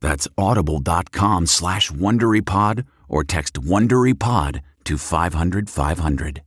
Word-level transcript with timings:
That's 0.00 0.28
audible.com 0.36 1.46
slash 1.46 1.90
WonderyPod 1.90 2.86
or 3.08 3.24
text 3.24 3.54
WonderyPod 3.54 4.60
to 4.84 4.98
500 4.98 5.70
500. 5.70 6.42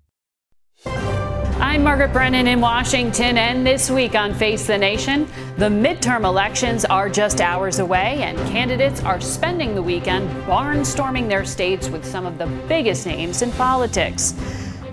I'm 1.59 1.83
Margaret 1.83 2.13
Brennan 2.13 2.47
in 2.47 2.61
Washington, 2.61 3.37
and 3.37 3.67
this 3.67 3.91
week 3.91 4.15
on 4.15 4.33
Face 4.33 4.65
the 4.65 4.77
Nation, 4.77 5.27
the 5.57 5.67
midterm 5.67 6.23
elections 6.23 6.85
are 6.85 7.09
just 7.09 7.41
hours 7.41 7.79
away, 7.79 8.23
and 8.23 8.37
candidates 8.49 9.03
are 9.03 9.19
spending 9.19 9.75
the 9.75 9.81
weekend 9.81 10.29
barnstorming 10.45 11.27
their 11.27 11.43
states 11.43 11.89
with 11.89 12.05
some 12.05 12.25
of 12.25 12.37
the 12.37 12.47
biggest 12.69 13.05
names 13.05 13.41
in 13.41 13.51
politics. 13.51 14.33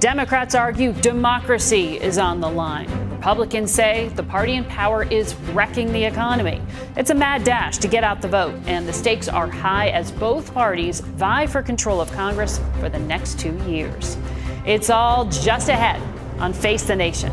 Democrats 0.00 0.54
argue 0.54 0.92
democracy 0.92 1.98
is 1.98 2.18
on 2.18 2.40
the 2.40 2.48
line. 2.48 2.86
Republicans 3.10 3.72
say 3.72 4.08
the 4.14 4.22
party 4.22 4.54
in 4.54 4.64
power 4.64 5.04
is 5.04 5.34
wrecking 5.52 5.90
the 5.90 6.04
economy. 6.04 6.60
It's 6.96 7.08
a 7.08 7.14
mad 7.14 7.44
dash 7.44 7.78
to 7.78 7.88
get 7.88 8.04
out 8.04 8.20
the 8.20 8.28
vote, 8.28 8.54
and 8.66 8.86
the 8.86 8.92
stakes 8.92 9.26
are 9.26 9.48
high 9.48 9.88
as 9.88 10.12
both 10.12 10.52
parties 10.52 11.00
vie 11.00 11.46
for 11.46 11.62
control 11.62 12.00
of 12.00 12.12
Congress 12.12 12.60
for 12.78 12.90
the 12.90 12.98
next 12.98 13.40
two 13.40 13.56
years. 13.66 14.18
It's 14.66 14.90
all 14.90 15.24
just 15.24 15.70
ahead 15.70 16.02
on 16.38 16.52
Face 16.52 16.82
the 16.82 16.94
Nation. 16.94 17.32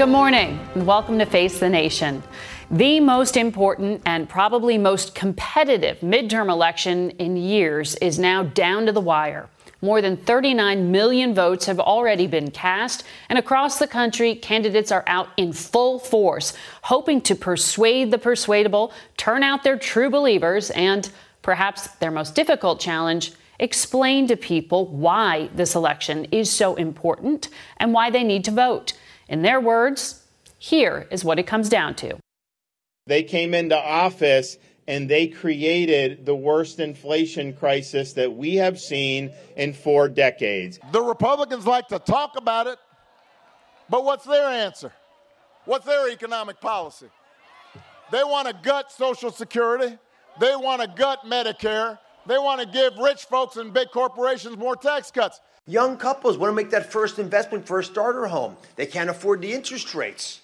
Good 0.00 0.08
morning, 0.08 0.58
and 0.74 0.86
welcome 0.86 1.18
to 1.18 1.26
Face 1.26 1.60
the 1.60 1.68
Nation. 1.68 2.22
The 2.70 3.00
most 3.00 3.36
important 3.36 4.00
and 4.06 4.26
probably 4.26 4.78
most 4.78 5.14
competitive 5.14 6.00
midterm 6.00 6.48
election 6.48 7.10
in 7.18 7.36
years 7.36 7.96
is 7.96 8.18
now 8.18 8.44
down 8.44 8.86
to 8.86 8.92
the 8.92 9.00
wire. 9.02 9.50
More 9.82 10.00
than 10.00 10.16
39 10.16 10.90
million 10.90 11.34
votes 11.34 11.66
have 11.66 11.78
already 11.78 12.26
been 12.26 12.50
cast, 12.50 13.04
and 13.28 13.38
across 13.38 13.78
the 13.78 13.86
country, 13.86 14.34
candidates 14.34 14.90
are 14.90 15.04
out 15.06 15.28
in 15.36 15.52
full 15.52 15.98
force, 15.98 16.54
hoping 16.80 17.20
to 17.20 17.34
persuade 17.34 18.10
the 18.10 18.16
persuadable, 18.16 18.94
turn 19.18 19.42
out 19.42 19.64
their 19.64 19.78
true 19.78 20.08
believers, 20.08 20.70
and 20.70 21.10
perhaps 21.42 21.88
their 21.96 22.10
most 22.10 22.34
difficult 22.34 22.80
challenge, 22.80 23.32
explain 23.58 24.26
to 24.28 24.36
people 24.36 24.86
why 24.86 25.50
this 25.54 25.74
election 25.74 26.24
is 26.32 26.50
so 26.50 26.74
important 26.76 27.50
and 27.76 27.92
why 27.92 28.08
they 28.08 28.24
need 28.24 28.46
to 28.46 28.50
vote. 28.50 28.94
In 29.30 29.42
their 29.42 29.60
words, 29.60 30.24
here 30.58 31.06
is 31.12 31.24
what 31.24 31.38
it 31.38 31.46
comes 31.46 31.68
down 31.68 31.94
to. 31.96 32.18
They 33.06 33.22
came 33.22 33.54
into 33.54 33.76
office 33.78 34.58
and 34.88 35.08
they 35.08 35.28
created 35.28 36.26
the 36.26 36.34
worst 36.34 36.80
inflation 36.80 37.52
crisis 37.52 38.14
that 38.14 38.34
we 38.34 38.56
have 38.56 38.80
seen 38.80 39.32
in 39.56 39.72
four 39.72 40.08
decades. 40.08 40.80
The 40.90 41.00
Republicans 41.00 41.64
like 41.64 41.86
to 41.88 42.00
talk 42.00 42.36
about 42.36 42.66
it, 42.66 42.78
but 43.88 44.04
what's 44.04 44.24
their 44.24 44.48
answer? 44.48 44.92
What's 45.64 45.86
their 45.86 46.10
economic 46.10 46.60
policy? 46.60 47.06
They 48.10 48.24
want 48.24 48.48
to 48.48 48.54
gut 48.64 48.90
Social 48.90 49.30
Security, 49.30 49.96
they 50.40 50.56
want 50.56 50.82
to 50.82 50.88
gut 50.88 51.20
Medicare, 51.24 52.00
they 52.26 52.38
want 52.38 52.60
to 52.60 52.66
give 52.66 52.96
rich 52.98 53.24
folks 53.24 53.56
and 53.56 53.72
big 53.72 53.90
corporations 53.90 54.56
more 54.56 54.76
tax 54.76 55.10
cuts. 55.10 55.40
Young 55.66 55.96
couples 55.96 56.36
want 56.36 56.50
to 56.50 56.54
make 56.54 56.70
that 56.70 56.90
first 56.90 57.18
investment 57.18 57.66
for 57.66 57.78
a 57.78 57.84
starter 57.84 58.26
home. 58.26 58.56
They 58.76 58.86
can't 58.86 59.10
afford 59.10 59.40
the 59.40 59.52
interest 59.52 59.94
rates. 59.94 60.40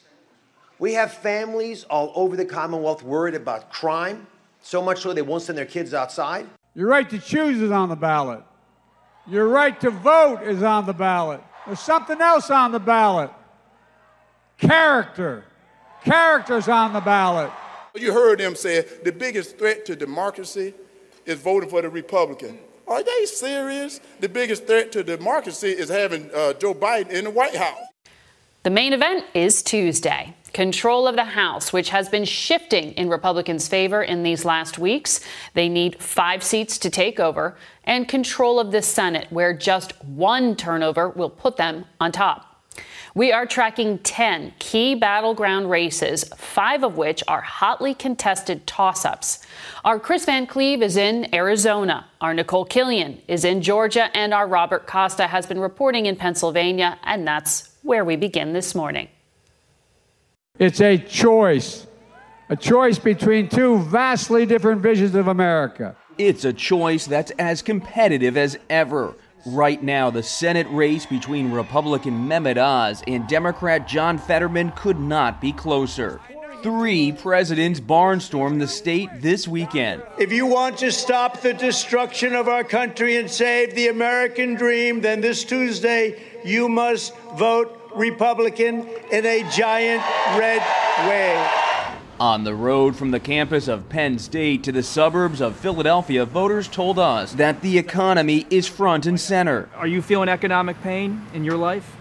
We 0.79 0.93
have 0.93 1.13
families 1.13 1.85
all 1.85 2.13
over 2.15 2.37
the 2.37 2.45
Commonwealth 2.45 3.03
worried 3.03 3.35
about 3.35 3.71
crime, 3.71 4.27
so 4.61 4.83
much 4.83 5.01
so 5.01 5.13
they 5.13 5.23
won't 5.23 5.43
send 5.43 5.57
their 5.57 5.65
kids 5.65 5.95
outside. 5.95 6.47
Your 6.75 6.89
right 6.89 7.09
to 7.09 7.19
choose 7.19 7.61
is 7.61 7.71
on 7.71 7.89
the 7.89 7.97
ballot. 7.97 8.43
Your 9.27 9.49
right 9.49 9.81
to 9.81 9.91
vote 9.91 10.43
is 10.43 10.63
on 10.63 10.87
the 10.87 10.93
ballot. 10.93 11.41
There's 11.65 11.81
something 11.81 12.21
else 12.21 12.51
on 12.51 12.71
the 12.73 12.79
ballot. 12.79 13.31
Character. 14.59 15.45
Character's 16.05 16.69
on 16.69 16.93
the 16.93 17.01
ballot. 17.01 17.51
You 17.95 18.13
heard 18.13 18.39
them 18.39 18.55
say 18.55 18.83
the 19.03 19.11
biggest 19.11 19.59
threat 19.59 19.87
to 19.87 19.97
democracy 19.97 20.75
is 21.27 21.41
voting 21.41 21.69
for 21.69 21.83
the 21.83 21.89
Republican. 21.89 22.59
Are 22.87 23.03
they 23.03 23.27
serious? 23.27 24.01
The 24.21 24.29
biggest 24.29 24.67
threat 24.67 24.93
to 24.93 25.03
democracy 25.03 25.69
is 25.69 25.89
having 25.89 26.31
uh, 26.33 26.53
Joe 26.55 26.73
Biden 26.73 27.11
in 27.11 27.25
the 27.25 27.31
White 27.31 27.57
House. 27.57 27.79
The 28.63 28.71
main 28.71 28.93
event 28.93 29.25
is 29.35 29.63
Tuesday. 29.63 30.35
Control 30.53 31.07
of 31.07 31.17
the 31.17 31.25
House, 31.25 31.73
which 31.73 31.91
has 31.91 32.09
been 32.09 32.25
shifting 32.25 32.93
in 32.93 33.09
Republicans' 33.09 33.69
favor 33.69 34.03
in 34.03 34.23
these 34.23 34.45
last 34.45 34.79
weeks. 34.79 35.21
They 35.55 35.69
need 35.69 36.03
five 36.03 36.43
seats 36.43 36.79
to 36.79 36.91
take 36.91 37.21
over, 37.21 37.57
and 37.85 38.09
control 38.09 38.59
of 38.59 38.73
the 38.73 38.83
Senate, 38.83 39.27
where 39.31 39.53
just 39.53 39.93
one 40.05 40.57
turnover 40.57 41.11
will 41.11 41.31
put 41.31 41.57
them 41.57 41.85
on 42.01 42.11
top. 42.11 42.46
We 43.15 43.33
are 43.33 43.47
tracking 43.47 43.99
10 44.01 44.53
key 44.59 44.95
battleground 44.95 45.71
races, 45.71 46.25
five 46.37 46.85
of 46.85 46.99
which 46.99 47.25
are 47.27 47.41
hotly 47.41 47.95
contested 47.95 48.67
toss 48.67 49.05
ups. 49.05 49.47
Our 49.85 49.99
Kris 49.99 50.27
Van 50.27 50.47
Cleave 50.47 50.83
is 50.83 50.99
in 50.99 51.35
Arizona, 51.35 52.07
our 52.21 52.35
Nicole 52.35 52.67
Killion 52.67 53.19
is 53.27 53.45
in 53.45 53.63
Georgia, 53.63 54.15
and 54.15 54.35
our 54.35 54.47
Robert 54.47 54.87
Costa 54.87 55.27
has 55.27 55.47
been 55.47 55.59
reporting 55.59 56.07
in 56.07 56.17
Pennsylvania, 56.17 56.99
and 57.05 57.27
that's 57.27 57.71
where 57.83 58.05
we 58.05 58.17
begin 58.17 58.53
this 58.53 58.75
morning. 58.75 59.09
It's 60.59 60.81
a 60.81 60.99
choice, 60.99 61.87
a 62.49 62.57
choice 62.57 62.99
between 62.99 63.49
two 63.49 63.79
vastly 63.79 64.45
different 64.45 64.83
visions 64.83 65.15
of 65.15 65.29
America. 65.29 65.97
It's 66.19 66.45
a 66.45 66.53
choice 66.53 67.07
that's 67.07 67.31
as 67.33 67.63
competitive 67.63 68.37
as 68.37 68.59
ever. 68.71 69.15
Right 69.47 69.81
now, 69.81 70.11
the 70.11 70.25
Senate 70.25 70.67
race 70.71 71.07
between 71.07 71.53
Republican 71.53 72.27
Mehmet 72.27 72.59
Oz 72.59 73.05
and 73.07 73.29
Democrat 73.29 73.87
John 73.87 74.19
Fetterman 74.19 74.73
could 74.73 74.99
not 74.99 75.41
be 75.41 75.53
closer. 75.53 76.21
Three 76.65 77.13
presidents 77.13 77.79
barnstormed 77.79 78.59
the 78.59 78.67
state 78.67 79.09
this 79.21 79.47
weekend. 79.47 80.03
If 80.19 80.33
you 80.33 80.47
want 80.47 80.79
to 80.79 80.91
stop 80.91 81.43
the 81.43 81.55
destruction 81.55 82.35
of 82.35 82.49
our 82.49 82.65
country 82.65 83.19
and 83.19 83.31
save 83.31 83.77
the 83.77 83.87
American 83.87 84.55
dream, 84.55 85.01
then 85.01 85.21
this 85.21 85.45
Tuesday 85.45 86.21
you 86.45 86.69
must 86.69 87.17
vote 87.37 87.81
Republican 87.95 88.89
in 89.13 89.25
a 89.25 89.49
giant 89.53 90.03
red 90.37 90.61
wave. 91.09 91.66
On 92.19 92.45
the 92.45 92.55
road 92.55 92.97
from 92.97 93.11
the 93.11 93.21
campus 93.21 93.69
of 93.69 93.91
Penn 93.91 94.19
State 94.19 94.63
to 94.63 94.73
the 94.73 94.83
suburbs 94.83 95.43
of 95.43 95.55
Philadelphia, 95.55 96.25
voters 96.25 96.67
told 96.67 96.99
us 96.99 97.35
that 97.35 97.61
the 97.61 97.77
economy 97.77 98.47
is 98.49 98.67
front 98.67 99.05
and 99.05 99.21
center. 99.21 99.69
Are 99.77 99.87
you 99.87 100.01
feeling 100.01 100.31
economic 100.31 100.81
pain 100.81 101.27
in 101.35 101.45
your 101.45 101.59
life? 101.59 101.95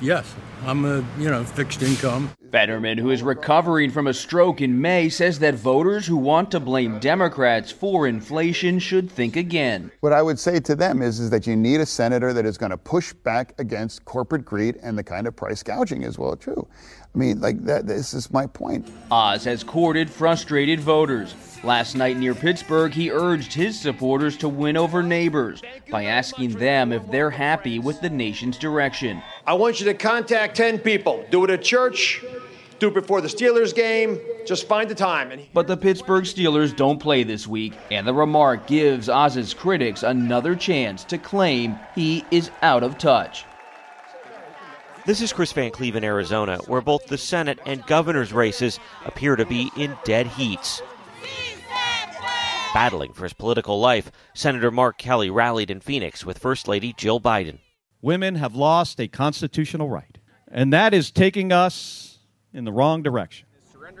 Yes, 0.00 0.32
I'm 0.64 0.84
a, 0.84 1.04
you 1.18 1.28
know, 1.28 1.42
fixed 1.42 1.82
income. 1.82 2.30
Fetterman, 2.52 2.98
who 2.98 3.10
is 3.10 3.22
recovering 3.22 3.90
from 3.90 4.06
a 4.06 4.14
stroke 4.14 4.60
in 4.60 4.80
May, 4.80 5.08
says 5.08 5.38
that 5.40 5.54
voters 5.54 6.06
who 6.06 6.16
want 6.16 6.50
to 6.50 6.60
blame 6.60 7.00
Democrats 7.00 7.72
for 7.72 8.06
inflation 8.06 8.78
should 8.78 9.10
think 9.10 9.36
again. 9.36 9.90
What 10.00 10.12
I 10.12 10.22
would 10.22 10.38
say 10.38 10.60
to 10.60 10.76
them 10.76 11.02
is, 11.02 11.18
is 11.18 11.30
that 11.30 11.46
you 11.46 11.56
need 11.56 11.80
a 11.80 11.86
senator 11.86 12.32
that 12.32 12.44
is 12.44 12.58
going 12.58 12.70
to 12.70 12.76
push 12.76 13.12
back 13.12 13.54
against 13.58 14.04
corporate 14.04 14.44
greed 14.44 14.78
and 14.82 14.96
the 14.96 15.02
kind 15.02 15.26
of 15.26 15.34
price 15.34 15.62
gouging 15.62 16.04
as 16.04 16.18
well, 16.18 16.36
too. 16.36 16.68
I 17.14 17.18
mean, 17.18 17.40
like 17.40 17.64
that. 17.64 17.86
This 17.86 18.14
is 18.14 18.32
my 18.32 18.46
point. 18.46 18.90
Oz 19.10 19.44
has 19.44 19.62
courted 19.62 20.08
frustrated 20.08 20.80
voters. 20.80 21.34
Last 21.62 21.94
night 21.94 22.16
near 22.16 22.34
Pittsburgh, 22.34 22.92
he 22.92 23.10
urged 23.10 23.52
his 23.52 23.78
supporters 23.78 24.36
to 24.38 24.48
win 24.48 24.76
over 24.76 25.02
neighbors 25.02 25.62
by 25.90 26.06
asking 26.06 26.52
them 26.52 26.90
if 26.90 27.08
they're 27.10 27.30
happy 27.30 27.78
with 27.78 28.00
the 28.00 28.10
nation's 28.10 28.56
direction. 28.58 29.22
I 29.46 29.52
want 29.54 29.78
you 29.78 29.86
to 29.86 29.94
contact 29.94 30.56
10 30.56 30.78
people. 30.78 31.24
Do 31.30 31.44
it 31.44 31.50
at 31.50 31.62
church, 31.62 32.24
do 32.78 32.88
it 32.88 32.94
before 32.94 33.20
the 33.20 33.28
Steelers 33.28 33.72
game. 33.72 34.18
Just 34.44 34.66
find 34.66 34.90
the 34.90 34.94
time. 34.94 35.38
But 35.54 35.68
the 35.68 35.76
Pittsburgh 35.76 36.24
Steelers 36.24 36.74
don't 36.74 36.98
play 36.98 37.22
this 37.22 37.46
week, 37.46 37.74
and 37.92 38.04
the 38.04 38.14
remark 38.14 38.66
gives 38.66 39.08
Oz's 39.08 39.54
critics 39.54 40.02
another 40.02 40.56
chance 40.56 41.04
to 41.04 41.18
claim 41.18 41.78
he 41.94 42.24
is 42.32 42.50
out 42.62 42.82
of 42.82 42.98
touch. 42.98 43.44
This 45.04 45.20
is 45.20 45.32
Kris 45.32 45.50
Van 45.50 45.72
Cleave 45.72 45.96
in 45.96 46.04
Arizona, 46.04 46.58
where 46.68 46.80
both 46.80 47.06
the 47.06 47.18
Senate 47.18 47.58
and 47.66 47.84
governor's 47.86 48.32
races 48.32 48.78
appear 49.04 49.34
to 49.34 49.44
be 49.44 49.68
in 49.76 49.96
dead 50.04 50.28
heats. 50.28 50.80
Battling 52.72 53.12
for 53.12 53.24
his 53.24 53.32
political 53.32 53.80
life, 53.80 54.12
Senator 54.32 54.70
Mark 54.70 54.98
Kelly 54.98 55.28
rallied 55.28 55.72
in 55.72 55.80
Phoenix 55.80 56.24
with 56.24 56.38
First 56.38 56.68
Lady 56.68 56.92
Jill 56.92 57.20
Biden. 57.20 57.58
Women 58.00 58.36
have 58.36 58.54
lost 58.54 59.00
a 59.00 59.08
constitutional 59.08 59.90
right, 59.90 60.18
and 60.46 60.72
that 60.72 60.94
is 60.94 61.10
taking 61.10 61.50
us 61.50 62.20
in 62.54 62.64
the 62.64 62.72
wrong 62.72 63.02
direction. 63.02 63.48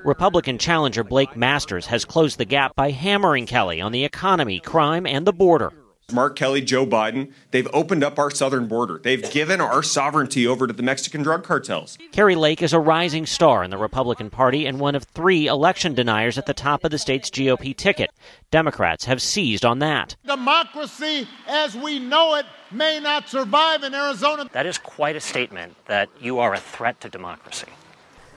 Republican 0.04 0.56
challenger 0.56 1.02
Blake 1.02 1.36
Masters 1.36 1.86
has 1.86 2.04
closed 2.04 2.38
the 2.38 2.44
gap 2.44 2.76
by 2.76 2.92
hammering 2.92 3.46
Kelly 3.46 3.80
on 3.80 3.90
the 3.90 4.04
economy, 4.04 4.60
crime, 4.60 5.06
and 5.06 5.26
the 5.26 5.32
border. 5.32 5.72
Mark 6.10 6.36
Kelly, 6.36 6.60
Joe 6.60 6.86
Biden, 6.86 7.32
they've 7.50 7.68
opened 7.72 8.04
up 8.04 8.18
our 8.18 8.30
southern 8.30 8.66
border. 8.66 9.00
They've 9.02 9.30
given 9.30 9.60
our 9.60 9.82
sovereignty 9.82 10.46
over 10.46 10.66
to 10.66 10.72
the 10.72 10.82
Mexican 10.82 11.22
drug 11.22 11.42
cartels. 11.44 11.96
Kari 12.12 12.34
Lake 12.34 12.62
is 12.62 12.72
a 12.72 12.80
rising 12.80 13.24
star 13.24 13.64
in 13.64 13.70
the 13.70 13.78
Republican 13.78 14.28
Party 14.28 14.66
and 14.66 14.78
one 14.78 14.94
of 14.94 15.04
three 15.04 15.46
election 15.46 15.94
deniers 15.94 16.36
at 16.36 16.46
the 16.46 16.54
top 16.54 16.84
of 16.84 16.90
the 16.90 16.98
state's 16.98 17.30
GOP 17.30 17.74
ticket. 17.74 18.10
Democrats 18.50 19.06
have 19.06 19.22
seized 19.22 19.64
on 19.64 19.78
that. 19.78 20.16
Democracy 20.26 21.26
as 21.46 21.74
we 21.74 21.98
know 21.98 22.34
it 22.34 22.46
may 22.70 23.00
not 23.00 23.28
survive 23.28 23.82
in 23.82 23.94
Arizona. 23.94 24.48
That 24.52 24.66
is 24.66 24.78
quite 24.78 25.16
a 25.16 25.20
statement 25.20 25.76
that 25.86 26.08
you 26.20 26.38
are 26.38 26.52
a 26.52 26.58
threat 26.58 27.00
to 27.02 27.08
democracy. 27.08 27.68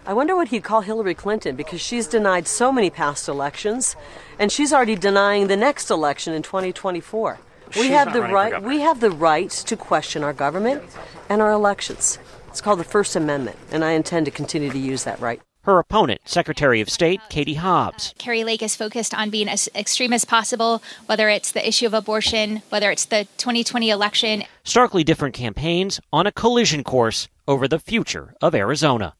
I 0.07 0.13
wonder 0.13 0.35
what 0.35 0.49
he'd 0.49 0.63
call 0.63 0.81
Hillary 0.81 1.15
Clinton 1.15 1.55
because 1.55 1.81
she's 1.81 2.05
denied 2.05 2.47
so 2.47 2.71
many 2.71 2.91
past 2.91 3.27
elections, 3.27 3.95
and 4.37 4.51
she's 4.51 4.71
already 4.71 4.95
denying 4.95 5.47
the 5.47 5.57
next 5.57 5.89
election 5.89 6.31
in 6.33 6.43
2024. 6.43 7.39
She's 7.75 7.83
we 7.83 7.89
have 7.89 8.13
the 8.13 8.21
right. 8.21 8.63
We 8.63 8.79
have 8.79 9.01
the 9.01 9.11
right 9.11 9.49
to 9.49 9.75
question 9.75 10.23
our 10.23 10.31
government 10.31 10.81
and 11.27 11.41
our 11.41 11.51
elections. 11.51 12.17
It's 12.47 12.61
called 12.61 12.79
the 12.79 12.85
First 12.85 13.17
Amendment, 13.17 13.57
and 13.69 13.83
I 13.83 13.91
intend 13.91 14.27
to 14.27 14.31
continue 14.31 14.69
to 14.71 14.77
use 14.77 15.03
that 15.03 15.19
right. 15.19 15.41
Her 15.63 15.77
opponent, 15.77 16.21
Secretary 16.23 16.79
of 16.79 16.89
State 16.89 17.19
Katie 17.27 17.55
Hobbs. 17.55 18.11
Uh, 18.11 18.13
Kari 18.17 18.45
Lake 18.45 18.61
is 18.61 18.77
focused 18.77 19.13
on 19.13 19.29
being 19.29 19.49
as 19.49 19.67
extreme 19.75 20.13
as 20.13 20.23
possible, 20.23 20.81
whether 21.07 21.27
it's 21.27 21.51
the 21.51 21.67
issue 21.67 21.85
of 21.85 21.93
abortion, 21.93 22.61
whether 22.69 22.91
it's 22.91 23.03
the 23.03 23.27
2020 23.35 23.89
election. 23.89 24.43
Starkly 24.63 25.03
different 25.03 25.35
campaigns 25.35 25.99
on 26.13 26.25
a 26.25 26.31
collision 26.31 26.81
course 26.81 27.27
over 27.45 27.67
the 27.67 27.79
future 27.79 28.35
of 28.41 28.55
Arizona. 28.55 29.15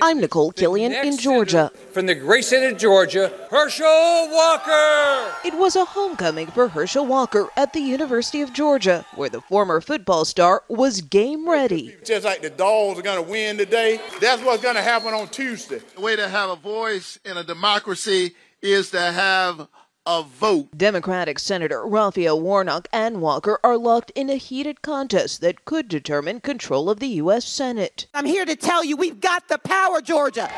I'm 0.00 0.20
Nicole 0.20 0.52
Killion 0.52 1.04
in 1.04 1.18
Georgia. 1.18 1.70
From 1.92 2.06
the 2.06 2.14
great 2.14 2.44
state 2.44 2.72
of 2.72 2.78
Georgia, 2.78 3.30
Herschel 3.50 3.86
Walker! 4.30 5.34
It 5.44 5.54
was 5.58 5.76
a 5.76 5.84
homecoming 5.84 6.46
for 6.46 6.68
Herschel 6.68 7.04
Walker 7.04 7.50
at 7.56 7.74
the 7.74 7.80
University 7.80 8.40
of 8.40 8.54
Georgia, 8.54 9.04
where 9.14 9.28
the 9.28 9.42
former 9.42 9.82
football 9.82 10.24
star 10.24 10.62
was 10.68 11.02
game 11.02 11.46
ready. 11.46 11.94
Just 12.04 12.24
like 12.24 12.40
the 12.40 12.48
dogs 12.48 12.98
are 12.98 13.02
going 13.02 13.22
to 13.22 13.30
win 13.30 13.58
today, 13.58 14.00
that's 14.18 14.42
what's 14.42 14.62
going 14.62 14.76
to 14.76 14.82
happen 14.82 15.12
on 15.12 15.28
Tuesday. 15.28 15.82
The 15.94 16.00
way 16.00 16.16
to 16.16 16.26
have 16.26 16.48
a 16.48 16.56
voice 16.56 17.18
in 17.26 17.36
a 17.36 17.44
democracy 17.44 18.34
is 18.62 18.92
to 18.92 19.00
have 19.00 19.68
a 20.06 20.22
vote. 20.22 20.68
Democratic 20.76 21.38
Senator 21.38 21.86
Raphael 21.86 22.40
Warnock 22.40 22.88
and 22.92 23.20
Walker 23.20 23.58
are 23.62 23.76
locked 23.76 24.10
in 24.14 24.28
a 24.28 24.36
heated 24.36 24.82
contest 24.82 25.40
that 25.40 25.64
could 25.64 25.88
determine 25.88 26.40
control 26.40 26.90
of 26.90 26.98
the 27.00 27.08
U.S. 27.08 27.46
Senate. 27.46 28.06
I'm 28.14 28.26
here 28.26 28.44
to 28.44 28.56
tell 28.56 28.84
you 28.84 28.96
we've 28.96 29.20
got 29.20 29.48
the 29.48 29.58
power, 29.58 30.00
Georgia. 30.00 30.50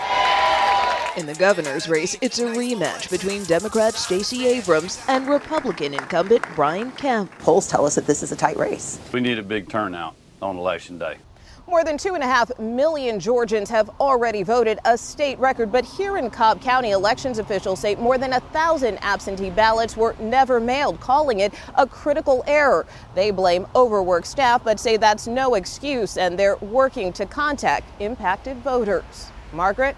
In 1.17 1.26
the 1.26 1.35
governor's 1.35 1.88
race, 1.88 2.17
it's 2.20 2.38
a 2.38 2.46
rematch 2.46 3.11
between 3.11 3.44
Democrat 3.44 3.94
Stacey 3.94 4.46
Abrams 4.46 5.00
and 5.08 5.29
Republican 5.29 5.94
incumbent 5.94 6.44
Brian 6.56 6.91
Kemp. 6.93 7.31
Polls 7.38 7.69
tell 7.69 7.87
us 7.87 7.94
that 7.94 8.06
this 8.06 8.23
is 8.23 8.32
a 8.32 8.37
tight 8.37 8.56
race. 8.56 8.99
We 9.12 9.20
need 9.20 9.38
a 9.38 9.43
big 9.43 9.69
turnout 9.69 10.17
on 10.43 10.56
election 10.56 10.99
day. 10.99 11.19
More 11.67 11.83
than 11.83 11.97
two 11.97 12.15
and 12.15 12.23
a 12.23 12.27
half 12.27 12.57
million 12.59 13.19
Georgians 13.19 13.71
have 13.71 13.89
already 13.99 14.43
voted, 14.43 14.79
a 14.85 14.99
state 14.99 15.39
record. 15.39 15.73
But 15.73 15.87
here 15.87 16.19
in 16.19 16.29
Cobb 16.29 16.61
County, 16.61 16.91
elections 16.91 17.39
officials 17.39 17.81
say 17.81 17.95
more 17.95 18.19
than 18.19 18.35
a 18.35 18.41
thousand 18.41 18.99
absentee 19.01 19.49
ballots 19.49 19.97
were 19.97 20.15
never 20.21 20.61
mailed, 20.61 21.01
calling 21.01 21.41
it 21.41 21.55
a 21.77 21.87
critical 21.87 22.45
error. 22.47 22.85
They 23.15 23.31
blame 23.31 23.67
overworked 23.75 24.27
staff, 24.27 24.63
but 24.63 24.79
say 24.79 24.99
that's 24.99 25.27
no 25.27 25.55
excuse, 25.55 26.19
and 26.19 26.39
they're 26.39 26.57
working 26.57 27.15
to 27.15 27.25
contact 27.25 27.89
impacted 27.99 28.59
voters. 28.59 29.31
Margaret? 29.51 29.97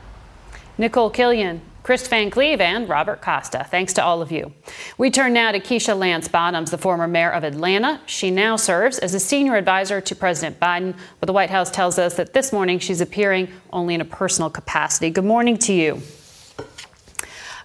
Nicole 0.79 1.11
Killion, 1.11 1.61
Kris 1.87 2.09
Van 2.09 2.31
Cleave, 2.31 2.61
and 2.61 2.89
Robert 2.89 3.23
Costa. 3.23 3.65
Thanks 3.71 3.93
to 3.93 4.03
all 4.03 4.21
of 4.21 4.33
you. 4.33 4.53
We 4.99 5.09
turn 5.09 5.33
now 5.33 5.53
to 5.53 5.61
Keisha 5.61 5.97
Lance 5.97 6.27
Bottoms, 6.27 6.73
the 6.73 6.79
former 6.79 7.07
mayor 7.07 7.31
of 7.31 7.45
Atlanta. 7.45 8.01
She 8.07 8.29
now 8.29 8.57
serves 8.57 8.99
as 8.99 9.15
a 9.15 9.21
senior 9.21 9.55
advisor 9.55 10.01
to 10.01 10.17
President 10.17 10.59
Biden, 10.59 10.99
but 11.21 11.29
the 11.29 11.33
White 11.33 11.51
House 11.51 11.71
tells 11.71 11.97
us 11.97 12.15
that 12.15 12.33
this 12.33 12.53
morning 12.53 12.81
she's 12.81 13.01
appearing 13.01 13.47
only 13.73 13.95
in 13.95 14.01
a 14.01 14.05
personal 14.05 14.51
capacity. 14.51 15.11
Good 15.11 15.25
morning 15.25 15.59
to 15.59 15.73
you. 15.73 16.03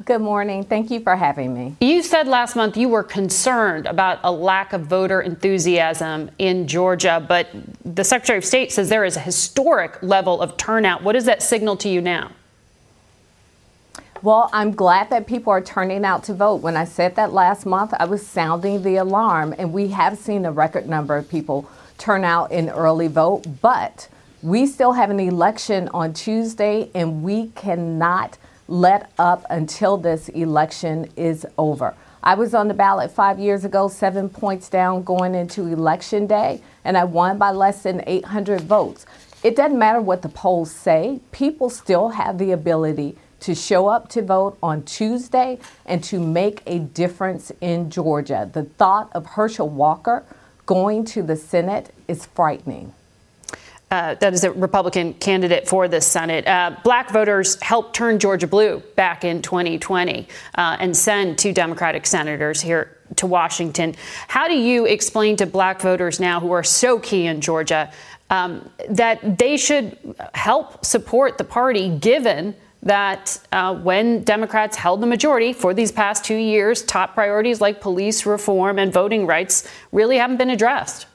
Good 0.06 0.22
morning. 0.22 0.66
Thank 0.66 0.92
you 0.92 1.00
for 1.00 1.16
having 1.16 1.56
me. 1.56 1.76
You 1.82 2.04
said 2.04 2.28
last 2.28 2.56
month 2.56 2.78
you 2.78 2.90
were 2.90 3.04
concerned 3.04 3.88
about 3.88 4.20
a 4.24 4.32
lack 4.32 4.74
of 4.74 4.82
voter 4.82 5.22
enthusiasm 5.22 6.30
in 6.38 6.68
Georgia, 6.68 7.26
but 7.28 7.48
the 7.84 8.04
Secretary 8.04 8.38
of 8.38 8.46
State 8.46 8.72
says 8.72 8.88
there 8.88 9.04
is 9.04 9.18
a 9.18 9.20
historic 9.20 9.98
level 10.04 10.40
of 10.40 10.58
turnout. 10.58 11.02
What 11.02 11.14
does 11.14 11.26
that 11.26 11.42
signal 11.42 11.76
to 11.78 11.90
you 11.90 12.02
now? 12.02 12.30
Well, 14.24 14.52
I'm 14.54 14.74
glad 14.74 15.10
that 15.10 15.26
people 15.26 15.52
are 15.52 15.62
turning 15.62 16.06
out 16.06 16.26
to 16.26 16.36
vote. 16.36 16.58
When 16.58 16.78
I 16.78 16.86
said 16.86 17.16
that 17.16 17.34
last 17.34 17.66
month, 17.66 17.92
I 17.98 18.06
was 18.06 18.24
sounding 18.26 18.84
the 18.84 18.98
alarm, 18.98 19.56
and 19.58 19.74
we 19.74 19.88
have 19.88 20.16
seen 20.16 20.46
a 20.46 20.52
record 20.52 20.88
number 20.88 21.18
of 21.18 21.28
people 21.28 21.68
turn 21.98 22.24
out 22.24 22.52
in 22.52 22.70
early 22.70 23.08
vote, 23.08 23.46
but 23.64 24.08
we 24.44 24.68
still 24.68 24.92
have 24.92 25.10
an 25.10 25.20
election 25.20 25.90
on 25.92 26.14
Tuesday, 26.14 26.92
and 26.94 27.24
we 27.24 27.48
cannot 27.56 28.38
let 28.68 29.12
up 29.18 29.44
until 29.50 29.98
this 29.98 30.30
election 30.30 31.10
is 31.16 31.48
over. 31.58 31.96
I 32.22 32.36
was 32.36 32.54
on 32.54 32.68
the 32.68 32.76
ballot 32.76 33.10
five 33.10 33.40
years 33.40 33.66
ago, 33.66 33.88
seven 33.88 34.30
points 34.30 34.70
down 34.70 35.02
going 35.02 35.34
into 35.34 35.66
election 35.66 36.28
day, 36.28 36.62
and 36.86 36.96
I 36.96 37.06
won 37.06 37.40
by 37.40 37.50
less 37.50 37.82
than 37.82 38.04
800 38.06 38.62
votes. 38.62 39.08
It 39.42 39.56
doesn't 39.56 39.80
matter 39.80 40.00
what 40.00 40.22
the 40.22 40.30
polls 40.30 40.70
say, 40.70 41.22
people 41.32 41.72
still 41.72 42.10
have 42.10 42.38
the 42.38 42.52
ability 42.52 43.18
to 43.42 43.56
show 43.56 43.88
up 43.88 44.10
to 44.10 44.22
vote 44.22 44.58
on 44.64 44.84
Tuesday 44.84 45.60
and 45.86 46.04
to 46.06 46.20
make 46.20 46.62
a 46.66 46.80
difference 46.80 47.52
in 47.62 47.90
Georgia. 47.90 48.50
The 48.52 48.64
thought 48.64 49.12
of 49.14 49.26
Herschel 49.26 49.70
Walker 49.70 50.24
going 50.66 51.06
to 51.06 51.22
the 51.22 51.36
Senate 51.36 51.94
is 52.08 52.26
frightening. 52.26 52.94
Uh, 53.90 54.16
that 54.16 54.34
is 54.34 54.46
a 54.46 54.52
Republican 54.52 55.14
candidate 55.16 55.68
for 55.68 55.90
the 55.90 56.00
Senate. 56.00 56.48
Uh, 56.48 56.78
black 56.82 57.12
voters 57.12 57.62
helped 57.62 57.94
turn 57.94 58.20
Georgia 58.20 58.48
blue 58.48 58.82
back 58.96 59.26
in 59.26 59.42
2020 59.42 60.30
uh, 60.56 60.78
and 60.80 60.96
send 60.96 61.38
two 61.38 61.52
Democratic 61.52 62.06
senators 62.06 62.62
here 62.62 62.96
to 63.18 63.28
Washington. 63.28 63.94
How 64.30 64.48
do 64.48 64.54
you 64.54 64.86
explain 64.86 65.36
to 65.38 65.46
black 65.46 65.82
voters 65.82 66.22
now 66.22 66.40
who 66.40 66.54
are 66.54 66.64
so 66.64 67.00
key 67.00 67.26
in 67.26 67.42
Georgia 67.42 67.92
um, 68.30 68.70
that 68.90 69.38
they 69.38 69.58
should 69.58 69.98
help 70.34 70.86
support 70.86 71.38
the 71.38 71.44
party 71.44 71.90
given 71.90 72.56
that 72.84 73.40
uh, 73.52 73.76
when 73.76 74.24
Democrats 74.24 74.76
held 74.76 75.02
the 75.02 75.08
majority 75.08 75.54
for 75.54 75.74
these 75.74 75.92
past 75.92 76.26
two 76.26 76.36
years, 76.36 76.82
top 76.82 77.14
priorities 77.14 77.62
like 77.62 77.80
police 77.80 78.26
reform 78.26 78.80
and 78.80 78.92
voting 78.92 79.28
rights 79.28 79.68
really 79.92 80.18
haven't 80.18 80.38
been 80.38 80.50
addressed. 80.50 81.06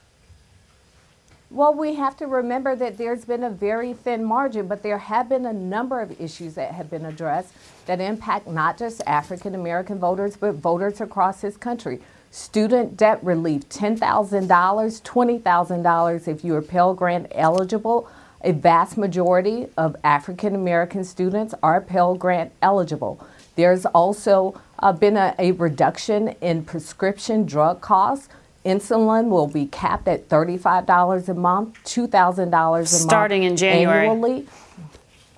Well, 1.51 1.75
we 1.75 1.95
have 1.95 2.17
to 2.19 2.27
remember 2.27 2.75
that 2.77 2.99
there's 2.99 3.25
been 3.25 3.45
a 3.45 3.51
very 3.51 3.93
thin 3.93 4.25
margin, 4.25 4.67
but 4.67 4.83
there 4.83 4.99
have 4.99 5.29
been 5.29 5.47
a 5.47 5.53
number 5.53 6.01
of 6.01 6.21
issues 6.21 6.55
that 6.55 6.73
have 6.73 6.91
been 6.91 7.07
addressed 7.07 7.53
that 7.87 8.01
impact 8.01 8.49
not 8.49 8.77
just 8.77 9.01
African 9.07 9.55
American 9.55 9.99
voters, 9.99 10.37
but 10.37 10.57
voters 10.57 11.01
across 11.01 11.41
this 11.41 11.57
country. 11.57 12.01
Student 12.33 12.97
debt 12.97 13.23
relief, 13.25 13.69
$10,000, 13.69 13.99
$20,000 14.47 16.29
if 16.29 16.45
you 16.45 16.55
are 16.57 16.63
Pell 16.63 16.95
Grant 16.95 17.29
eligible. 17.31 18.11
A 18.47 18.53
vast 18.53 18.97
majority 18.97 19.67
of 19.77 19.97
African 20.05 20.55
American 20.55 21.03
students 21.03 21.53
are 21.65 21.81
Pell 21.81 22.15
Grant 22.15 22.53
eligible. 22.63 23.27
There's 23.57 23.85
also 23.87 24.61
uh, 24.79 24.93
been 24.93 25.17
a, 25.17 25.35
a 25.41 25.51
reduction 25.51 26.29
in 26.41 26.65
prescription 26.65 27.45
drug 27.45 27.81
costs. 27.81 28.29
Insulin 28.65 29.31
will 29.31 29.49
be 29.49 29.67
capped 29.67 30.07
at 30.07 30.29
$35 30.29 31.29
a 31.29 31.35
month, 31.35 31.75
$2,000 31.87 32.47
a 32.47 32.51
month. 32.51 32.87
Starting 32.87 33.43
in 33.43 33.57
January. 33.57 34.07
Annually. 34.07 34.47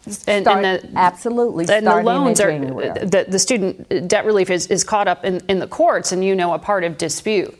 And, 0.04 0.44
Start- 0.44 0.64
and 0.64 0.64
the, 0.64 0.98
absolutely. 0.98 1.66
And 1.70 1.86
the 1.86 2.02
loans 2.02 2.42
are 2.42 2.58
the, 2.58 3.24
the 3.26 3.38
student 3.38 4.06
debt 4.06 4.26
relief 4.26 4.50
is, 4.50 4.66
is 4.66 4.84
caught 4.84 5.08
up 5.08 5.24
in, 5.24 5.40
in 5.48 5.60
the 5.60 5.66
courts, 5.66 6.12
and 6.12 6.22
you 6.22 6.34
know 6.34 6.52
a 6.52 6.58
part 6.58 6.84
of 6.84 6.98
dispute. 6.98 7.58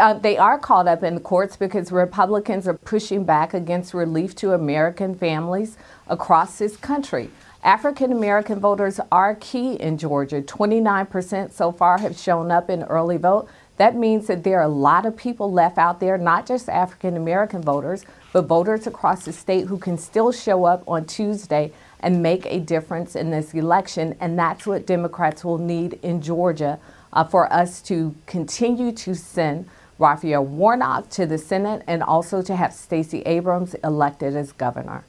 Uh, 0.00 0.14
they 0.14 0.38
are 0.38 0.58
caught 0.58 0.88
up 0.88 1.02
in 1.02 1.14
the 1.14 1.20
courts 1.20 1.58
because 1.58 1.92
Republicans 1.92 2.66
are 2.66 2.72
pushing 2.72 3.22
back 3.22 3.52
against 3.52 3.92
relief 3.92 4.34
to 4.34 4.54
American 4.54 5.14
families 5.14 5.76
across 6.08 6.56
this 6.58 6.74
country. 6.78 7.30
African 7.62 8.10
American 8.10 8.58
voters 8.58 8.98
are 9.12 9.34
key 9.34 9.74
in 9.74 9.98
Georgia. 9.98 10.40
29% 10.40 11.52
so 11.52 11.70
far 11.70 11.98
have 11.98 12.18
shown 12.18 12.50
up 12.50 12.70
in 12.70 12.82
early 12.84 13.18
vote. 13.18 13.46
That 13.76 13.94
means 13.94 14.26
that 14.28 14.42
there 14.42 14.60
are 14.60 14.64
a 14.64 14.68
lot 14.68 15.04
of 15.04 15.18
people 15.18 15.52
left 15.52 15.76
out 15.76 16.00
there, 16.00 16.16
not 16.16 16.46
just 16.46 16.70
African 16.70 17.18
American 17.18 17.60
voters, 17.60 18.06
but 18.32 18.46
voters 18.46 18.86
across 18.86 19.26
the 19.26 19.34
state 19.34 19.66
who 19.66 19.76
can 19.76 19.98
still 19.98 20.32
show 20.32 20.64
up 20.64 20.82
on 20.88 21.04
Tuesday 21.04 21.72
and 22.00 22.22
make 22.22 22.46
a 22.46 22.58
difference 22.58 23.14
in 23.14 23.30
this 23.30 23.52
election. 23.52 24.16
And 24.18 24.38
that's 24.38 24.66
what 24.66 24.86
Democrats 24.86 25.44
will 25.44 25.58
need 25.58 25.98
in 26.02 26.22
Georgia 26.22 26.80
uh, 27.12 27.24
for 27.24 27.52
us 27.52 27.82
to 27.82 28.14
continue 28.24 28.92
to 28.92 29.14
send 29.14 29.68
Raphael 30.00 30.44
Warnock 30.44 31.10
to 31.10 31.26
the 31.26 31.38
Senate 31.38 31.82
and 31.86 32.02
also 32.02 32.42
to 32.42 32.56
have 32.56 32.72
Stacey 32.72 33.20
Abrams 33.22 33.74
elected 33.84 34.34
as 34.34 34.50
governor. 34.52 35.04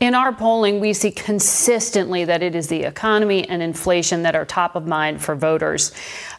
In 0.00 0.14
our 0.14 0.32
polling, 0.32 0.80
we 0.80 0.92
see 0.92 1.12
consistently 1.12 2.24
that 2.24 2.42
it 2.42 2.56
is 2.56 2.66
the 2.66 2.82
economy 2.82 3.48
and 3.48 3.62
inflation 3.62 4.22
that 4.22 4.34
are 4.34 4.44
top 4.44 4.74
of 4.74 4.86
mind 4.86 5.22
for 5.22 5.36
voters. 5.36 5.92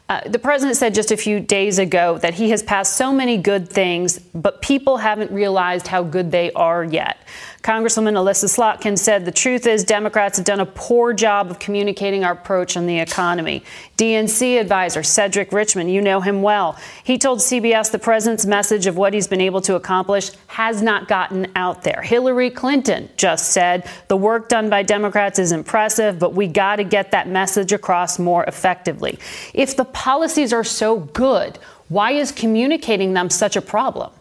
Uh, 0.07 0.21
the 0.27 0.37
president 0.37 0.77
said 0.77 0.93
just 0.93 1.11
a 1.11 1.17
few 1.17 1.39
days 1.39 1.79
ago 1.79 2.17
that 2.19 2.35
he 2.35 2.49
has 2.51 2.61
passed 2.61 2.95
so 2.97 3.11
many 3.13 3.37
good 3.37 3.67
things, 3.67 4.19
but 4.19 4.61
people 4.61 4.97
haven't 4.97 5.31
realized 5.31 5.87
how 5.87 6.03
good 6.03 6.29
they 6.31 6.51
are 6.51 6.83
yet. 6.83 7.17
Congresswoman 7.65 8.15
Elissa 8.15 8.45
Slotkin 8.45 8.95
said 8.95 9.25
the 9.25 9.31
truth 9.31 9.65
is 9.65 9.83
Democrats 9.83 10.37
have 10.37 10.45
done 10.45 10.59
a 10.59 10.67
poor 10.67 11.13
job 11.13 11.49
of 11.49 11.57
communicating 11.57 12.23
our 12.23 12.33
approach 12.33 12.77
on 12.77 12.85
the 12.85 12.99
economy. 12.99 13.63
DNC 13.97 14.61
advisor 14.61 15.01
Cedric 15.01 15.51
Richmond, 15.51 15.91
you 15.91 15.99
know 15.99 16.21
him 16.21 16.43
well. 16.43 16.77
He 17.03 17.17
told 17.17 17.39
CBS 17.39 17.89
the 17.89 17.97
president's 17.97 18.45
message 18.45 18.85
of 18.85 18.97
what 18.97 19.15
he's 19.15 19.25
been 19.25 19.41
able 19.41 19.61
to 19.61 19.73
accomplish 19.73 20.29
has 20.45 20.83
not 20.83 21.07
gotten 21.07 21.51
out 21.55 21.81
there. 21.81 22.03
Hillary 22.03 22.51
Clinton 22.51 23.09
just 23.17 23.49
said 23.51 23.89
the 24.09 24.15
work 24.15 24.47
done 24.47 24.69
by 24.69 24.83
Democrats 24.83 25.39
is 25.39 25.51
impressive, 25.51 26.19
but 26.19 26.35
we 26.35 26.45
got 26.45 26.75
to 26.75 26.83
get 26.83 27.09
that 27.13 27.27
message 27.27 27.73
across 27.73 28.19
more 28.19 28.43
effectively. 28.43 29.17
If 29.55 29.75
the 29.75 29.85
policies 29.85 30.53
are 30.53 30.63
so 30.63 30.99
good, 30.99 31.57
why 31.87 32.11
is 32.11 32.31
communicating 32.31 33.13
them 33.13 33.31
such 33.31 33.55
a 33.55 33.61
problem? 33.61 34.11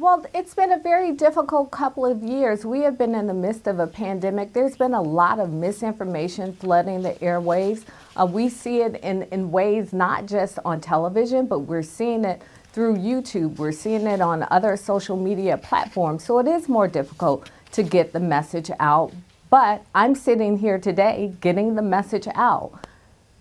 Well, 0.00 0.24
it's 0.32 0.54
been 0.54 0.70
a 0.70 0.78
very 0.78 1.10
difficult 1.10 1.72
couple 1.72 2.06
of 2.06 2.22
years. 2.22 2.64
We 2.64 2.82
have 2.82 2.96
been 2.96 3.16
in 3.16 3.26
the 3.26 3.34
midst 3.34 3.66
of 3.66 3.80
a 3.80 3.86
pandemic. 3.88 4.52
There's 4.52 4.76
been 4.76 4.94
a 4.94 5.02
lot 5.02 5.40
of 5.40 5.52
misinformation 5.52 6.52
flooding 6.52 7.02
the 7.02 7.14
airwaves. 7.14 7.82
Uh, 8.16 8.24
we 8.24 8.48
see 8.48 8.82
it 8.82 9.00
in, 9.02 9.24
in 9.32 9.50
ways 9.50 9.92
not 9.92 10.26
just 10.26 10.60
on 10.64 10.80
television, 10.80 11.46
but 11.46 11.60
we're 11.60 11.82
seeing 11.82 12.24
it 12.24 12.42
through 12.72 12.98
YouTube. 12.98 13.56
We're 13.56 13.72
seeing 13.72 14.06
it 14.06 14.20
on 14.20 14.46
other 14.52 14.76
social 14.76 15.16
media 15.16 15.58
platforms. 15.58 16.22
So 16.22 16.38
it 16.38 16.46
is 16.46 16.68
more 16.68 16.86
difficult 16.86 17.50
to 17.72 17.82
get 17.82 18.12
the 18.12 18.20
message 18.20 18.70
out. 18.78 19.12
But 19.50 19.84
I'm 19.96 20.14
sitting 20.14 20.58
here 20.58 20.78
today 20.78 21.34
getting 21.40 21.74
the 21.74 21.82
message 21.82 22.28
out. 22.36 22.84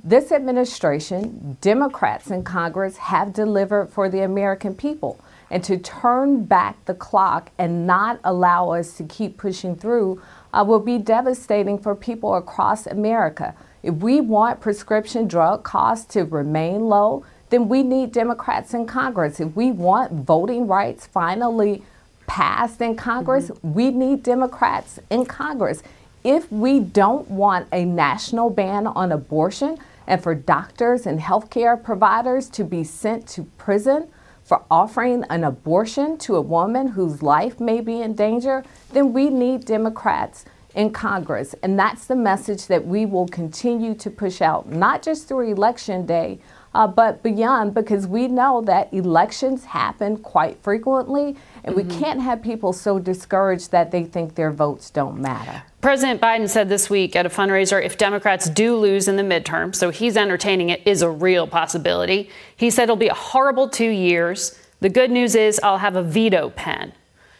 This 0.03 0.31
administration, 0.31 1.57
Democrats 1.61 2.31
in 2.31 2.43
Congress, 2.43 2.97
have 2.97 3.31
delivered 3.31 3.91
for 3.91 4.09
the 4.09 4.21
American 4.21 4.73
people. 4.73 5.19
And 5.49 5.63
to 5.63 5.77
turn 5.77 6.45
back 6.45 6.83
the 6.85 6.93
clock 6.93 7.51
and 7.57 7.87
not 7.87 8.19
allow 8.23 8.71
us 8.71 8.97
to 8.97 9.03
keep 9.03 9.37
pushing 9.37 9.75
through 9.75 10.21
uh, 10.53 10.63
will 10.67 10.79
be 10.79 10.97
devastating 10.97 11.77
for 11.77 11.95
people 11.95 12.35
across 12.35 12.85
America. 12.87 13.55
If 13.83 13.95
we 13.95 14.19
want 14.19 14.59
prescription 14.59 15.27
drug 15.27 15.63
costs 15.63 16.13
to 16.13 16.23
remain 16.23 16.87
low, 16.89 17.25
then 17.49 17.69
we 17.69 17.83
need 17.83 18.11
Democrats 18.11 18.73
in 18.73 18.85
Congress. 18.85 19.39
If 19.39 19.55
we 19.55 19.71
want 19.71 20.11
voting 20.11 20.67
rights 20.67 21.07
finally 21.07 21.83
passed 22.25 22.81
in 22.81 22.95
Congress, 22.95 23.51
we 23.61 23.89
need 23.89 24.23
Democrats 24.23 24.99
in 25.09 25.25
Congress. 25.25 25.81
If 26.23 26.51
we 26.51 26.81
don't 26.81 27.29
want 27.31 27.69
a 27.71 27.85
national 27.85 28.49
ban 28.49 28.85
on 28.87 29.13
abortion 29.13 29.77
and 30.07 30.21
for 30.21 30.35
doctors 30.35 31.05
and 31.05 31.21
healthcare 31.21 31.81
providers 31.81 32.49
to 32.49 32.65
be 32.65 32.83
sent 32.83 33.27
to 33.29 33.43
prison 33.57 34.09
for 34.47 34.63
offering 34.71 35.25
an 35.29 35.43
abortion 35.43 36.17
to 36.17 36.37
a 36.37 36.41
woman 36.41 36.87
whose 36.87 37.21
life 37.21 37.59
may 37.59 37.81
be 37.81 38.01
in 38.01 38.15
danger, 38.15 38.63
then 38.93 39.11
we 39.11 39.29
need 39.29 39.65
Democrats 39.65 40.45
in 40.73 40.89
Congress. 40.89 41.53
And 41.63 41.77
that's 41.77 42.05
the 42.05 42.15
message 42.15 42.67
that 42.67 42.87
we 42.87 43.05
will 43.05 43.27
continue 43.27 43.93
to 43.95 44.09
push 44.09 44.41
out, 44.41 44.69
not 44.69 45.01
just 45.01 45.27
through 45.27 45.51
Election 45.51 46.05
Day, 46.05 46.39
uh, 46.77 46.85
but 46.85 47.23
beyond, 47.23 47.73
because 47.73 48.05
we 48.05 48.27
know 48.27 48.61
that 48.61 48.93
elections 48.93 49.65
happen 49.65 50.15
quite 50.15 50.61
frequently, 50.61 51.35
and 51.63 51.75
we 51.75 51.83
can't 51.83 52.21
have 52.21 52.39
people 52.39 52.71
so 52.71 52.99
discouraged 52.99 53.71
that 53.71 53.89
they 53.89 54.03
think 54.03 54.35
their 54.35 54.51
votes 54.51 54.91
don't 54.91 55.19
matter. 55.19 55.63
President 55.81 56.21
Biden 56.21 56.47
said 56.47 56.69
this 56.69 56.87
week 56.87 57.15
at 57.15 57.25
a 57.25 57.29
fundraiser 57.29 57.83
if 57.83 57.97
Democrats 57.97 58.47
do 58.47 58.75
lose 58.75 59.07
in 59.07 59.15
the 59.15 59.23
midterm, 59.23 59.73
so 59.73 59.89
he's 59.89 60.15
entertaining 60.15 60.69
it, 60.69 60.85
is 60.85 61.01
a 61.01 61.09
real 61.09 61.47
possibility. 61.47 62.29
He 62.55 62.69
said 62.69 62.83
it'll 62.83 62.95
be 62.95 63.07
a 63.07 63.13
horrible 63.15 63.67
two 63.67 63.89
years. 63.89 64.55
The 64.79 64.89
good 64.89 65.09
news 65.09 65.33
is 65.33 65.59
I'll 65.63 65.79
have 65.79 65.95
a 65.95 66.03
veto 66.03 66.51
pen. 66.51 66.93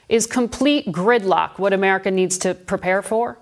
Is 0.10 0.26
complete 0.26 0.88
gridlock 0.88 1.60
what 1.60 1.74
America 1.74 2.10
needs 2.10 2.40
to 2.40 2.56
prepare 2.56 3.04
for? 3.04 3.38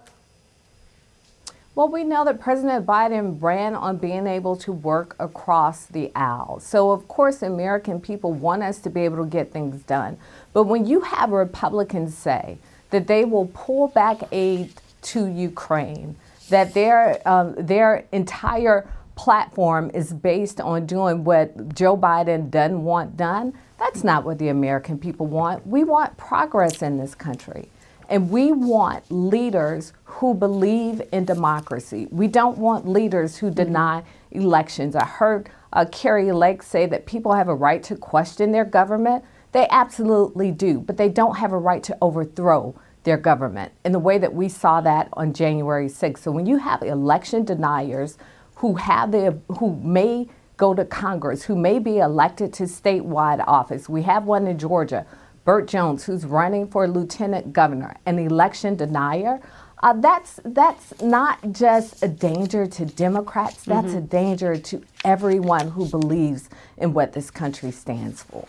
Well, 1.75 1.89
we 1.89 2.05
know 2.05 2.23
that 2.23 2.39
President 2.39 2.85
Biden 2.85 3.41
ran 3.41 3.75
on 3.75 3.97
being 3.97 4.27
able 4.27 4.55
to 4.57 4.71
work 4.71 5.13
across 5.19 5.85
the 5.85 6.09
aisle. 6.15 6.61
So, 6.61 6.91
of 6.91 7.09
course, 7.09 7.41
American 7.41 7.99
people 7.99 8.31
want 8.31 8.63
us 8.63 8.79
to 8.79 8.89
be 8.89 9.01
able 9.01 9.17
to 9.17 9.29
get 9.29 9.51
things 9.51 9.83
done. 9.83 10.17
But 10.53 10.63
when 10.63 10.85
you 10.85 11.01
have 11.01 11.31
Republicans 11.31 12.17
say 12.17 12.59
that 12.91 13.07
they 13.07 13.25
will 13.25 13.47
pull 13.53 13.89
back 13.89 14.21
aid 14.31 14.71
to 15.01 15.25
Ukraine, 15.25 16.15
that 16.47 16.73
their, 16.73 17.21
um, 17.27 17.55
their 17.57 18.05
entire 18.13 18.89
platform 19.17 19.91
is 19.93 20.13
based 20.13 20.61
on 20.61 20.85
doing 20.85 21.25
what 21.25 21.75
Joe 21.75 21.97
Biden 21.97 22.49
doesn't 22.49 22.85
want 22.85 23.17
done, 23.17 23.53
that's 23.77 24.01
not 24.01 24.23
what 24.23 24.39
the 24.39 24.47
American 24.47 24.97
people 24.97 25.27
want. 25.27 25.67
We 25.67 25.83
want 25.83 26.15
progress 26.15 26.81
in 26.81 26.97
this 26.97 27.15
country. 27.15 27.67
And 28.09 28.29
we 28.29 28.51
want 28.51 29.03
leaders 29.09 29.93
who 30.03 30.33
believe 30.33 31.01
in 31.11 31.25
democracy. 31.25 32.07
We 32.11 32.27
don't 32.27 32.57
want 32.57 32.87
leaders 32.87 33.37
who 33.37 33.51
deny 33.51 34.03
elections. 34.31 34.95
I 34.95 35.05
heard 35.05 35.49
uh, 35.73 35.85
Kari 35.91 36.31
Lake 36.31 36.63
say 36.63 36.85
that 36.85 37.05
people 37.05 37.33
have 37.33 37.47
a 37.47 37.55
right 37.55 37.83
to 37.83 37.95
question 37.95 38.51
their 38.51 38.65
government. 38.65 39.23
They 39.51 39.67
absolutely 39.69 40.51
do, 40.51 40.79
but 40.79 40.97
they 40.97 41.09
don't 41.09 41.37
have 41.37 41.51
a 41.51 41.57
right 41.57 41.83
to 41.83 41.97
overthrow 42.01 42.75
their 43.03 43.17
government 43.17 43.71
in 43.85 43.91
the 43.91 43.99
way 43.99 44.17
that 44.17 44.33
we 44.33 44.49
saw 44.49 44.81
that 44.81 45.09
on 45.13 45.33
January 45.33 45.87
6th. 45.87 46.19
So 46.19 46.31
when 46.31 46.45
you 46.45 46.57
have 46.57 46.81
election 46.81 47.45
deniers 47.45 48.17
who 48.55 48.75
have 48.75 49.11
the 49.11 49.37
who 49.59 49.75
may 49.83 50.27
go 50.57 50.73
to 50.73 50.85
Congress, 50.85 51.43
who 51.43 51.55
may 51.55 51.79
be 51.79 51.97
elected 51.99 52.53
to 52.53 52.63
statewide 52.63 53.43
office, 53.47 53.89
we 53.89 54.01
have 54.03 54.25
one 54.25 54.47
in 54.47 54.57
Georgia 54.57 55.05
Burt 55.45 55.67
Jones, 55.67 56.03
who's 56.03 56.25
running 56.25 56.67
for 56.67 56.87
lieutenant 56.87 57.53
governor, 57.53 57.95
an 58.05 58.17
election 58.19 58.75
denier, 58.75 59.39
uh, 59.83 59.93
that's 59.93 60.39
that's 60.43 60.99
not 61.01 61.37
just 61.51 62.01
a 62.01 62.07
danger 62.07 62.65
to 62.65 62.85
Democrats. 62.85 63.63
That's 63.63 63.93
Mhm. 63.93 63.97
a 63.97 64.01
danger 64.01 64.57
to 64.57 64.81
everyone 65.03 65.69
who 65.69 65.85
believes 65.85 66.49
in 66.77 66.93
what 66.93 67.13
this 67.13 67.29
country 67.29 67.71
stands 67.71 68.23
for. 68.23 68.45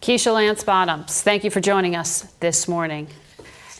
Keisha 0.00 0.32
Lance 0.32 0.64
Bottoms, 0.64 1.20
thank 1.22 1.44
you 1.44 1.50
for 1.50 1.60
joining 1.60 1.94
us 1.94 2.22
this 2.40 2.66
morning. 2.66 3.08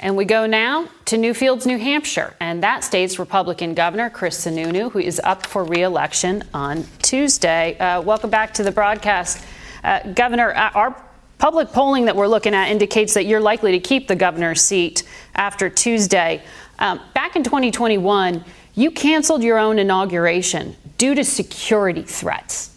And 0.02 0.16
we 0.16 0.25
go 0.26 0.46
now 0.46 0.88
to 1.06 1.16
Newfields, 1.16 1.64
New 1.66 1.78
Hampshire, 1.78 2.34
and 2.38 2.62
that 2.62 2.84
state's 2.84 3.18
Republican 3.18 3.75
Governor 3.75 4.10
Chris 4.10 4.44
Sununu, 4.46 4.90
who 4.92 4.98
is 4.98 5.20
up 5.25 5.46
for 5.46 5.64
re-election 5.64 6.44
on 6.52 6.84
Tuesday. 7.02 7.76
Uh, 7.78 8.02
welcome 8.02 8.30
back 8.30 8.52
to 8.54 8.62
the 8.62 8.70
broadcast, 8.70 9.42
uh, 9.82 10.00
Governor. 10.14 10.52
uh, 10.54 10.70
Our 10.75 10.94
Public 11.38 11.73
polling 11.73 12.07
that 12.07 12.16
we're 12.16 12.26
looking 12.26 12.52
at 12.52 12.68
indicates 12.68 13.14
that 13.14 13.25
you're 13.25 13.40
likely 13.40 13.73
to 13.73 13.80
keep 13.80 14.09
the 14.09 14.16
governor's 14.16 14.61
seat 14.61 15.04
after 15.37 15.71
Tuesday. 15.71 16.42
Um, 16.80 17.00
back 17.14 17.37
in 17.37 17.45
2021, 17.45 18.45
you 18.75 18.90
canceled 18.90 19.45
your 19.45 19.59
own 19.59 19.78
inauguration 19.78 20.76
due 20.99 21.14
to 21.14 21.25
security 21.25 22.02
threats. 22.02 22.75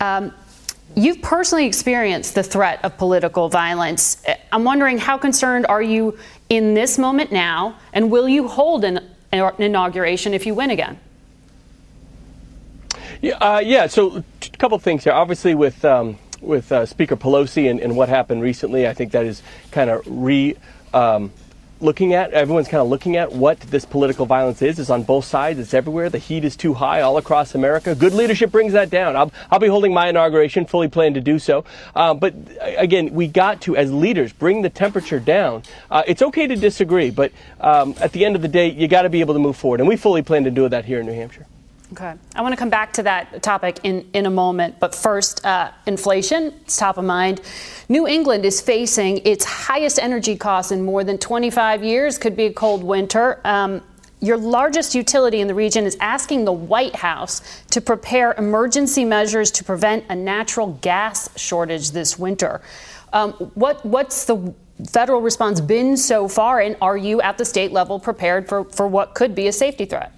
Um, 0.00 0.32
you've 0.94 1.20
personally 1.20 1.66
experienced 1.66 2.36
the 2.36 2.44
threat 2.44 2.84
of 2.84 2.96
political 2.96 3.48
violence. 3.48 4.22
I'm 4.52 4.62
wondering 4.62 4.98
how 4.98 5.18
concerned 5.18 5.66
are 5.66 5.82
you 5.82 6.16
in 6.48 6.74
this 6.74 6.96
moment 6.96 7.32
now, 7.32 7.76
and 7.92 8.10
will 8.10 8.28
you 8.28 8.46
hold 8.46 8.84
an, 8.84 9.00
an 9.32 9.52
inauguration 9.58 10.32
if 10.32 10.46
you 10.46 10.54
win 10.54 10.70
again? 10.70 10.98
Yeah, 13.20 13.34
uh, 13.38 13.58
yeah. 13.58 13.88
So, 13.88 14.18
a 14.18 14.56
couple 14.58 14.78
things 14.78 15.02
here. 15.02 15.12
Obviously, 15.12 15.56
with 15.56 15.84
um, 15.84 16.18
with 16.40 16.70
uh, 16.72 16.86
Speaker 16.86 17.16
Pelosi 17.16 17.70
and, 17.70 17.80
and, 17.80 17.96
what 17.96 18.08
happened 18.08 18.42
recently, 18.42 18.86
I 18.86 18.94
think 18.94 19.12
that 19.12 19.26
is 19.26 19.42
kind 19.70 19.90
of 19.90 20.02
re. 20.06 20.56
Um, 20.94 21.32
looking 21.80 22.12
at 22.12 22.32
everyone's 22.32 22.68
kind 22.68 22.80
of 22.80 22.88
looking 22.88 23.16
at 23.16 23.32
what 23.32 23.60
this 23.60 23.84
political 23.84 24.26
violence 24.26 24.62
is. 24.62 24.78
Is 24.78 24.90
on 24.90 25.02
both 25.02 25.24
sides. 25.24 25.58
It's 25.58 25.74
everywhere. 25.74 26.10
The 26.10 26.18
heat 26.18 26.44
is 26.44 26.56
too 26.56 26.74
high 26.74 27.00
all 27.00 27.16
across 27.16 27.54
america. 27.54 27.94
Good 27.94 28.14
leadership 28.14 28.50
brings 28.50 28.72
that 28.72 28.90
down. 28.90 29.16
I'll, 29.16 29.32
I'll 29.50 29.58
be 29.58 29.68
holding 29.68 29.92
my 29.92 30.08
inauguration 30.08 30.66
fully 30.66 30.88
planned 30.88 31.14
to 31.14 31.20
do 31.20 31.38
so. 31.38 31.64
Um, 31.94 32.18
but 32.18 32.34
again 32.60 33.14
we 33.14 33.28
got 33.28 33.62
to 33.62 33.76
as 33.76 33.92
leaders 33.92 34.32
bring 34.32 34.62
the 34.62 34.70
temperature 34.70 35.20
down. 35.20 35.62
Uh, 35.90 36.02
it's 36.06 36.22
okay 36.22 36.46
to 36.46 36.56
disagree 36.56 37.10
but 37.10 37.32
um, 37.60 37.94
at 38.00 38.12
the 38.12 38.24
end 38.24 38.36
of 38.36 38.42
the 38.42 38.48
day 38.48 38.70
you 38.70 38.88
got 38.88 39.02
to 39.02 39.08
be 39.08 39.20
able 39.20 39.34
to 39.34 39.40
move 39.40 39.56
forward. 39.56 39.80
And 39.80 39.88
we 39.88 39.96
fully 39.96 40.22
plan 40.22 40.44
to 40.44 40.50
do 40.50 40.68
that 40.68 40.84
here 40.84 41.00
in 41.00 41.06
new 41.06 41.12
hampshire 41.12 41.46
Okay. 41.92 42.14
I 42.34 42.42
want 42.42 42.52
to 42.52 42.56
come 42.58 42.68
back 42.68 42.92
to 42.94 43.02
that 43.04 43.42
topic 43.42 43.80
in, 43.82 44.08
in 44.12 44.26
a 44.26 44.30
moment. 44.30 44.78
But 44.78 44.94
first, 44.94 45.44
uh, 45.44 45.70
inflation, 45.86 46.52
it's 46.62 46.76
top 46.76 46.98
of 46.98 47.04
mind. 47.04 47.40
New 47.88 48.06
England 48.06 48.44
is 48.44 48.60
facing 48.60 49.18
its 49.18 49.44
highest 49.44 49.98
energy 49.98 50.36
costs 50.36 50.70
in 50.70 50.84
more 50.84 51.02
than 51.02 51.16
25 51.16 51.82
years. 51.82 52.18
Could 52.18 52.36
be 52.36 52.44
a 52.44 52.52
cold 52.52 52.84
winter. 52.84 53.40
Um, 53.44 53.82
your 54.20 54.36
largest 54.36 54.94
utility 54.94 55.40
in 55.40 55.46
the 55.46 55.54
region 55.54 55.84
is 55.84 55.96
asking 56.00 56.44
the 56.44 56.52
White 56.52 56.96
House 56.96 57.62
to 57.70 57.80
prepare 57.80 58.34
emergency 58.36 59.04
measures 59.04 59.50
to 59.52 59.64
prevent 59.64 60.04
a 60.08 60.14
natural 60.14 60.72
gas 60.82 61.30
shortage 61.38 61.92
this 61.92 62.18
winter. 62.18 62.60
Um, 63.12 63.32
what, 63.54 63.84
what's 63.86 64.24
the 64.24 64.52
federal 64.90 65.20
response 65.20 65.60
been 65.60 65.96
so 65.96 66.28
far, 66.28 66.60
and 66.60 66.76
are 66.82 66.96
you 66.96 67.20
at 67.22 67.38
the 67.38 67.44
state 67.44 67.72
level 67.72 67.98
prepared 67.98 68.48
for, 68.48 68.64
for 68.64 68.88
what 68.88 69.14
could 69.14 69.34
be 69.34 69.46
a 69.46 69.52
safety 69.52 69.84
threat? 69.84 70.12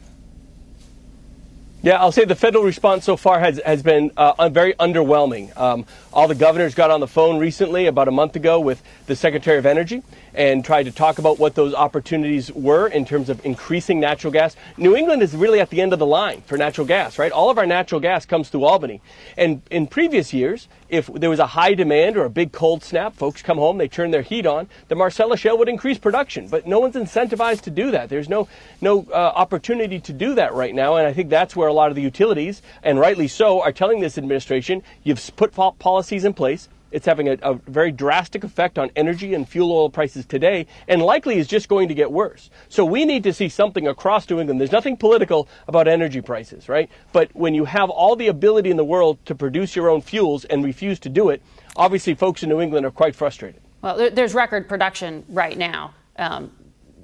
Yeah, 1.82 1.98
I'll 1.98 2.12
say 2.12 2.26
the 2.26 2.34
federal 2.34 2.62
response 2.62 3.06
so 3.06 3.16
far 3.16 3.40
has, 3.40 3.58
has 3.64 3.82
been 3.82 4.10
uh, 4.14 4.50
very 4.50 4.74
underwhelming. 4.74 5.56
Um, 5.58 5.86
all 6.12 6.28
the 6.28 6.34
governors 6.34 6.74
got 6.74 6.90
on 6.90 7.00
the 7.00 7.06
phone 7.06 7.38
recently, 7.38 7.86
about 7.86 8.06
a 8.06 8.10
month 8.10 8.36
ago, 8.36 8.60
with 8.60 8.82
the 9.06 9.16
Secretary 9.16 9.56
of 9.56 9.64
Energy 9.64 10.02
and 10.34 10.64
tried 10.64 10.84
to 10.84 10.92
talk 10.92 11.18
about 11.18 11.38
what 11.38 11.54
those 11.54 11.74
opportunities 11.74 12.52
were 12.52 12.86
in 12.88 13.04
terms 13.04 13.28
of 13.28 13.44
increasing 13.44 14.00
natural 14.00 14.32
gas. 14.32 14.56
New 14.76 14.96
England 14.96 15.22
is 15.22 15.34
really 15.34 15.60
at 15.60 15.70
the 15.70 15.80
end 15.80 15.92
of 15.92 15.98
the 15.98 16.06
line 16.06 16.42
for 16.42 16.56
natural 16.56 16.86
gas, 16.86 17.18
right? 17.18 17.32
All 17.32 17.50
of 17.50 17.58
our 17.58 17.66
natural 17.66 18.00
gas 18.00 18.26
comes 18.26 18.48
through 18.48 18.64
Albany. 18.64 19.00
And 19.36 19.62
in 19.70 19.86
previous 19.86 20.32
years, 20.32 20.68
if 20.88 21.06
there 21.06 21.30
was 21.30 21.38
a 21.38 21.46
high 21.46 21.74
demand 21.74 22.16
or 22.16 22.24
a 22.24 22.30
big 22.30 22.52
cold 22.52 22.82
snap, 22.82 23.14
folks 23.14 23.42
come 23.42 23.58
home, 23.58 23.78
they 23.78 23.88
turn 23.88 24.10
their 24.10 24.22
heat 24.22 24.46
on, 24.46 24.68
the 24.88 24.94
Marcellus 24.94 25.40
Shale 25.40 25.56
would 25.58 25.68
increase 25.68 25.98
production. 25.98 26.48
But 26.48 26.66
no 26.66 26.80
one's 26.80 26.96
incentivized 26.96 27.62
to 27.62 27.70
do 27.70 27.90
that. 27.92 28.08
There's 28.08 28.28
no 28.28 28.48
no 28.80 29.06
uh, 29.12 29.14
opportunity 29.14 30.00
to 30.00 30.12
do 30.12 30.34
that 30.34 30.54
right 30.54 30.74
now, 30.74 30.96
and 30.96 31.06
I 31.06 31.12
think 31.12 31.30
that's 31.30 31.54
where 31.54 31.68
a 31.68 31.72
lot 31.72 31.90
of 31.90 31.96
the 31.96 32.02
utilities, 32.02 32.62
and 32.82 32.98
rightly 32.98 33.28
so, 33.28 33.62
are 33.62 33.72
telling 33.72 34.00
this 34.00 34.18
administration, 34.18 34.82
you've 35.04 35.30
put 35.36 35.52
policies 35.52 36.24
in 36.24 36.34
place 36.34 36.68
it's 36.90 37.06
having 37.06 37.28
a, 37.28 37.38
a, 37.42 37.54
very 37.54 37.92
drastic 37.92 38.44
effect 38.44 38.78
on 38.78 38.90
energy 38.96 39.34
and 39.34 39.48
fuel 39.48 39.72
oil 39.72 39.90
prices 39.90 40.26
today, 40.26 40.66
and 40.88 41.02
likely 41.02 41.38
is 41.38 41.46
just 41.46 41.68
going 41.68 41.88
to 41.88 41.94
get 41.94 42.10
worse. 42.10 42.50
So 42.68 42.84
we 42.84 43.04
need 43.04 43.22
to 43.24 43.32
see 43.32 43.48
something 43.48 43.86
across 43.86 44.28
New 44.28 44.40
England. 44.40 44.60
There's 44.60 44.72
nothing 44.72 44.96
political 44.96 45.48
about 45.68 45.88
energy 45.88 46.20
prices, 46.20 46.68
right? 46.68 46.90
But 47.12 47.34
when 47.34 47.54
you 47.54 47.64
have 47.64 47.90
all 47.90 48.16
the 48.16 48.28
ability 48.28 48.70
in 48.70 48.76
the 48.76 48.84
world 48.84 49.24
to 49.26 49.34
produce 49.34 49.76
your 49.76 49.88
own 49.88 50.00
fuels 50.00 50.44
and 50.44 50.64
refuse 50.64 50.98
to 51.00 51.08
do 51.08 51.30
it, 51.30 51.42
obviously 51.76 52.14
folks 52.14 52.42
in 52.42 52.48
New 52.48 52.60
England 52.60 52.86
are 52.86 52.90
quite 52.90 53.14
frustrated. 53.14 53.60
Well, 53.82 54.10
there's 54.10 54.34
record 54.34 54.68
production 54.68 55.24
right 55.28 55.56
now, 55.56 55.94
um, 56.16 56.50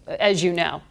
as 0.07 0.43
you 0.43 0.53
know. 0.53 0.83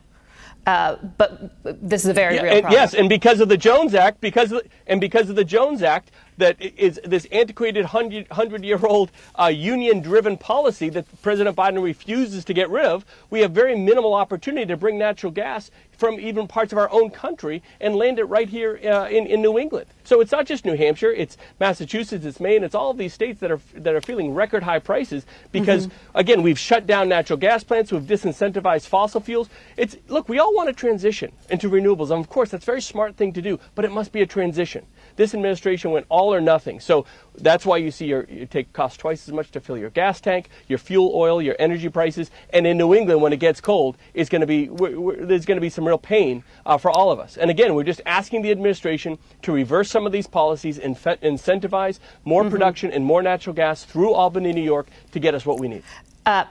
Uh, 0.66 0.96
but 1.18 1.52
this 1.64 2.04
is 2.04 2.10
a 2.10 2.14
very 2.14 2.36
yeah, 2.36 2.42
real 2.42 2.62
problem. 2.62 2.74
Yes, 2.74 2.96
and 2.96 3.08
because 3.08 3.40
of 3.40 3.50
the 3.50 3.58
Jones 3.58 3.94
Act, 3.94 4.20
because 4.20 4.52
of, 4.52 4.62
and 4.88 5.00
because 5.00 5.30
of 5.30 5.36
the 5.36 5.44
Jones 5.44 5.84
Act, 5.84 6.10
that 6.38 6.62
is 6.62 7.00
this 7.04 7.26
antiquated 7.32 7.86
hundred 7.86 8.64
year 8.64 8.80
old 8.86 9.12
uh, 9.40 9.46
union 9.46 10.02
driven 10.02 10.38
policy 10.38 10.90
that 10.90 11.06
President 11.22 11.56
Biden 11.56 11.82
refuses 11.82 12.46
to 12.46 12.54
get 12.54 12.70
rid 12.70 12.86
of, 12.86 13.06
we 13.30 13.42
have 13.42 13.52
very 13.52 13.76
minimal 13.76 14.14
opportunity 14.14 14.66
to 14.66 14.78
bring 14.78 14.98
natural 14.98 15.32
gas 15.32 15.72
from 15.98 16.20
even 16.20 16.48
parts 16.48 16.72
of 16.72 16.78
our 16.78 16.92
own 16.92 17.10
country 17.10 17.64
and 17.80 17.96
land 17.96 18.20
it 18.20 18.26
right 18.26 18.50
here 18.50 18.80
uh, 18.84 19.08
in, 19.08 19.26
in 19.28 19.42
New 19.42 19.58
England. 19.58 19.88
So 20.04 20.22
it's 20.22 20.32
not 20.32 20.46
just 20.46 20.66
New 20.66 20.76
Hampshire, 20.76 21.12
it's 21.12 21.38
Massachusetts, 21.60 22.26
it's 22.26 22.40
Maine, 22.40 22.64
it's 22.64 22.76
all 22.76 22.92
of 22.92 22.98
these 22.98 23.14
states 23.14 23.40
that 23.40 23.52
are, 23.52 23.60
that 23.76 23.96
are 23.96 24.02
feeling 24.02 24.34
record 24.34 24.64
high 24.64 24.80
prices 24.80 25.26
because, 25.52 25.88
mm-hmm. 25.88 26.18
again, 26.18 26.44
we've 26.44 26.60
shut 26.60 26.86
down 26.86 27.10
natural 27.10 27.38
gas 27.38 27.64
plants, 27.64 27.92
we've 27.92 28.04
disincentivized 28.04 28.88
fossil 28.88 29.22
fuels. 29.22 29.50
It's, 29.78 29.96
look, 30.08 30.30
we 30.30 30.40
all 30.40 30.54
want 30.54 30.68
to 30.68 30.74
transition 30.74 31.32
into 31.50 31.70
renewables. 31.70 32.12
And 32.12 32.20
of 32.20 32.30
course, 32.30 32.50
that's 32.50 32.66
a 32.66 32.66
very 32.66 32.82
smart 32.82 33.16
thing 33.16 33.34
to 33.34 33.42
do, 33.42 33.60
but 33.74 33.86
it 33.86 33.92
must 33.92 34.12
be 34.12 34.22
a 34.22 34.28
transition. 34.28 34.86
This 35.16 35.34
administration 35.34 35.92
went 35.92 36.06
all 36.10 36.34
or 36.34 36.42
nothing. 36.42 36.80
So 36.80 37.06
that's 37.38 37.66
why 37.66 37.78
you 37.78 37.92
see 37.92 38.06
your, 38.06 38.26
you 38.30 38.46
take 38.46 38.74
cost 38.74 39.00
twice 39.00 39.28
as 39.28 39.34
much 39.34 39.52
to 39.52 39.60
fill 39.60 39.78
your 39.78 39.90
gas 39.90 40.22
tank, 40.22 40.50
your 40.68 40.80
fuel 40.80 41.12
oil, 41.14 41.42
your 41.42 41.56
energy 41.60 41.90
prices. 41.90 42.32
And 42.52 42.66
in 42.66 42.78
New 42.78 42.94
England, 42.94 43.22
when 43.22 43.34
it 43.34 43.38
gets 43.38 43.62
cold, 43.62 43.98
it's 44.14 44.30
going 44.30 44.42
to 44.42 44.48
be 44.48 44.70
we're, 44.70 45.00
we're, 45.00 45.26
there's 45.26 45.46
going 45.46 45.58
to 45.58 45.62
be 45.62 45.70
some 45.70 45.88
real 45.88 45.98
pain 45.98 46.44
uh, 46.66 46.78
for 46.78 46.92
all 46.92 47.12
of 47.12 47.20
us. 47.20 47.38
And 47.38 47.50
again, 47.52 47.76
we're 47.76 47.84
just 47.84 48.02
asking 48.06 48.42
the 48.42 48.52
administration 48.52 49.18
to 49.44 49.52
reverse 49.52 49.90
some 49.90 50.06
of 50.06 50.12
these 50.12 50.28
policies 50.28 50.80
and 50.80 50.96
incentivize 50.96 52.00
more 52.24 52.44
mm-hmm. 52.44 52.52
production 52.52 52.92
and 52.92 53.06
more 53.06 53.22
natural 53.22 53.54
gas 53.54 53.84
through 53.84 54.14
Albany, 54.14 54.54
New 54.54 54.64
York, 54.64 54.88
to 55.12 55.20
get 55.20 55.34
us 55.34 55.46
what 55.46 55.60
we 55.60 55.68
need. 55.68 55.84
Uh, 56.26 56.46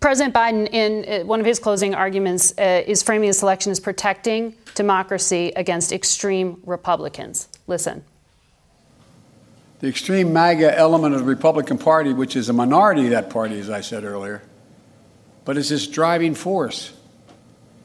President 0.00 0.34
Biden, 0.34 0.68
in 0.72 1.22
uh, 1.22 1.26
one 1.26 1.40
of 1.40 1.46
his 1.46 1.58
closing 1.58 1.94
arguments, 1.94 2.52
uh, 2.58 2.82
is 2.86 3.02
framing 3.02 3.28
this 3.28 3.42
election 3.42 3.72
as 3.72 3.80
protecting 3.80 4.54
democracy 4.74 5.52
against 5.56 5.92
extreme 5.92 6.60
Republicans. 6.64 7.48
Listen. 7.66 8.04
The 9.80 9.88
extreme 9.88 10.32
MAGA 10.32 10.76
element 10.78 11.14
of 11.14 11.20
the 11.20 11.26
Republican 11.26 11.76
Party, 11.76 12.12
which 12.12 12.36
is 12.36 12.48
a 12.48 12.52
minority 12.52 13.04
of 13.04 13.10
that 13.10 13.30
party, 13.30 13.58
as 13.58 13.68
I 13.68 13.82
said 13.82 14.04
earlier, 14.04 14.42
but 15.44 15.56
is 15.56 15.68
this 15.68 15.86
driving 15.86 16.34
force, 16.34 16.92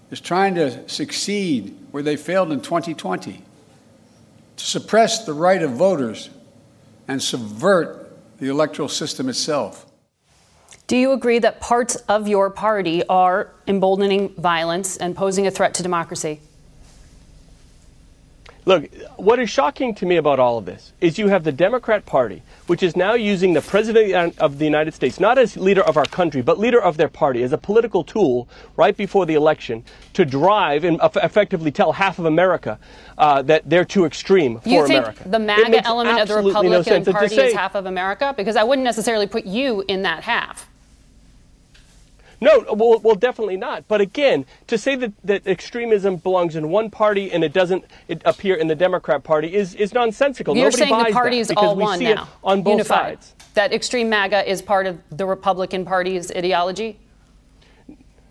is 0.09 0.21
trying 0.21 0.55
to 0.55 0.87
succeed 0.87 1.77
where 1.91 2.03
they 2.03 2.15
failed 2.15 2.51
in 2.51 2.61
2020, 2.61 3.43
to 4.57 4.65
suppress 4.65 5.25
the 5.25 5.33
right 5.33 5.61
of 5.61 5.71
voters 5.71 6.29
and 7.07 7.21
subvert 7.21 8.11
the 8.39 8.47
electoral 8.47 8.87
system 8.87 9.27
itself. 9.27 9.85
Do 10.91 10.97
you 10.97 11.13
agree 11.13 11.39
that 11.39 11.61
parts 11.61 11.95
of 12.09 12.27
your 12.27 12.49
party 12.49 13.01
are 13.07 13.53
emboldening 13.65 14.27
violence 14.35 14.97
and 14.97 15.15
posing 15.15 15.47
a 15.47 15.51
threat 15.51 15.73
to 15.75 15.83
democracy? 15.83 16.41
Look, 18.65 18.93
what 19.15 19.39
is 19.39 19.49
shocking 19.49 19.95
to 19.95 20.05
me 20.05 20.17
about 20.17 20.37
all 20.37 20.57
of 20.57 20.65
this 20.65 20.91
is 20.99 21.17
you 21.17 21.29
have 21.29 21.45
the 21.45 21.51
Democrat 21.53 22.05
Party, 22.05 22.43
which 22.67 22.83
is 22.83 22.97
now 22.97 23.13
using 23.13 23.53
the 23.53 23.61
President 23.61 24.37
of 24.37 24.59
the 24.59 24.65
United 24.65 24.93
States, 24.93 25.17
not 25.17 25.37
as 25.37 25.55
leader 25.55 25.81
of 25.81 25.95
our 25.95 26.05
country, 26.05 26.41
but 26.41 26.59
leader 26.59 26.81
of 26.81 26.97
their 26.97 27.07
party, 27.07 27.41
as 27.41 27.53
a 27.53 27.57
political 27.57 28.03
tool 28.03 28.49
right 28.75 28.97
before 28.97 29.25
the 29.25 29.35
election 29.35 29.85
to 30.11 30.25
drive 30.25 30.83
and 30.83 30.99
effectively 31.23 31.71
tell 31.71 31.93
half 31.93 32.19
of 32.19 32.25
America 32.25 32.77
uh, 33.17 33.41
that 33.43 33.61
they're 33.69 33.85
too 33.85 34.03
extreme 34.03 34.59
for 34.59 34.67
you 34.67 34.85
think 34.85 35.05
America. 35.05 35.29
The 35.29 35.39
MAGA 35.39 35.87
element 35.87 36.19
of 36.19 36.27
the 36.27 36.35
Republican 36.35 37.03
no 37.03 37.13
Party 37.13 37.33
say, 37.33 37.47
is 37.47 37.53
half 37.53 37.75
of 37.75 37.85
America? 37.85 38.33
Because 38.35 38.57
I 38.57 38.63
wouldn't 38.63 38.83
necessarily 38.83 39.25
put 39.25 39.45
you 39.45 39.85
in 39.87 40.01
that 40.01 40.23
half. 40.23 40.67
No, 42.41 42.65
well, 42.73 42.99
well, 42.99 43.13
definitely 43.13 43.55
not. 43.55 43.87
But 43.87 44.01
again, 44.01 44.45
to 44.65 44.77
say 44.77 44.95
that, 44.95 45.13
that 45.23 45.45
extremism 45.45 46.15
belongs 46.15 46.55
in 46.55 46.69
one 46.69 46.89
party 46.89 47.31
and 47.31 47.43
it 47.43 47.53
doesn't 47.53 47.85
it 48.07 48.23
appear 48.25 48.55
in 48.55 48.67
the 48.67 48.73
Democrat 48.73 49.23
Party 49.23 49.53
is, 49.53 49.75
is 49.75 49.93
nonsensical. 49.93 50.57
You're 50.57 50.71
Nobody 50.71 50.89
saying 50.89 51.03
the 51.03 51.11
party 51.11 51.37
is 51.37 51.51
all 51.55 51.75
one 51.75 51.99
now, 51.99 52.27
on 52.43 52.63
both 52.63 52.71
unified. 52.71 53.23
sides. 53.23 53.35
That 53.53 53.71
extreme 53.71 54.09
MAGA 54.09 54.49
is 54.49 54.63
part 54.63 54.87
of 54.87 54.99
the 55.11 55.27
Republican 55.27 55.85
Party's 55.85 56.31
ideology. 56.31 56.97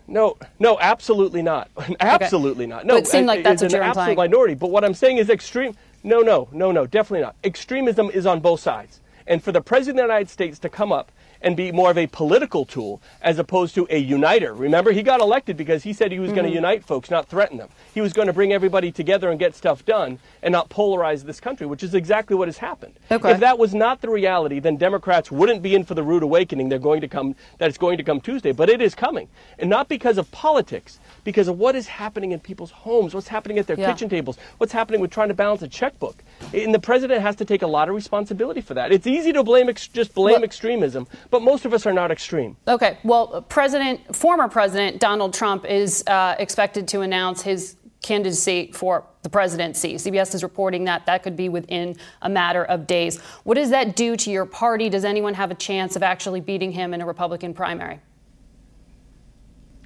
No, 0.07 0.35
no, 0.59 0.77
absolutely 0.77 1.41
not. 1.41 1.69
absolutely 2.01 2.65
okay. 2.65 2.69
not. 2.69 2.85
No, 2.85 2.95
but 2.95 3.03
it 3.03 3.07
seemed 3.07 3.27
like 3.27 3.43
that's 3.45 3.61
what 3.61 3.71
an 3.71 3.77
you're 3.77 3.83
absolute 3.83 4.09
implying. 4.09 4.29
minority. 4.29 4.55
But 4.55 4.71
what 4.71 4.83
I'm 4.83 4.93
saying 4.93 5.19
is 5.19 5.29
extreme. 5.29 5.77
No, 6.03 6.19
no, 6.19 6.49
no, 6.51 6.73
no, 6.73 6.85
definitely 6.85 7.21
not. 7.21 7.35
Extremism 7.45 8.09
is 8.09 8.25
on 8.25 8.41
both 8.41 8.59
sides. 8.59 8.99
And 9.25 9.41
for 9.41 9.53
the 9.53 9.61
President 9.61 9.99
of 9.99 10.07
the 10.07 10.13
United 10.13 10.29
States 10.29 10.59
to 10.59 10.69
come 10.69 10.91
up 10.91 11.13
and 11.41 11.57
be 11.57 11.71
more 11.71 11.91
of 11.91 11.97
a 11.97 12.07
political 12.07 12.65
tool 12.65 13.01
as 13.21 13.39
opposed 13.39 13.75
to 13.75 13.87
a 13.89 13.97
uniter. 13.97 14.53
Remember, 14.53 14.91
he 14.91 15.03
got 15.03 15.19
elected 15.19 15.57
because 15.57 15.83
he 15.83 15.93
said 15.93 16.11
he 16.11 16.19
was 16.19 16.29
mm-hmm. 16.29 16.35
going 16.37 16.49
to 16.49 16.53
unite 16.53 16.83
folks, 16.83 17.09
not 17.09 17.27
threaten 17.27 17.57
them. 17.57 17.69
He 17.93 18.01
was 18.01 18.13
going 18.13 18.27
to 18.27 18.33
bring 18.33 18.53
everybody 18.53 18.91
together 18.91 19.29
and 19.29 19.39
get 19.39 19.55
stuff 19.55 19.85
done 19.85 20.19
and 20.41 20.51
not 20.51 20.69
polarize 20.69 21.23
this 21.23 21.39
country, 21.39 21.67
which 21.67 21.83
is 21.83 21.93
exactly 21.93 22.35
what 22.35 22.47
has 22.47 22.57
happened. 22.57 22.93
Okay. 23.11 23.31
If 23.31 23.39
that 23.39 23.57
was 23.57 23.73
not 23.73 24.01
the 24.01 24.09
reality, 24.09 24.59
then 24.59 24.77
Democrats 24.77 25.31
wouldn't 25.31 25.61
be 25.61 25.75
in 25.75 25.83
for 25.83 25.93
the 25.93 26.03
rude 26.03 26.23
awakening 26.23 26.69
they're 26.69 26.79
going 26.79 27.01
to 27.01 27.07
come 27.07 27.35
that 27.57 27.69
it's 27.69 27.77
going 27.77 27.97
to 27.97 28.03
come 28.03 28.21
Tuesday, 28.21 28.51
but 28.51 28.69
it 28.69 28.81
is 28.81 28.95
coming. 28.95 29.27
And 29.59 29.69
not 29.69 29.89
because 29.89 30.17
of 30.17 30.31
politics, 30.31 30.99
because 31.23 31.47
of 31.47 31.57
what 31.57 31.75
is 31.75 31.87
happening 31.87 32.31
in 32.31 32.39
people's 32.39 32.71
homes, 32.71 33.13
what's 33.13 33.27
happening 33.27 33.57
at 33.57 33.67
their 33.67 33.79
yeah. 33.79 33.91
kitchen 33.91 34.09
tables, 34.09 34.37
what's 34.57 34.73
happening 34.73 35.01
with 35.01 35.11
trying 35.11 35.27
to 35.27 35.33
balance 35.33 35.61
a 35.61 35.67
checkbook. 35.67 36.23
And 36.53 36.73
the 36.73 36.79
president 36.79 37.21
has 37.21 37.35
to 37.37 37.45
take 37.45 37.61
a 37.61 37.67
lot 37.67 37.89
of 37.89 37.95
responsibility 37.95 38.61
for 38.61 38.73
that. 38.73 38.91
It's 38.91 39.07
easy 39.07 39.31
to 39.33 39.43
blame 39.43 39.69
ex- 39.69 39.87
just 39.87 40.13
blame 40.13 40.43
extremism, 40.43 41.07
but 41.31 41.41
most 41.41 41.65
of 41.65 41.73
us 41.73 41.85
are 41.85 41.93
not 41.93 42.11
extreme. 42.11 42.57
Okay. 42.67 42.99
Well, 43.03 43.41
President, 43.49 44.15
former 44.15 44.47
President 44.47 44.99
Donald 44.99 45.33
Trump 45.33 45.65
is 45.65 46.03
uh, 46.05 46.35
expected 46.37 46.87
to 46.89 47.01
announce 47.01 47.41
his 47.41 47.77
candidacy 48.03 48.71
for 48.73 49.05
the 49.21 49.29
presidency. 49.29 49.95
CBS 49.95 50.35
is 50.35 50.43
reporting 50.43 50.83
that 50.85 51.05
that 51.05 51.23
could 51.23 51.35
be 51.35 51.49
within 51.49 51.95
a 52.21 52.29
matter 52.29 52.65
of 52.65 52.85
days. 52.87 53.19
What 53.43 53.55
does 53.55 53.69
that 53.69 53.95
do 53.95 54.15
to 54.17 54.31
your 54.31 54.45
party? 54.45 54.89
Does 54.89 55.05
anyone 55.05 55.33
have 55.35 55.51
a 55.51 55.55
chance 55.55 55.95
of 55.95 56.03
actually 56.03 56.41
beating 56.41 56.71
him 56.71 56.93
in 56.93 57.01
a 57.01 57.05
Republican 57.05 57.53
primary? 57.53 57.99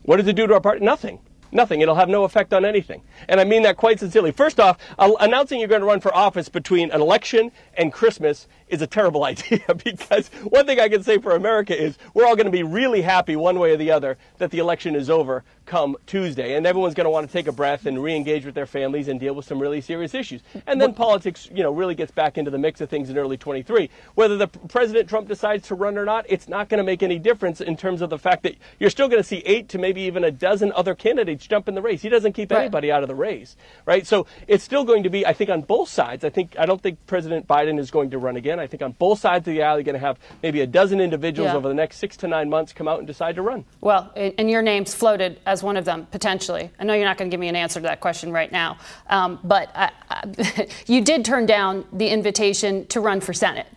What 0.03 0.17
does 0.17 0.27
it 0.27 0.35
do 0.35 0.47
to 0.47 0.53
our 0.53 0.61
party? 0.61 0.83
Nothing. 0.83 1.19
Nothing. 1.51 1.81
It'll 1.81 1.95
have 1.95 2.09
no 2.09 2.23
effect 2.23 2.53
on 2.53 2.65
anything. 2.65 3.01
And 3.29 3.39
I 3.39 3.43
mean 3.43 3.63
that 3.63 3.77
quite 3.77 3.99
sincerely. 3.99 4.31
First 4.31 4.59
off, 4.59 4.77
announcing 4.97 5.59
you're 5.59 5.69
going 5.69 5.81
to 5.81 5.87
run 5.87 5.99
for 5.99 6.13
office 6.15 6.49
between 6.49 6.91
an 6.91 7.01
election 7.01 7.51
and 7.75 7.93
Christmas 7.93 8.47
is 8.67 8.81
a 8.81 8.87
terrible 8.87 9.23
idea 9.23 9.63
because 9.83 10.27
one 10.43 10.65
thing 10.65 10.79
I 10.79 10.89
can 10.89 11.03
say 11.03 11.17
for 11.17 11.35
America 11.35 11.79
is 11.79 11.97
we're 12.13 12.25
all 12.25 12.35
going 12.35 12.45
to 12.45 12.51
be 12.51 12.63
really 12.63 13.01
happy 13.01 13.35
one 13.35 13.59
way 13.59 13.71
or 13.71 13.77
the 13.77 13.91
other 13.91 14.17
that 14.37 14.51
the 14.51 14.59
election 14.59 14.95
is 14.95 15.09
over 15.09 15.43
come 15.65 15.95
Tuesday. 16.05 16.55
And 16.55 16.65
everyone's 16.65 16.93
going 16.93 17.05
to 17.05 17.11
want 17.11 17.27
to 17.27 17.33
take 17.33 17.47
a 17.47 17.51
breath 17.51 17.85
and 17.85 18.01
re-engage 18.01 18.45
with 18.45 18.55
their 18.55 18.65
families 18.65 19.07
and 19.07 19.19
deal 19.19 19.33
with 19.33 19.45
some 19.45 19.59
really 19.59 19.81
serious 19.81 20.13
issues. 20.13 20.41
And 20.67 20.79
then 20.79 20.93
politics, 20.93 21.49
you 21.53 21.63
know, 21.63 21.71
really 21.71 21.95
gets 21.95 22.11
back 22.11 22.37
into 22.37 22.51
the 22.51 22.57
mix 22.57 22.81
of 22.81 22.89
things 22.89 23.09
in 23.09 23.17
early 23.17 23.37
23. 23.37 23.89
Whether 24.13 24.37
the 24.37 24.47
President 24.47 25.09
Trump 25.09 25.27
decides 25.27 25.67
to 25.67 25.75
run 25.75 25.97
or 25.97 26.05
not, 26.05 26.25
it's 26.29 26.47
not 26.47 26.69
going 26.69 26.77
to 26.77 26.83
make 26.83 27.03
any 27.03 27.19
difference 27.19 27.61
in 27.61 27.75
terms 27.77 28.01
of 28.01 28.09
the 28.09 28.19
fact 28.19 28.43
that 28.43 28.55
you're 28.79 28.89
still 28.89 29.07
going 29.07 29.21
to 29.21 29.27
see 29.27 29.41
eight 29.45 29.69
to 29.69 29.77
maybe 29.77 30.01
even 30.01 30.23
a 30.23 30.31
dozen 30.31 30.71
other 30.73 30.95
candidates 30.95 31.47
jump 31.47 31.67
in 31.67 31.75
the 31.75 31.81
race. 31.81 32.01
He 32.01 32.09
doesn't 32.09 32.33
keep 32.33 32.51
right. 32.51 32.61
anybody 32.61 32.91
out 32.91 33.01
of 33.01 33.07
the 33.07 33.15
race, 33.15 33.55
right? 33.85 34.05
So 34.05 34.27
it's 34.47 34.63
still 34.63 34.83
going 34.83 35.03
to 35.03 35.09
be, 35.09 35.25
I 35.25 35.33
think, 35.33 35.49
on 35.49 35.61
both 35.61 35.89
sides. 35.89 36.23
I 36.23 36.29
think 36.29 36.57
I 36.59 36.65
don't 36.65 36.81
think 36.81 37.05
President 37.07 37.47
Biden 37.47 37.79
is 37.79 37.91
going 37.91 38.11
to 38.11 38.17
run 38.17 38.35
again. 38.35 38.54
I 38.59 38.67
think 38.67 38.83
on 38.83 38.93
both 38.93 39.19
sides 39.19 39.47
of 39.47 39.53
the 39.53 39.63
aisle, 39.63 39.77
you're 39.77 39.83
going 39.83 39.93
to 39.93 39.99
have 39.99 40.17
maybe 40.43 40.61
a 40.61 40.67
dozen 40.67 40.99
individuals 40.99 41.51
yeah. 41.51 41.55
over 41.55 41.67
the 41.67 41.73
next 41.73 41.97
six 41.97 42.17
to 42.17 42.27
nine 42.27 42.49
months 42.49 42.73
come 42.73 42.87
out 42.87 42.99
and 42.99 43.07
decide 43.07 43.35
to 43.35 43.41
run. 43.41 43.65
Well, 43.81 44.11
and 44.15 44.49
your 44.49 44.61
name's 44.61 44.93
floated 44.93 45.39
as 45.45 45.63
one 45.63 45.77
of 45.77 45.85
them 45.85 46.07
potentially. 46.11 46.69
I 46.79 46.83
know 46.83 46.93
you're 46.93 47.05
not 47.05 47.17
going 47.17 47.29
to 47.29 47.33
give 47.33 47.39
me 47.39 47.47
an 47.47 47.55
answer 47.55 47.79
to 47.79 47.83
that 47.87 47.99
question 47.99 48.31
right 48.31 48.51
now, 48.51 48.77
um, 49.09 49.39
but 49.43 49.69
I, 49.75 49.91
I, 50.09 50.67
you 50.87 51.01
did 51.01 51.25
turn 51.25 51.45
down 51.45 51.85
the 51.93 52.07
invitation 52.07 52.85
to 52.87 52.99
run 52.99 53.21
for 53.21 53.33
Senate. 53.33 53.67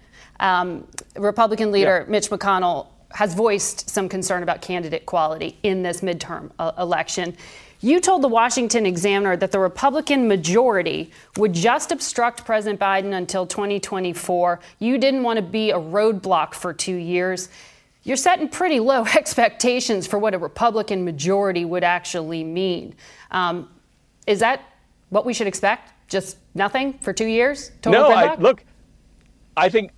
Um, 0.40 0.86
Republican 1.16 1.72
leader 1.72 2.04
yeah. 2.06 2.10
Mitch 2.10 2.30
McConnell 2.30 2.86
has 3.12 3.34
voiced 3.34 3.88
some 3.88 4.08
concern 4.08 4.42
about 4.42 4.60
candidate 4.60 5.06
quality 5.06 5.58
in 5.62 5.82
this 5.82 6.00
midterm 6.00 6.50
uh, 6.58 6.72
election. 6.78 7.36
You 7.80 8.00
told 8.00 8.22
the 8.22 8.28
Washington 8.28 8.86
Examiner 8.86 9.36
that 9.36 9.52
the 9.52 9.60
Republican 9.60 10.26
majority 10.26 11.12
would 11.36 11.52
just 11.52 11.92
obstruct 11.92 12.44
President 12.44 12.80
Biden 12.80 13.14
until 13.14 13.46
2024. 13.46 14.58
You 14.80 14.98
didn't 14.98 15.22
want 15.22 15.36
to 15.36 15.42
be 15.42 15.70
a 15.70 15.78
roadblock 15.78 16.54
for 16.54 16.72
two 16.74 16.96
years. 16.96 17.48
You're 18.02 18.16
setting 18.16 18.48
pretty 18.48 18.80
low 18.80 19.04
expectations 19.16 20.06
for 20.06 20.18
what 20.18 20.34
a 20.34 20.38
Republican 20.38 21.04
majority 21.04 21.64
would 21.64 21.84
actually 21.84 22.42
mean. 22.42 22.96
Um, 23.30 23.70
is 24.26 24.40
that 24.40 24.60
what 25.10 25.24
we 25.24 25.32
should 25.32 25.46
expect? 25.46 25.92
Just 26.08 26.36
nothing 26.54 26.98
for 26.98 27.12
two 27.12 27.26
years? 27.26 27.70
Total 27.80 28.02
no, 28.02 28.10
I, 28.10 28.34
look, 28.36 28.64
I 29.56 29.68
think 29.68 29.92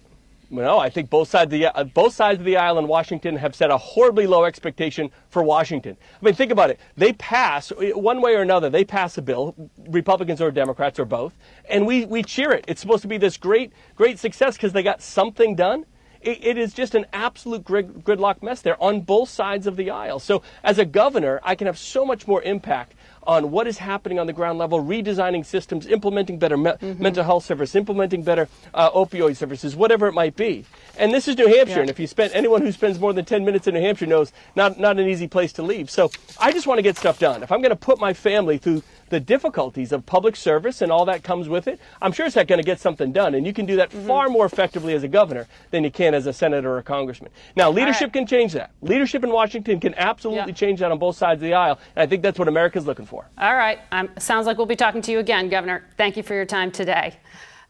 no, 0.51 0.79
I 0.79 0.91
think 0.91 1.11
both 1.11 1.29
sides, 1.29 1.47
of 1.47 1.51
the, 1.51 1.67
uh, 1.67 1.85
both 1.85 2.13
sides 2.13 2.41
of 2.41 2.45
the 2.45 2.57
aisle 2.57 2.79
in 2.79 2.89
Washington 2.89 3.37
have 3.37 3.55
set 3.55 3.71
a 3.71 3.79
horribly 3.79 4.27
low 4.27 4.45
expectation 4.45 5.11
for 5.29 5.43
Washington. 5.43 5.97
I 6.21 6.25
mean, 6.25 6.35
think 6.35 6.51
about 6.51 6.71
it. 6.71 6.81
They 6.97 7.13
pass, 7.13 7.71
uh, 7.71 7.93
one 7.95 8.21
way 8.21 8.35
or 8.35 8.43
another, 8.43 8.69
they 8.69 8.85
pass 8.85 9.17
a 9.17 9.23
bill, 9.23 9.55
Republicans 9.89 10.41
or 10.41 10.51
Democrats 10.51 10.99
or 10.99 11.05
both, 11.05 11.35
and 11.69 11.87
we, 11.87 12.05
we 12.05 12.23
cheer 12.23 12.51
it. 12.51 12.65
It's 12.67 12.81
supposed 12.81 13.03
to 13.03 13.09
be 13.09 13.17
this 13.17 13.37
great, 13.37 13.73
great 13.95 14.19
success 14.19 14.57
because 14.57 14.73
they 14.73 14.83
got 14.83 15.01
something 15.01 15.55
done. 15.55 15.87
It, 16.21 16.45
it 16.45 16.59
is 16.59 16.75
just 16.75 16.95
an 16.95 17.07
absolute 17.13 17.65
grid, 17.65 18.05
gridlock 18.05 18.43
mess 18.43 18.63
there 18.63 18.81
on 18.83 19.01
both 19.01 19.29
sides 19.29 19.67
of 19.67 19.77
the 19.77 19.91
aisle. 19.91 20.19
So, 20.19 20.43
as 20.63 20.79
a 20.79 20.85
governor, 20.85 21.41
I 21.43 21.55
can 21.55 21.67
have 21.67 21.79
so 21.79 22.05
much 22.05 22.27
more 22.27 22.43
impact 22.43 22.95
on 23.23 23.51
what 23.51 23.67
is 23.67 23.79
happening 23.79 24.19
on 24.19 24.27
the 24.27 24.33
ground 24.33 24.59
level, 24.59 24.83
redesigning 24.83 25.45
systems, 25.45 25.87
implementing 25.87 26.39
better 26.39 26.57
me- 26.57 26.71
mm-hmm. 26.71 27.03
mental 27.03 27.23
health 27.23 27.45
services, 27.45 27.77
implementing 27.77 28.23
better 28.23 28.49
uh, 28.75 28.91
opioid 28.91 29.37
services, 29.37 29.77
whatever 29.77 30.07
it 30.09 30.13
might 30.13 30.37
be. 30.37 30.65
And 30.99 31.13
this 31.13 31.29
is 31.29 31.37
New 31.37 31.47
Hampshire, 31.47 31.77
yeah. 31.77 31.81
and 31.83 31.91
if 31.91 32.01
you 32.01 32.07
spend 32.07 32.33
anyone 32.33 32.63
who 32.63 32.73
spends 32.73 32.99
more 32.99 33.13
than 33.13 33.25
10 33.25 33.45
minutes 33.45 33.67
in 33.67 33.75
New 33.75 33.81
Hampshire 33.81 34.07
knows 34.07 34.33
not 34.57 34.79
not 34.79 34.99
an 34.99 35.09
easy 35.09 35.29
place 35.29 35.53
to 35.55 35.63
leave. 35.63 35.91
So 35.91 36.11
I 36.39 36.53
just 36.53 36.67
want 36.67 36.79
to 36.79 36.83
get 36.83 36.97
stuff 36.97 37.19
done. 37.19 37.43
If 37.43 37.53
I'm 37.53 37.61
going 37.61 37.71
to 37.71 37.77
put 37.77 38.01
my 38.01 38.13
family 38.15 38.59
through 38.59 38.83
the 39.11 39.21
difficulties 39.21 39.93
of 39.93 40.07
public 40.07 40.37
service 40.37 40.81
and 40.81 40.91
all 40.91 41.05
that 41.05 41.23
comes 41.23 41.49
with 41.49 41.69
it, 41.69 41.79
I'm 42.01 42.13
sure 42.13 42.27
it's 42.27 42.37
not 42.37 42.47
going 42.47 42.61
to 42.61 42.65
get 42.65 42.81
something 42.81 43.13
done. 43.13 43.35
And 43.35 43.47
you 43.47 43.53
can 43.53 43.67
do 43.67 43.77
that 43.77 43.91
mm-hmm. 43.91 44.07
far 44.07 44.29
more 44.29 44.47
effectively 44.47 44.95
as 44.95 45.03
a 45.03 45.09
governor 45.09 45.47
than 45.71 45.85
you 45.85 45.91
can 45.91 46.15
as 46.15 46.27
a 46.27 46.33
senator 46.33 46.71
or 46.71 46.79
a 46.79 46.83
congressman. 46.83 47.31
Now, 47.57 47.71
leadership 47.71 48.09
right. 48.09 48.13
can 48.13 48.27
change 48.27 48.53
that. 48.55 48.71
Leadership 48.81 49.23
in 49.23 49.31
Washington 49.31 49.79
can 49.81 49.95
absolutely 49.97 50.53
yeah. 50.53 50.55
change 50.55 50.81
that 50.81 50.91
on 50.91 50.99
both 50.99 51.17
sides 51.17 51.39
of 51.39 51.43
the 51.43 51.55
aisle. 51.55 51.79
And 51.97 52.03
I 52.03 52.07
think 52.07 52.23
that's 52.23 52.39
what 52.39 52.49
America's 52.49 52.87
looking 52.87 53.07
for. 53.07 53.29
All 53.39 53.57
right. 53.57 53.81
Um, 53.93 54.09
sounds 54.19 54.47
like 54.47 54.57
we'll 54.57 54.67
be 54.67 54.77
talking 54.77 55.03
to 55.03 55.13
you 55.13 55.19
again, 55.19 55.49
Governor. 55.49 55.85
Thank 55.97 56.17
you 56.17 56.23
for 56.23 56.35
your 56.35 56.47
time 56.47 56.71
today. 56.71 57.17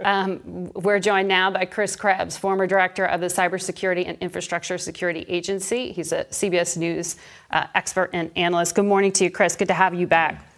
Um, 0.02 0.70
we're 0.74 0.98
joined 0.98 1.28
now 1.28 1.50
by 1.50 1.66
Chris 1.66 1.94
Krebs, 1.94 2.36
former 2.36 2.66
director 2.66 3.04
of 3.04 3.20
the 3.20 3.26
Cybersecurity 3.26 4.06
and 4.06 4.16
Infrastructure 4.18 4.78
Security 4.78 5.26
Agency. 5.28 5.92
He's 5.92 6.12
a 6.12 6.24
CBS 6.26 6.76
News 6.76 7.16
uh, 7.50 7.66
expert 7.74 8.10
and 8.12 8.30
analyst. 8.36 8.74
Good 8.74 8.86
morning 8.86 9.12
to 9.12 9.24
you, 9.24 9.30
Chris. 9.30 9.56
Good 9.56 9.68
to 9.68 9.74
have 9.74 9.94
you 9.94 10.06
back. 10.06 10.49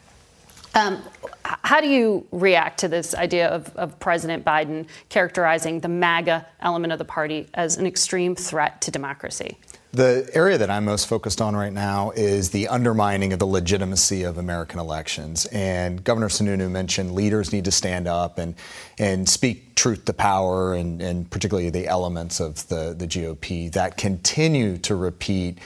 Um, 0.75 1.03
how 1.45 1.81
do 1.81 1.89
you 1.89 2.27
react 2.33 2.81
to 2.81 2.89
this 2.89 3.15
idea 3.15 3.49
of, 3.49 3.75
of, 3.77 3.99
President 3.99 4.45
Biden 4.45 4.87
characterizing 5.09 5.81
the 5.81 5.89
MAGA 5.89 6.47
element 6.61 6.93
of 6.93 6.99
the 6.99 7.05
party 7.05 7.49
as 7.55 7.77
an 7.77 7.87
extreme 7.87 8.35
threat 8.35 8.81
to 8.83 8.91
democracy? 8.91 9.59
The 9.93 10.31
area 10.33 10.57
that 10.57 10.71
I'm 10.71 10.87
most 10.87 11.07
focused 11.07 11.43
on 11.43 11.55
right 11.55 11.73
now 11.73 12.13
is 12.13 12.49
the 12.49 12.69
undermining 12.69 13.35
of 13.35 13.39
the 13.39 13.47
legitimacy 13.47 14.23
of 14.23 14.39
American 14.39 14.81
elections. 14.81 15.45
And 15.47 16.03
Governor 16.03 16.29
Sununu 16.29 16.71
mentioned 16.71 17.13
leaders 17.13 17.53
need 17.53 17.67
to 17.67 17.71
stand 17.71 18.09
up 18.09 18.39
and, 18.39 18.55
and 18.99 19.29
speak 19.29 19.75
truth 19.75 20.07
to 20.07 20.15
power, 20.15 20.73
and, 20.73 21.03
and 21.03 21.31
particularly 21.31 21.69
the 21.69 21.89
elements 21.89 22.41
of 22.41 22.67
the, 22.69 22.95
the 22.97 23.07
GOP 23.07 23.71
that 23.73 23.99
continue 23.99 24.79
to 24.79 24.97
repeat 24.97 25.59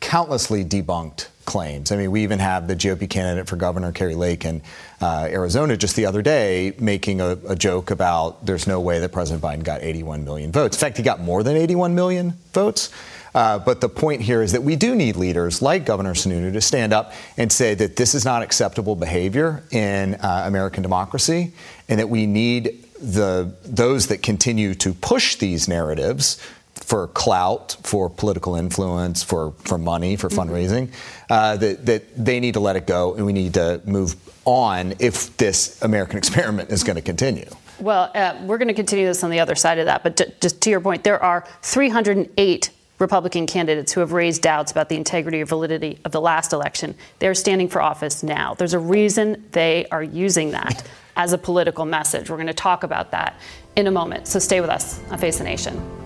countlessly 0.00 0.64
debunked 0.64 1.28
claims. 1.46 1.92
I 1.92 1.96
mean, 1.96 2.10
we 2.10 2.22
even 2.22 2.38
have 2.40 2.68
the 2.68 2.76
GOP 2.76 3.08
candidate 3.08 3.48
for 3.48 3.56
governor, 3.56 3.92
Kari 3.92 4.14
Lake, 4.14 4.44
in 4.44 4.60
uh, 5.00 5.28
Arizona 5.30 5.76
just 5.76 5.96
the 5.96 6.06
other 6.06 6.20
day 6.20 6.74
making 6.78 7.20
a, 7.20 7.38
a, 7.48 7.54
joke 7.56 7.90
about 7.90 8.44
there's 8.44 8.66
no 8.66 8.80
way 8.80 8.98
that 8.98 9.12
President 9.12 9.42
Biden 9.42 9.62
got 9.62 9.82
81 9.82 10.24
million 10.24 10.52
votes. 10.52 10.76
In 10.76 10.80
fact, 10.80 10.96
he 10.96 11.02
got 11.02 11.20
more 11.20 11.42
than 11.42 11.56
81 11.56 11.94
million 11.94 12.34
votes. 12.52 12.90
Uh, 13.34 13.58
but 13.58 13.82
the 13.82 13.88
point 13.88 14.22
here 14.22 14.42
is 14.42 14.52
that 14.52 14.62
we 14.62 14.76
do 14.76 14.94
need 14.94 15.14
leaders 15.14 15.60
like 15.60 15.84
Governor 15.84 16.14
Sununu 16.14 16.54
to 16.54 16.60
stand 16.62 16.94
up 16.94 17.12
and 17.36 17.52
say 17.52 17.74
that 17.74 17.94
this 17.96 18.14
is 18.14 18.24
not 18.24 18.42
acceptable 18.42 18.96
behavior 18.96 19.62
in 19.70 20.14
uh, 20.14 20.44
American 20.46 20.82
democracy, 20.82 21.52
and 21.86 22.00
that 22.00 22.08
we 22.08 22.24
need 22.24 22.82
the 22.98 23.54
those 23.62 24.06
that 24.06 24.22
continue 24.22 24.74
to 24.74 24.94
push 24.94 25.36
these 25.36 25.68
narratives 25.68 26.40
for 26.76 27.08
clout, 27.08 27.76
for 27.82 28.08
political 28.08 28.54
influence, 28.54 29.22
for, 29.22 29.52
for 29.64 29.78
money, 29.78 30.16
for 30.16 30.28
mm-hmm. 30.28 30.50
fundraising, 30.50 30.92
uh, 31.30 31.56
that, 31.56 31.86
that 31.86 32.24
they 32.24 32.38
need 32.38 32.54
to 32.54 32.60
let 32.60 32.76
it 32.76 32.86
go 32.86 33.14
and 33.14 33.26
we 33.26 33.32
need 33.32 33.54
to 33.54 33.80
move 33.84 34.14
on 34.44 34.94
if 34.98 35.36
this 35.36 35.82
American 35.82 36.18
experiment 36.22 36.70
is 36.70 36.84
going 36.84 36.96
to 36.96 37.02
continue. 37.02 37.48
Well, 37.80 38.10
uh, 38.14 38.38
we're 38.42 38.58
going 38.58 38.68
to 38.68 38.74
continue 38.74 39.06
this 39.06 39.22
on 39.22 39.30
the 39.30 39.40
other 39.40 39.54
side 39.54 39.78
of 39.78 39.86
that. 39.86 40.02
But 40.02 40.16
to, 40.18 40.32
just 40.40 40.60
to 40.62 40.70
your 40.70 40.80
point, 40.80 41.04
there 41.04 41.22
are 41.22 41.46
308 41.62 42.70
Republican 42.98 43.46
candidates 43.46 43.92
who 43.92 44.00
have 44.00 44.12
raised 44.12 44.40
doubts 44.40 44.72
about 44.72 44.88
the 44.88 44.96
integrity 44.96 45.42
or 45.42 45.44
validity 45.44 45.98
of 46.04 46.12
the 46.12 46.20
last 46.20 46.52
election. 46.52 46.94
They're 47.18 47.34
standing 47.34 47.68
for 47.68 47.82
office 47.82 48.22
now. 48.22 48.54
There's 48.54 48.72
a 48.72 48.78
reason 48.78 49.44
they 49.52 49.86
are 49.90 50.02
using 50.02 50.52
that 50.52 50.86
as 51.16 51.32
a 51.32 51.38
political 51.38 51.84
message. 51.84 52.30
We're 52.30 52.36
going 52.36 52.46
to 52.46 52.54
talk 52.54 52.84
about 52.84 53.10
that 53.10 53.38
in 53.74 53.86
a 53.86 53.90
moment. 53.90 54.26
So 54.26 54.38
stay 54.38 54.60
with 54.60 54.70
us 54.70 54.98
on 55.10 55.18
Face 55.18 55.38
the 55.38 55.44
Nation. 55.44 56.05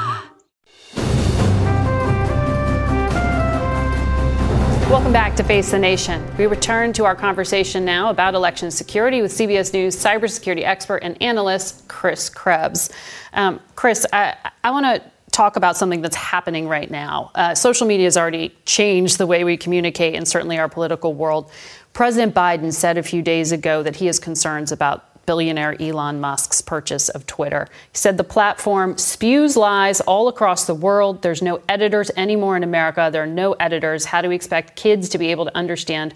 Welcome 4.91 5.13
back 5.13 5.37
to 5.37 5.43
Face 5.45 5.71
the 5.71 5.79
Nation. 5.79 6.21
We 6.37 6.47
return 6.47 6.91
to 6.93 7.05
our 7.05 7.15
conversation 7.15 7.85
now 7.85 8.09
about 8.09 8.35
election 8.35 8.69
security 8.71 9.21
with 9.21 9.31
CBS 9.31 9.71
News 9.71 9.95
cybersecurity 9.95 10.63
expert 10.63 10.97
and 10.97 11.19
analyst 11.21 11.87
Chris 11.87 12.29
Krebs. 12.29 12.91
Um, 13.31 13.61
Chris, 13.77 14.05
I, 14.11 14.35
I 14.65 14.71
want 14.71 14.85
to 14.85 15.01
talk 15.31 15.55
about 15.55 15.77
something 15.77 16.01
that's 16.01 16.17
happening 16.17 16.67
right 16.67 16.91
now. 16.91 17.31
Uh, 17.35 17.55
social 17.55 17.87
media 17.87 18.05
has 18.05 18.17
already 18.17 18.53
changed 18.65 19.17
the 19.17 19.25
way 19.25 19.45
we 19.45 19.55
communicate 19.55 20.13
and 20.13 20.27
certainly 20.27 20.59
our 20.59 20.67
political 20.67 21.13
world. 21.13 21.49
President 21.93 22.35
Biden 22.35 22.73
said 22.73 22.97
a 22.97 23.03
few 23.03 23.21
days 23.21 23.53
ago 23.53 23.83
that 23.83 23.95
he 23.95 24.07
has 24.07 24.19
concerns 24.19 24.73
about 24.73 25.10
billionaire 25.31 25.81
Elon 25.81 26.19
Musk's 26.19 26.59
purchase 26.59 27.07
of 27.07 27.25
Twitter. 27.25 27.69
He 27.93 27.97
said 27.97 28.17
the 28.17 28.23
platform 28.25 28.97
spews 28.97 29.55
lies 29.55 30.01
all 30.01 30.27
across 30.27 30.65
the 30.65 30.75
world. 30.75 31.21
There's 31.21 31.41
no 31.41 31.61
editors 31.69 32.11
anymore 32.17 32.57
in 32.57 32.63
America. 32.63 33.09
There 33.09 33.23
are 33.23 33.27
no 33.43 33.53
editors. 33.53 34.03
How 34.03 34.21
do 34.21 34.27
we 34.27 34.35
expect 34.35 34.75
kids 34.75 35.07
to 35.07 35.17
be 35.17 35.31
able 35.31 35.45
to 35.45 35.55
understand 35.55 36.13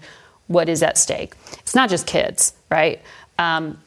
what 0.48 0.68
is 0.68 0.82
at 0.82 0.98
stake? 0.98 1.32
It's 1.60 1.74
not 1.74 1.88
just 1.88 2.06
kids, 2.06 2.52
right? 2.70 3.00
Um, 3.38 3.78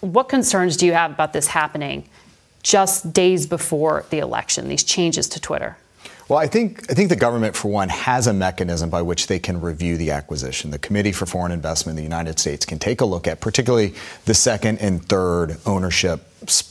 what 0.00 0.28
concerns 0.28 0.76
do 0.76 0.84
you 0.84 0.94
have 0.94 1.12
about 1.12 1.32
this 1.32 1.46
happening 1.46 2.08
just 2.64 3.12
days 3.12 3.46
before 3.46 4.04
the 4.10 4.18
election, 4.18 4.66
these 4.66 4.82
changes 4.82 5.28
to 5.28 5.40
Twitter? 5.40 5.76
Well, 6.32 6.40
I 6.40 6.46
think 6.46 6.90
I 6.90 6.94
think 6.94 7.10
the 7.10 7.16
government, 7.16 7.54
for 7.54 7.68
one, 7.70 7.90
has 7.90 8.26
a 8.26 8.32
mechanism 8.32 8.88
by 8.88 9.02
which 9.02 9.26
they 9.26 9.38
can 9.38 9.60
review 9.60 9.98
the 9.98 10.12
acquisition. 10.12 10.70
The 10.70 10.78
Committee 10.78 11.12
for 11.12 11.26
Foreign 11.26 11.52
Investment 11.52 11.98
in 11.98 12.02
the 12.02 12.08
United 12.08 12.38
States 12.38 12.64
can 12.64 12.78
take 12.78 13.02
a 13.02 13.04
look 13.04 13.28
at, 13.28 13.42
particularly 13.42 13.92
the 14.24 14.32
second 14.32 14.78
and 14.78 15.06
third 15.06 15.58
ownership 15.66 16.22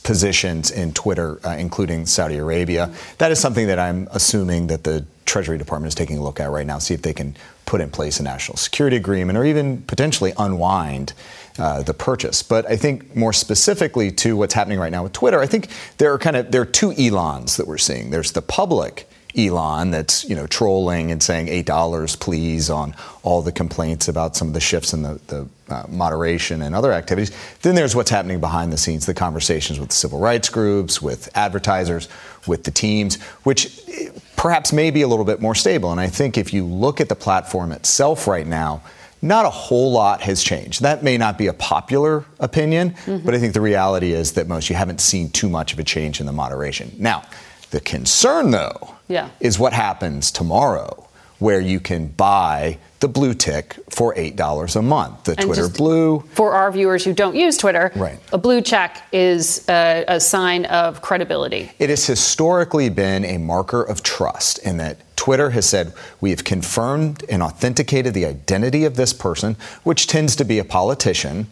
positions 0.02 0.72
in 0.72 0.92
Twitter, 0.92 1.38
uh, 1.46 1.50
including 1.50 2.06
Saudi 2.06 2.38
Arabia. 2.38 2.92
That 3.18 3.30
is 3.30 3.38
something 3.38 3.68
that 3.68 3.78
I'm 3.78 4.08
assuming 4.10 4.66
that 4.66 4.82
the 4.82 5.06
Treasury 5.26 5.58
Department 5.58 5.90
is 5.90 5.94
taking 5.94 6.18
a 6.18 6.24
look 6.24 6.40
at 6.40 6.50
right 6.50 6.66
now, 6.66 6.78
see 6.78 6.94
if 6.94 7.02
they 7.02 7.14
can 7.14 7.36
put 7.64 7.80
in 7.80 7.88
place 7.88 8.18
a 8.18 8.24
national 8.24 8.56
security 8.56 8.96
agreement 8.96 9.38
or 9.38 9.44
even 9.44 9.82
potentially 9.82 10.32
unwind 10.38 11.12
uh, 11.60 11.84
the 11.84 11.94
purchase. 11.94 12.42
But 12.42 12.68
I 12.68 12.74
think 12.74 13.14
more 13.14 13.32
specifically 13.32 14.10
to 14.10 14.36
what's 14.36 14.54
happening 14.54 14.80
right 14.80 14.90
now 14.90 15.04
with 15.04 15.12
Twitter, 15.12 15.38
I 15.38 15.46
think 15.46 15.68
there 15.98 16.12
are 16.12 16.18
kind 16.18 16.34
of 16.34 16.50
there 16.50 16.62
are 16.62 16.66
two 16.80 16.90
Elons 16.98 17.58
that 17.58 17.68
we're 17.68 17.78
seeing. 17.78 18.10
There's 18.10 18.32
the 18.32 18.42
public 18.42 19.08
Elon 19.36 19.90
that's 19.90 20.28
you 20.28 20.36
know 20.36 20.46
trolling 20.46 21.10
and 21.10 21.22
saying 21.22 21.48
eight 21.48 21.66
dollars 21.66 22.16
please 22.16 22.68
on 22.68 22.94
all 23.22 23.42
the 23.42 23.52
complaints 23.52 24.08
about 24.08 24.36
some 24.36 24.48
of 24.48 24.54
the 24.54 24.60
shifts 24.60 24.92
in 24.92 25.02
the, 25.02 25.20
the 25.28 25.48
uh, 25.68 25.84
moderation 25.88 26.62
and 26.62 26.74
other 26.74 26.92
activities. 26.92 27.32
Then 27.62 27.74
there's 27.74 27.96
what's 27.96 28.10
happening 28.10 28.40
behind 28.40 28.72
the 28.72 28.76
scenes, 28.76 29.06
the 29.06 29.14
conversations 29.14 29.80
with 29.80 29.92
civil 29.92 30.18
rights 30.18 30.48
groups, 30.48 31.00
with 31.00 31.30
advertisers, 31.34 32.08
with 32.46 32.64
the 32.64 32.70
teams, 32.70 33.20
which 33.44 33.80
eh, 33.88 34.10
perhaps 34.36 34.72
may 34.72 34.90
be 34.90 35.02
a 35.02 35.08
little 35.08 35.24
bit 35.24 35.40
more 35.40 35.54
stable. 35.54 35.90
And 35.90 36.00
I 36.00 36.08
think 36.08 36.36
if 36.36 36.52
you 36.52 36.66
look 36.66 37.00
at 37.00 37.08
the 37.08 37.16
platform 37.16 37.72
itself 37.72 38.26
right 38.26 38.46
now. 38.46 38.82
Not 39.24 39.46
a 39.46 39.50
whole 39.50 39.92
lot 39.92 40.20
has 40.22 40.42
changed. 40.42 40.82
That 40.82 41.04
may 41.04 41.16
not 41.16 41.38
be 41.38 41.46
a 41.46 41.52
popular 41.52 42.24
opinion, 42.40 42.90
mm-hmm. 42.90 43.24
but 43.24 43.36
I 43.36 43.38
think 43.38 43.54
the 43.54 43.60
reality 43.60 44.12
is 44.12 44.32
that 44.32 44.48
most 44.48 44.68
you 44.68 44.74
haven't 44.74 45.00
seen 45.00 45.30
too 45.30 45.48
much 45.48 45.72
of 45.72 45.78
a 45.78 45.84
change 45.84 46.18
in 46.18 46.26
the 46.26 46.32
moderation. 46.32 46.90
Now, 46.98 47.22
the 47.72 47.80
concern, 47.80 48.50
though, 48.50 48.94
yeah. 49.08 49.30
is 49.40 49.58
what 49.58 49.72
happens 49.72 50.30
tomorrow, 50.30 51.08
where 51.38 51.60
you 51.60 51.80
can 51.80 52.06
buy 52.06 52.78
the 53.00 53.08
blue 53.08 53.34
tick 53.34 53.76
for 53.88 54.14
$8 54.14 54.76
a 54.76 54.82
month. 54.82 55.24
The 55.24 55.32
and 55.32 55.40
Twitter 55.40 55.68
blue. 55.68 56.20
For 56.34 56.52
our 56.52 56.70
viewers 56.70 57.02
who 57.02 57.14
don't 57.14 57.34
use 57.34 57.56
Twitter, 57.56 57.90
right. 57.96 58.20
a 58.30 58.38
blue 58.38 58.60
check 58.60 59.02
is 59.10 59.66
a, 59.68 60.04
a 60.06 60.20
sign 60.20 60.66
of 60.66 61.00
credibility. 61.00 61.72
It 61.78 61.88
has 61.88 62.06
historically 62.06 62.90
been 62.90 63.24
a 63.24 63.38
marker 63.38 63.82
of 63.82 64.02
trust 64.02 64.58
in 64.58 64.76
that 64.76 64.98
Twitter 65.16 65.50
has 65.50 65.66
said, 65.66 65.94
we 66.20 66.30
have 66.30 66.44
confirmed 66.44 67.24
and 67.28 67.42
authenticated 67.42 68.12
the 68.12 68.26
identity 68.26 68.84
of 68.84 68.96
this 68.96 69.12
person, 69.12 69.56
which 69.82 70.06
tends 70.06 70.36
to 70.36 70.44
be 70.44 70.58
a 70.58 70.64
politician 70.64 71.46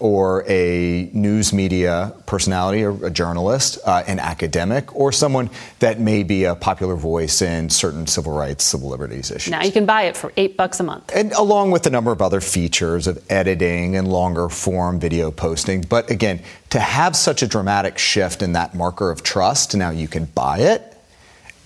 or 0.00 0.44
a 0.46 1.10
news 1.12 1.52
media 1.52 2.14
personality 2.26 2.84
or 2.84 3.04
a 3.04 3.10
journalist, 3.10 3.78
uh, 3.84 4.04
an 4.06 4.20
academic, 4.20 4.94
or 4.94 5.10
someone 5.10 5.50
that 5.80 5.98
may 5.98 6.22
be 6.22 6.44
a 6.44 6.54
popular 6.54 6.94
voice 6.94 7.42
in 7.42 7.68
certain 7.68 8.06
civil 8.06 8.32
rights, 8.32 8.64
civil 8.64 8.88
liberties 8.88 9.30
issues. 9.30 9.50
Now 9.50 9.62
you 9.62 9.72
can 9.72 9.86
buy 9.86 10.02
it 10.02 10.16
for 10.16 10.32
eight 10.36 10.56
bucks 10.56 10.78
a 10.78 10.84
month. 10.84 11.10
And 11.14 11.32
along 11.32 11.72
with 11.72 11.86
a 11.86 11.90
number 11.90 12.12
of 12.12 12.22
other 12.22 12.40
features 12.40 13.06
of 13.06 13.24
editing 13.30 13.96
and 13.96 14.06
longer 14.06 14.48
form 14.48 15.00
video 15.00 15.30
posting. 15.30 15.80
But 15.80 16.10
again, 16.10 16.40
to 16.70 16.80
have 16.80 17.16
such 17.16 17.42
a 17.42 17.48
dramatic 17.48 17.98
shift 17.98 18.42
in 18.42 18.52
that 18.52 18.74
marker 18.74 19.10
of 19.10 19.22
trust, 19.22 19.74
now 19.74 19.90
you 19.90 20.06
can 20.06 20.26
buy 20.26 20.58
it 20.58 20.94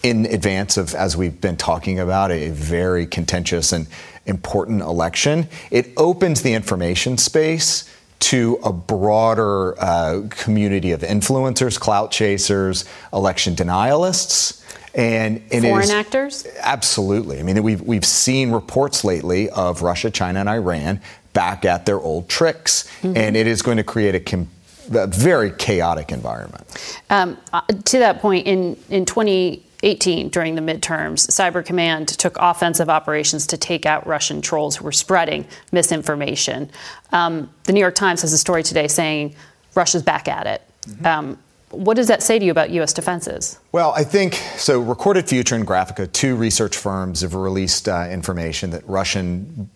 in 0.03 0.27
advance 0.27 0.77
of, 0.77 0.95
as 0.95 1.16
we've 1.16 1.40
been 1.40 1.57
talking 1.57 2.01
about, 2.01 2.33
a 2.33 2.51
very 2.51 3.07
contentious 3.07 3.73
and 3.73 3.87
important 4.27 4.81
election. 4.81 5.49
It 5.71 5.90
opens 5.97 6.42
the 6.42 6.55
information 6.55 7.18
space 7.18 7.91
to 8.22 8.58
a 8.62 8.72
broader 8.72 9.78
uh, 9.82 10.22
community 10.30 10.92
of 10.92 11.00
influencers, 11.00 11.78
clout 11.78 12.12
chasers, 12.12 12.85
election 13.12 13.54
denialists. 13.54 14.61
And, 14.94 15.42
and 15.50 15.64
foreign 15.64 15.90
actors? 15.90 16.46
Absolutely. 16.61 17.40
I 17.40 17.42
mean, 17.42 17.62
we've, 17.62 17.80
we've 17.80 18.04
seen 18.04 18.52
reports 18.52 19.04
lately 19.04 19.50
of 19.50 19.82
Russia, 19.82 20.11
China, 20.11 20.40
and 20.40 20.48
Iran 20.48 21.00
back 21.32 21.64
at 21.64 21.85
their 21.85 21.98
old 21.98 22.28
tricks. 22.28 22.88
Mm-hmm. 23.00 23.16
And 23.16 23.37
it 23.37 23.46
is 23.46 23.61
going 23.62 23.78
to 23.78 23.85
create 23.85 24.14
a, 24.14 24.20
com- 24.20 24.50
a 24.94 25.06
very 25.08 25.50
chaotic 25.50 26.12
environment. 26.12 26.64
Um, 27.11 27.38
uh, 27.52 27.62
to 27.62 27.98
that 27.98 28.20
point, 28.20 28.46
in, 28.46 28.76
in 28.88 29.04
20- 29.04 29.62
18 29.83 30.29
during 30.29 30.55
the 30.55 30.61
midterms, 30.61 31.29
Cyber 31.29 31.64
Command 31.64 32.09
took 32.09 32.37
offensive 32.38 32.88
operations 32.88 33.47
to 33.49 33.57
take 33.57 33.85
out 33.87 34.07
Russian 34.07 34.40
trolls 34.40 34.77
who 34.77 34.85
were 34.85 34.92
spreading 34.92 35.47
misinformation. 35.73 36.71
Um, 37.11 37.51
the 37.64 37.73
New 37.73 37.81
York 37.81 37.95
Times 37.95 38.23
has 38.23 38.33
a 38.33 38.38
story 38.38 38.62
today 38.62 38.88
saying 38.88 39.35
Russia's 39.75 40.03
back 40.03 40.29
at 40.29 40.47
it. 40.47 40.62
Mm-hmm. 40.87 41.07
Um, 41.07 41.38
what 41.71 41.95
does 41.95 42.09
that 42.09 42.23
say 42.23 42.38
to 42.38 42.45
you 42.45 42.51
about 42.51 42.71
U.S. 42.71 42.92
defenses? 42.92 43.59
Well, 43.73 43.92
I 43.92 44.05
think 44.05 44.35
so. 44.57 44.79
Recorded 44.79 45.27
Future 45.29 45.55
and 45.55 45.66
Graphika, 45.66 46.11
two 46.12 46.37
research 46.37 46.77
firms, 46.77 47.23
have 47.23 47.35
released 47.35 47.88
uh, 47.88 48.09
information 48.11 48.71
that 48.71 48.87
Russian 48.87 49.71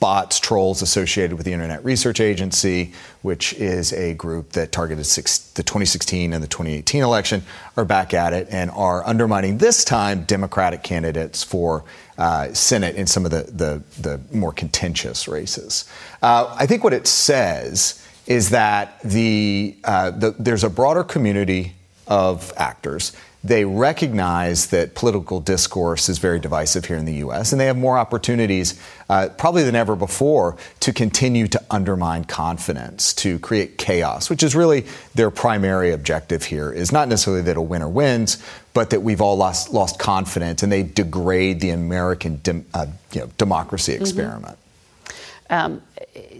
bots, 0.00 0.38
trolls 0.38 0.82
associated 0.82 1.36
with 1.36 1.46
the 1.46 1.52
Internet 1.52 1.84
Research 1.84 2.20
Agency, 2.20 2.92
which 3.22 3.52
is 3.54 3.92
a 3.92 4.14
group 4.14 4.52
that 4.52 4.72
targeted 4.72 5.06
six, 5.06 5.38
the 5.52 5.62
2016 5.62 6.32
and 6.32 6.42
the 6.42 6.48
2018 6.48 7.02
election, 7.02 7.42
are 7.76 7.84
back 7.84 8.14
at 8.14 8.32
it 8.32 8.48
and 8.50 8.70
are 8.72 9.06
undermining 9.06 9.58
this 9.58 9.84
time 9.84 10.24
Democratic 10.24 10.82
candidates 10.82 11.42
for 11.42 11.84
uh, 12.18 12.52
Senate 12.52 12.96
in 12.96 13.06
some 13.06 13.24
of 13.24 13.30
the, 13.30 13.44
the, 13.44 13.82
the 14.00 14.20
more 14.36 14.52
contentious 14.52 15.28
races. 15.28 15.88
Uh, 16.22 16.54
I 16.58 16.66
think 16.66 16.84
what 16.84 16.92
it 16.92 17.06
says 17.06 18.06
is 18.26 18.50
that 18.50 19.00
the, 19.02 19.76
uh, 19.84 20.10
the 20.10 20.30
there's 20.38 20.64
a 20.64 20.70
broader 20.70 21.02
community 21.02 21.74
of 22.06 22.52
actors 22.56 23.12
they 23.44 23.64
recognize 23.64 24.66
that 24.66 24.94
political 24.94 25.40
discourse 25.40 26.08
is 26.08 26.18
very 26.18 26.38
divisive 26.38 26.84
here 26.84 26.96
in 26.96 27.04
the 27.04 27.14
U.S., 27.14 27.50
and 27.52 27.60
they 27.60 27.66
have 27.66 27.76
more 27.76 27.98
opportunities, 27.98 28.80
uh, 29.08 29.30
probably 29.36 29.64
than 29.64 29.74
ever 29.74 29.96
before, 29.96 30.56
to 30.80 30.92
continue 30.92 31.48
to 31.48 31.60
undermine 31.70 32.24
confidence, 32.24 33.12
to 33.14 33.40
create 33.40 33.78
chaos, 33.78 34.30
which 34.30 34.44
is 34.44 34.54
really 34.54 34.86
their 35.14 35.30
primary 35.30 35.92
objective 35.92 36.44
here. 36.44 36.70
Is 36.70 36.92
not 36.92 37.08
necessarily 37.08 37.42
that 37.42 37.56
a 37.56 37.62
winner 37.62 37.88
wins, 37.88 38.40
but 38.74 38.90
that 38.90 39.02
we've 39.02 39.20
all 39.20 39.36
lost 39.36 39.72
lost 39.72 39.98
confidence, 39.98 40.62
and 40.62 40.70
they 40.70 40.84
degrade 40.84 41.60
the 41.60 41.70
American 41.70 42.36
dem, 42.44 42.64
uh, 42.74 42.86
you 43.12 43.22
know, 43.22 43.30
democracy 43.38 43.92
mm-hmm. 43.94 44.02
experiment. 44.02 44.56
Mm-hmm. 44.56 45.52
Um, 45.52 45.82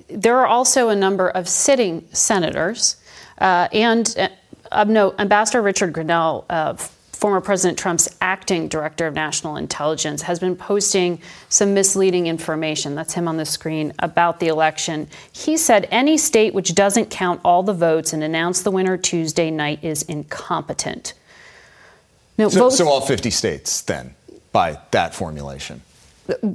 there 0.09 0.39
are 0.39 0.47
also 0.47 0.89
a 0.89 0.97
number 0.97 1.29
of 1.29 1.49
sitting 1.49 2.07
senators 2.13 2.97
uh, 3.39 3.69
and 3.73 4.31
of 4.73 4.89
note, 4.89 5.15
Ambassador 5.19 5.63
Richard 5.63 5.93
Grenell, 5.93 6.45
uh, 6.51 6.75
former 7.23 7.41
President 7.41 7.79
Trump's 7.79 8.09
acting 8.21 8.67
director 8.67 9.07
of 9.07 9.15
national 9.15 9.57
intelligence, 9.57 10.23
has 10.23 10.41
been 10.41 10.57
posting 10.57 11.21
some 11.49 11.73
misleading 11.73 12.27
information. 12.27 12.95
That's 12.95 13.15
him 13.15 13.29
on 13.29 13.37
the 13.37 13.45
screen 13.45 13.93
about 14.01 14.41
the 14.41 14.49
election. 14.49 15.09
He 15.33 15.57
said 15.57 15.87
any 15.91 16.19
state 16.19 16.53
which 16.53 16.75
doesn't 16.75 17.11
count 17.11 17.41
all 17.45 17.63
the 17.63 17.75
votes 17.75 18.13
and 18.13 18.25
announce 18.25 18.63
the 18.63 18.71
winner 18.71 18.97
Tuesday 18.97 19.51
night 19.51 19.79
is 19.85 20.03
incompetent. 20.03 21.15
No, 22.39 22.49
so, 22.49 22.61
votes- 22.61 22.79
so 22.79 22.89
all 22.89 23.01
50 23.01 23.31
states 23.31 23.83
then, 23.83 24.15
by 24.51 24.81
that 24.91 25.15
formulation 25.15 25.83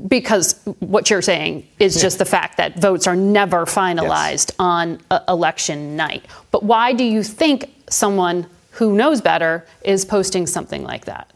because 0.08 0.60
what 0.80 1.10
you're 1.10 1.22
saying 1.22 1.68
is 1.80 1.96
yeah. 1.96 2.04
just 2.04 2.20
the 2.20 2.26
fact 2.26 2.58
that 2.58 2.80
votes 2.80 3.08
are 3.08 3.16
never 3.16 3.66
finalized 3.66 4.50
yes. 4.50 4.56
on 4.60 5.00
uh, 5.12 5.20
election 5.28 5.96
night. 5.96 6.26
But 6.52 6.64
why 6.64 6.94
do 6.94 7.04
you 7.04 7.24
think 7.24 7.74
someone 7.90 8.48
who 8.72 8.96
knows 8.96 9.22
better 9.22 9.66
is 9.84 10.06
posting 10.06 10.46
something 10.48 10.84
like 10.84 11.06
that? 11.06 11.32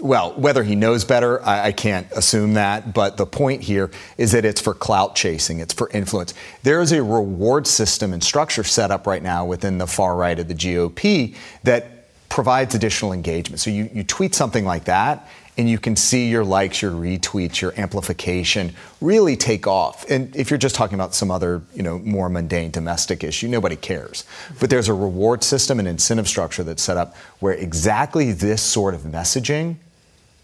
Well, 0.00 0.32
whether 0.32 0.62
he 0.62 0.76
knows 0.76 1.04
better, 1.04 1.42
I, 1.44 1.66
I, 1.66 1.72
can't 1.72 2.10
assume 2.12 2.54
that. 2.54 2.94
But 2.94 3.18
the 3.18 3.26
point 3.26 3.62
here 3.62 3.90
is 4.16 4.32
that 4.32 4.46
it's 4.46 4.60
for 4.60 4.72
clout 4.72 5.14
chasing, 5.14 5.60
it's 5.60 5.74
for 5.74 5.90
influence. 5.90 6.32
There 6.62 6.80
is 6.80 6.92
a 6.92 7.02
reward 7.02 7.66
system 7.66 8.14
and 8.14 8.24
structure 8.24 8.64
set 8.64 8.90
up 8.90 9.06
right 9.06 9.22
now 9.22 9.44
within 9.44 9.76
the 9.76 9.86
far 9.86 10.16
right 10.16 10.38
of 10.38 10.48
the 10.48 10.54
GOP 10.54 11.36
that 11.64 12.00
provides 12.30 12.74
additional 12.74 13.12
engagement. 13.12 13.60
So 13.60 13.70
you, 13.70 13.90
you 13.92 14.02
tweet 14.02 14.34
something 14.34 14.64
like 14.64 14.84
that, 14.84 15.28
and 15.58 15.68
you 15.68 15.78
can 15.78 15.96
see 15.96 16.28
your 16.28 16.44
likes, 16.44 16.80
your 16.80 16.92
retweets, 16.92 17.60
your 17.60 17.78
amplification 17.78 18.74
really 19.00 19.36
take 19.36 19.66
off. 19.66 20.08
And 20.10 20.34
if 20.34 20.50
you're 20.50 20.58
just 20.58 20.74
talking 20.74 20.94
about 20.94 21.14
some 21.14 21.30
other, 21.30 21.62
you 21.74 21.82
know, 21.82 21.98
more 21.98 22.28
mundane 22.28 22.70
domestic 22.70 23.24
issue, 23.24 23.48
nobody 23.48 23.76
cares. 23.76 24.24
But 24.58 24.70
there's 24.70 24.88
a 24.88 24.94
reward 24.94 25.44
system 25.44 25.78
and 25.78 25.88
incentive 25.88 26.28
structure 26.28 26.62
that's 26.64 26.82
set 26.82 26.96
up 26.96 27.16
where 27.40 27.54
exactly 27.54 28.32
this 28.32 28.62
sort 28.62 28.94
of 28.94 29.02
messaging 29.02 29.76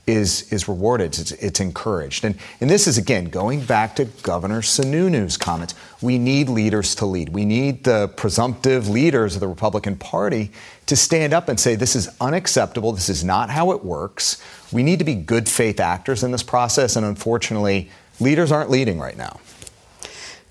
is 0.07 0.53
is 0.53 0.69
rewarded. 0.69 1.19
It's, 1.19 1.33
it's, 1.33 1.61
encouraged. 1.61 2.25
And 2.25 2.37
and 2.61 2.71
this 2.71 2.87
is 2.87 2.97
again 2.97 3.25
going 3.27 3.65
back 3.65 3.97
to 3.97 4.05
Governor 4.05 4.63
Sununu's 4.63 5.37
comments. 5.37 5.75
We 6.01 6.19
need 6.19 6.49
leaders 6.49 6.95
to 6.97 7.07
lead. 7.07 7.31
We 7.31 7.45
need 7.45 7.85
the 7.85 8.09
presumptive 8.17 8.89
leaders 8.89 9.35
of 9.35 9.41
the 9.41 9.49
Republican 9.49 9.97
Party 9.97 10.53
to 10.87 10.95
stand 10.95 11.33
up 11.33 11.49
and 11.49 11.59
say 11.59 11.75
this 11.75 11.97
is 11.97 12.09
unacceptable. 12.21 12.93
This 12.93 13.09
is 13.09 13.25
not 13.25 13.51
how 13.51 13.73
it 13.73 13.85
works. 13.85 14.41
We 14.73 14.83
need 14.83 15.01
to 15.01 15.05
be 15.05 15.15
good 15.15 15.49
faith 15.49 15.81
actors 15.81 16.23
in 16.23 16.31
this 16.31 16.45
process. 16.45 16.95
And 16.95 17.05
unfortunately, 17.05 17.91
leaders 18.21 18.53
aren't 18.53 18.71
leading 18.71 19.01
right 19.01 19.17
now. 19.17 19.41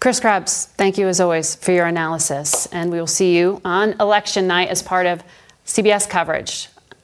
Chris 0.02 0.20
Krebs, 0.20 0.65
thank 0.78 0.98
you 0.98 1.08
as 1.08 1.22
always 1.22 1.56
for 1.56 1.72
your 1.72 1.86
analysis. 1.86 2.68
And 2.68 2.91
we 2.91 3.00
will 3.00 3.08
see 3.08 3.38
you 3.38 3.62
on 3.63 3.94
election 4.02 4.48
night 4.48 4.68
as 4.68 4.84
part 4.84 5.06
of 5.06 5.24
CBS 5.65 6.08
coverage 6.08 6.68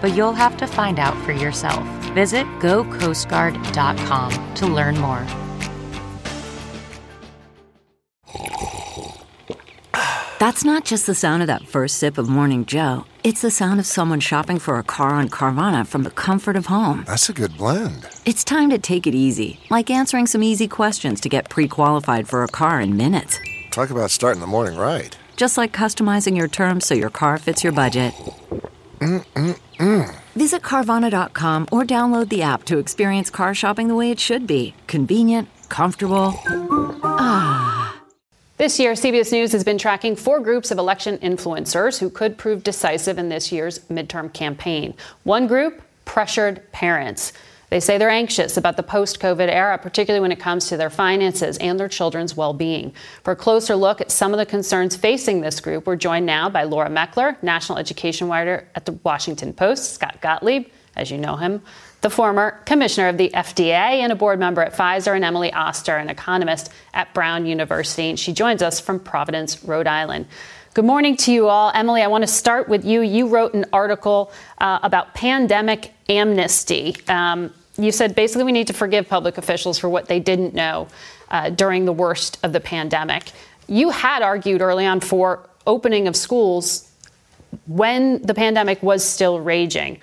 but 0.00 0.16
you'll 0.16 0.32
have 0.32 0.56
to 0.58 0.66
find 0.66 0.98
out 0.98 1.16
for 1.24 1.32
yourself. 1.32 1.84
Visit 2.14 2.46
gocoastguard.com 2.60 4.54
to 4.54 4.66
learn 4.66 4.98
more. 4.98 5.26
That's 10.40 10.64
not 10.64 10.86
just 10.86 11.06
the 11.06 11.14
sound 11.14 11.42
of 11.42 11.48
that 11.48 11.68
first 11.68 11.98
sip 11.98 12.16
of 12.16 12.30
Morning 12.30 12.64
Joe. 12.64 13.04
It's 13.22 13.42
the 13.42 13.50
sound 13.50 13.78
of 13.78 13.84
someone 13.84 14.20
shopping 14.20 14.58
for 14.58 14.78
a 14.78 14.82
car 14.82 15.10
on 15.10 15.28
Carvana 15.28 15.86
from 15.86 16.02
the 16.02 16.10
comfort 16.10 16.56
of 16.56 16.64
home. 16.64 17.04
That's 17.06 17.28
a 17.28 17.34
good 17.34 17.58
blend. 17.58 18.08
It's 18.24 18.42
time 18.42 18.70
to 18.70 18.78
take 18.78 19.06
it 19.06 19.14
easy, 19.14 19.60
like 19.68 19.90
answering 19.90 20.26
some 20.26 20.42
easy 20.42 20.66
questions 20.66 21.20
to 21.20 21.28
get 21.28 21.50
pre 21.50 21.68
qualified 21.68 22.26
for 22.26 22.42
a 22.42 22.48
car 22.48 22.80
in 22.80 22.96
minutes. 22.96 23.38
Talk 23.70 23.90
about 23.90 24.10
starting 24.10 24.40
the 24.40 24.46
morning 24.46 24.78
right. 24.78 25.14
Just 25.36 25.58
like 25.58 25.74
customizing 25.74 26.38
your 26.38 26.48
terms 26.48 26.86
so 26.86 26.94
your 26.94 27.10
car 27.10 27.36
fits 27.36 27.62
your 27.62 27.74
budget. 27.74 28.14
Mm-mm-mm. 29.00 30.14
Visit 30.36 30.62
Carvana.com 30.62 31.68
or 31.72 31.84
download 31.84 32.28
the 32.28 32.42
app 32.42 32.64
to 32.64 32.78
experience 32.78 33.30
car 33.30 33.54
shopping 33.54 33.88
the 33.88 33.94
way 33.94 34.10
it 34.10 34.20
should 34.20 34.46
be 34.46 34.74
convenient, 34.86 35.48
comfortable. 35.68 36.34
Ah. 37.02 38.00
This 38.58 38.78
year, 38.78 38.92
CBS 38.92 39.32
News 39.32 39.52
has 39.52 39.64
been 39.64 39.78
tracking 39.78 40.14
four 40.14 40.38
groups 40.38 40.70
of 40.70 40.76
election 40.76 41.16
influencers 41.18 41.98
who 41.98 42.10
could 42.10 42.36
prove 42.36 42.62
decisive 42.62 43.16
in 43.16 43.30
this 43.30 43.50
year's 43.50 43.78
midterm 43.90 44.30
campaign. 44.32 44.94
One 45.24 45.46
group, 45.46 45.80
pressured 46.04 46.70
parents. 46.70 47.32
They 47.70 47.78
say 47.78 47.98
they're 47.98 48.10
anxious 48.10 48.56
about 48.56 48.76
the 48.76 48.82
post 48.82 49.20
COVID 49.20 49.48
era, 49.48 49.78
particularly 49.78 50.20
when 50.20 50.32
it 50.32 50.40
comes 50.40 50.66
to 50.68 50.76
their 50.76 50.90
finances 50.90 51.56
and 51.58 51.78
their 51.78 51.88
children's 51.88 52.36
well 52.36 52.52
being. 52.52 52.92
For 53.22 53.30
a 53.30 53.36
closer 53.36 53.76
look 53.76 54.00
at 54.00 54.10
some 54.10 54.34
of 54.34 54.38
the 54.38 54.46
concerns 54.46 54.96
facing 54.96 55.40
this 55.40 55.60
group, 55.60 55.86
we're 55.86 55.96
joined 55.96 56.26
now 56.26 56.50
by 56.50 56.64
Laura 56.64 56.90
Meckler, 56.90 57.40
national 57.42 57.78
education 57.78 58.28
writer 58.28 58.68
at 58.74 58.86
the 58.86 58.92
Washington 59.04 59.52
Post, 59.52 59.94
Scott 59.94 60.20
Gottlieb, 60.20 60.66
as 60.96 61.12
you 61.12 61.18
know 61.18 61.36
him, 61.36 61.62
the 62.00 62.10
former 62.10 62.60
commissioner 62.64 63.08
of 63.08 63.18
the 63.18 63.30
FDA 63.30 63.70
and 64.00 64.10
a 64.10 64.16
board 64.16 64.40
member 64.40 64.62
at 64.62 64.74
Pfizer, 64.74 65.14
and 65.14 65.24
Emily 65.24 65.52
Oster, 65.52 65.96
an 65.96 66.08
economist 66.08 66.72
at 66.92 67.14
Brown 67.14 67.46
University. 67.46 68.10
And 68.10 68.18
she 68.18 68.32
joins 68.32 68.62
us 68.62 68.80
from 68.80 68.98
Providence, 68.98 69.62
Rhode 69.62 69.86
Island. 69.86 70.26
Good 70.74 70.84
morning 70.84 71.16
to 71.18 71.32
you 71.32 71.48
all. 71.48 71.70
Emily, 71.74 72.02
I 72.02 72.06
want 72.08 72.22
to 72.22 72.28
start 72.28 72.68
with 72.68 72.84
you. 72.84 73.02
You 73.02 73.28
wrote 73.28 73.54
an 73.54 73.66
article 73.72 74.32
uh, 74.58 74.78
about 74.82 75.14
pandemic 75.14 75.92
amnesty. 76.08 76.96
Um, 77.08 77.52
you 77.84 77.92
said 77.92 78.14
basically 78.14 78.44
we 78.44 78.52
need 78.52 78.66
to 78.66 78.72
forgive 78.72 79.08
public 79.08 79.38
officials 79.38 79.78
for 79.78 79.88
what 79.88 80.06
they 80.06 80.20
didn't 80.20 80.54
know 80.54 80.88
uh, 81.30 81.50
during 81.50 81.84
the 81.84 81.92
worst 81.92 82.38
of 82.42 82.52
the 82.52 82.60
pandemic. 82.60 83.32
You 83.68 83.90
had 83.90 84.22
argued 84.22 84.60
early 84.60 84.86
on 84.86 85.00
for 85.00 85.48
opening 85.66 86.08
of 86.08 86.16
schools 86.16 86.90
when 87.66 88.22
the 88.22 88.34
pandemic 88.34 88.82
was 88.82 89.04
still 89.04 89.40
raging. 89.40 89.98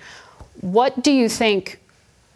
What 0.60 1.02
do 1.02 1.12
you 1.12 1.28
think 1.28 1.78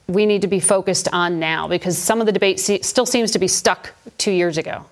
we 0.07 0.27
need 0.27 0.43
to 0.43 0.49
be 0.49 0.61
focused 0.61 1.09
on 1.13 1.39
now? 1.39 1.69
Because 1.69 1.97
some 1.97 2.21
of 2.21 2.27
the 2.27 2.33
debate 2.33 2.61
still 2.61 3.07
seems 3.07 3.31
to 3.33 3.39
be 3.39 3.49
stuck 3.49 3.93
two 4.19 4.31
years 4.33 4.59
ago. 4.59 4.85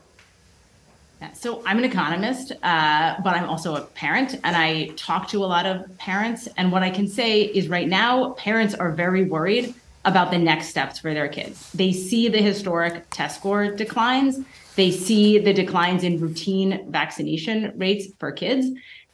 So 1.34 1.62
I'm 1.66 1.76
an 1.76 1.84
economist, 1.84 2.52
uh, 2.62 3.16
but 3.22 3.36
I'm 3.36 3.48
also 3.48 3.76
a 3.76 3.82
parent, 3.82 4.40
and 4.42 4.56
I 4.56 4.88
talk 4.96 5.28
to 5.28 5.44
a 5.44 5.46
lot 5.46 5.66
of 5.66 5.96
parents. 5.98 6.48
And 6.56 6.72
what 6.72 6.82
I 6.82 6.90
can 6.90 7.06
say 7.06 7.42
is, 7.42 7.68
right 7.68 7.88
now, 7.88 8.30
parents 8.30 8.74
are 8.74 8.90
very 8.90 9.24
worried 9.24 9.74
about 10.04 10.30
the 10.30 10.38
next 10.38 10.68
steps 10.68 10.98
for 10.98 11.12
their 11.12 11.28
kids. 11.28 11.70
They 11.72 11.92
see 11.92 12.28
the 12.28 12.40
historic 12.40 13.08
test 13.10 13.36
score 13.36 13.70
declines, 13.70 14.40
they 14.76 14.90
see 14.90 15.38
the 15.38 15.52
declines 15.52 16.04
in 16.04 16.20
routine 16.20 16.90
vaccination 16.90 17.72
rates 17.76 18.06
for 18.18 18.32
kids, 18.32 18.66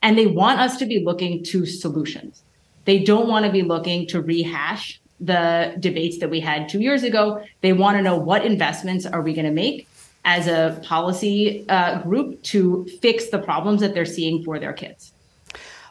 and 0.02 0.16
they 0.16 0.26
want 0.26 0.60
us 0.60 0.76
to 0.78 0.86
be 0.86 1.02
looking 1.04 1.42
to 1.44 1.66
solutions. 1.66 2.42
They 2.84 3.00
don't 3.00 3.28
want 3.28 3.46
to 3.46 3.52
be 3.52 3.62
looking 3.62 4.06
to 4.08 4.20
rehash 4.20 5.00
the 5.18 5.74
debates 5.80 6.18
that 6.18 6.30
we 6.30 6.40
had 6.40 6.68
two 6.68 6.80
years 6.80 7.02
ago. 7.02 7.42
They 7.62 7.72
want 7.72 7.96
to 7.96 8.02
know 8.02 8.16
what 8.16 8.44
investments 8.44 9.06
are 9.06 9.22
we 9.22 9.32
going 9.34 9.46
to 9.46 9.52
make 9.52 9.88
as 10.24 10.46
a 10.46 10.80
policy 10.84 11.64
uh, 11.68 12.02
group 12.02 12.42
to 12.42 12.86
fix 13.00 13.30
the 13.30 13.38
problems 13.38 13.80
that 13.80 13.94
they're 13.94 14.04
seeing 14.04 14.44
for 14.44 14.58
their 14.58 14.72
kids. 14.72 15.12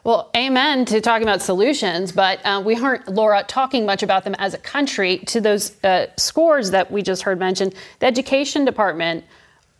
Well, 0.06 0.30
amen 0.36 0.84
to 0.84 1.00
talking 1.00 1.24
about 1.26 1.42
solutions, 1.42 2.12
but 2.12 2.38
uh, 2.46 2.62
we 2.64 2.76
aren't, 2.76 3.08
Laura, 3.08 3.42
talking 3.42 3.84
much 3.84 4.04
about 4.04 4.22
them 4.22 4.36
as 4.38 4.54
a 4.54 4.58
country. 4.58 5.18
To 5.26 5.40
those 5.40 5.82
uh, 5.82 6.06
scores 6.16 6.70
that 6.70 6.92
we 6.92 7.02
just 7.02 7.22
heard 7.22 7.40
mentioned, 7.40 7.74
the 7.98 8.06
Education 8.06 8.64
Department 8.64 9.24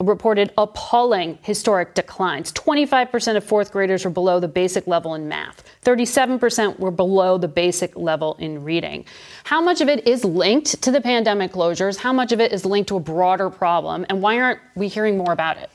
reported 0.00 0.52
appalling 0.58 1.38
historic 1.42 1.94
declines. 1.94 2.50
25% 2.54 3.36
of 3.36 3.44
fourth 3.44 3.70
graders 3.70 4.04
were 4.04 4.10
below 4.10 4.40
the 4.40 4.48
basic 4.48 4.88
level 4.88 5.14
in 5.14 5.28
math. 5.28 5.62
37% 5.84 6.80
were 6.80 6.90
below 6.90 7.38
the 7.38 7.46
basic 7.46 7.96
level 7.96 8.34
in 8.40 8.64
reading. 8.64 9.04
How 9.44 9.60
much 9.60 9.80
of 9.80 9.88
it 9.88 10.08
is 10.08 10.24
linked 10.24 10.82
to 10.82 10.90
the 10.90 11.00
pandemic 11.00 11.52
closures? 11.52 11.98
How 11.98 12.12
much 12.12 12.32
of 12.32 12.40
it 12.40 12.52
is 12.52 12.64
linked 12.64 12.88
to 12.88 12.96
a 12.96 13.00
broader 13.00 13.48
problem? 13.48 14.04
And 14.08 14.20
why 14.20 14.40
aren't 14.40 14.58
we 14.74 14.88
hearing 14.88 15.18
more 15.18 15.32
about 15.32 15.58
it? 15.58 15.70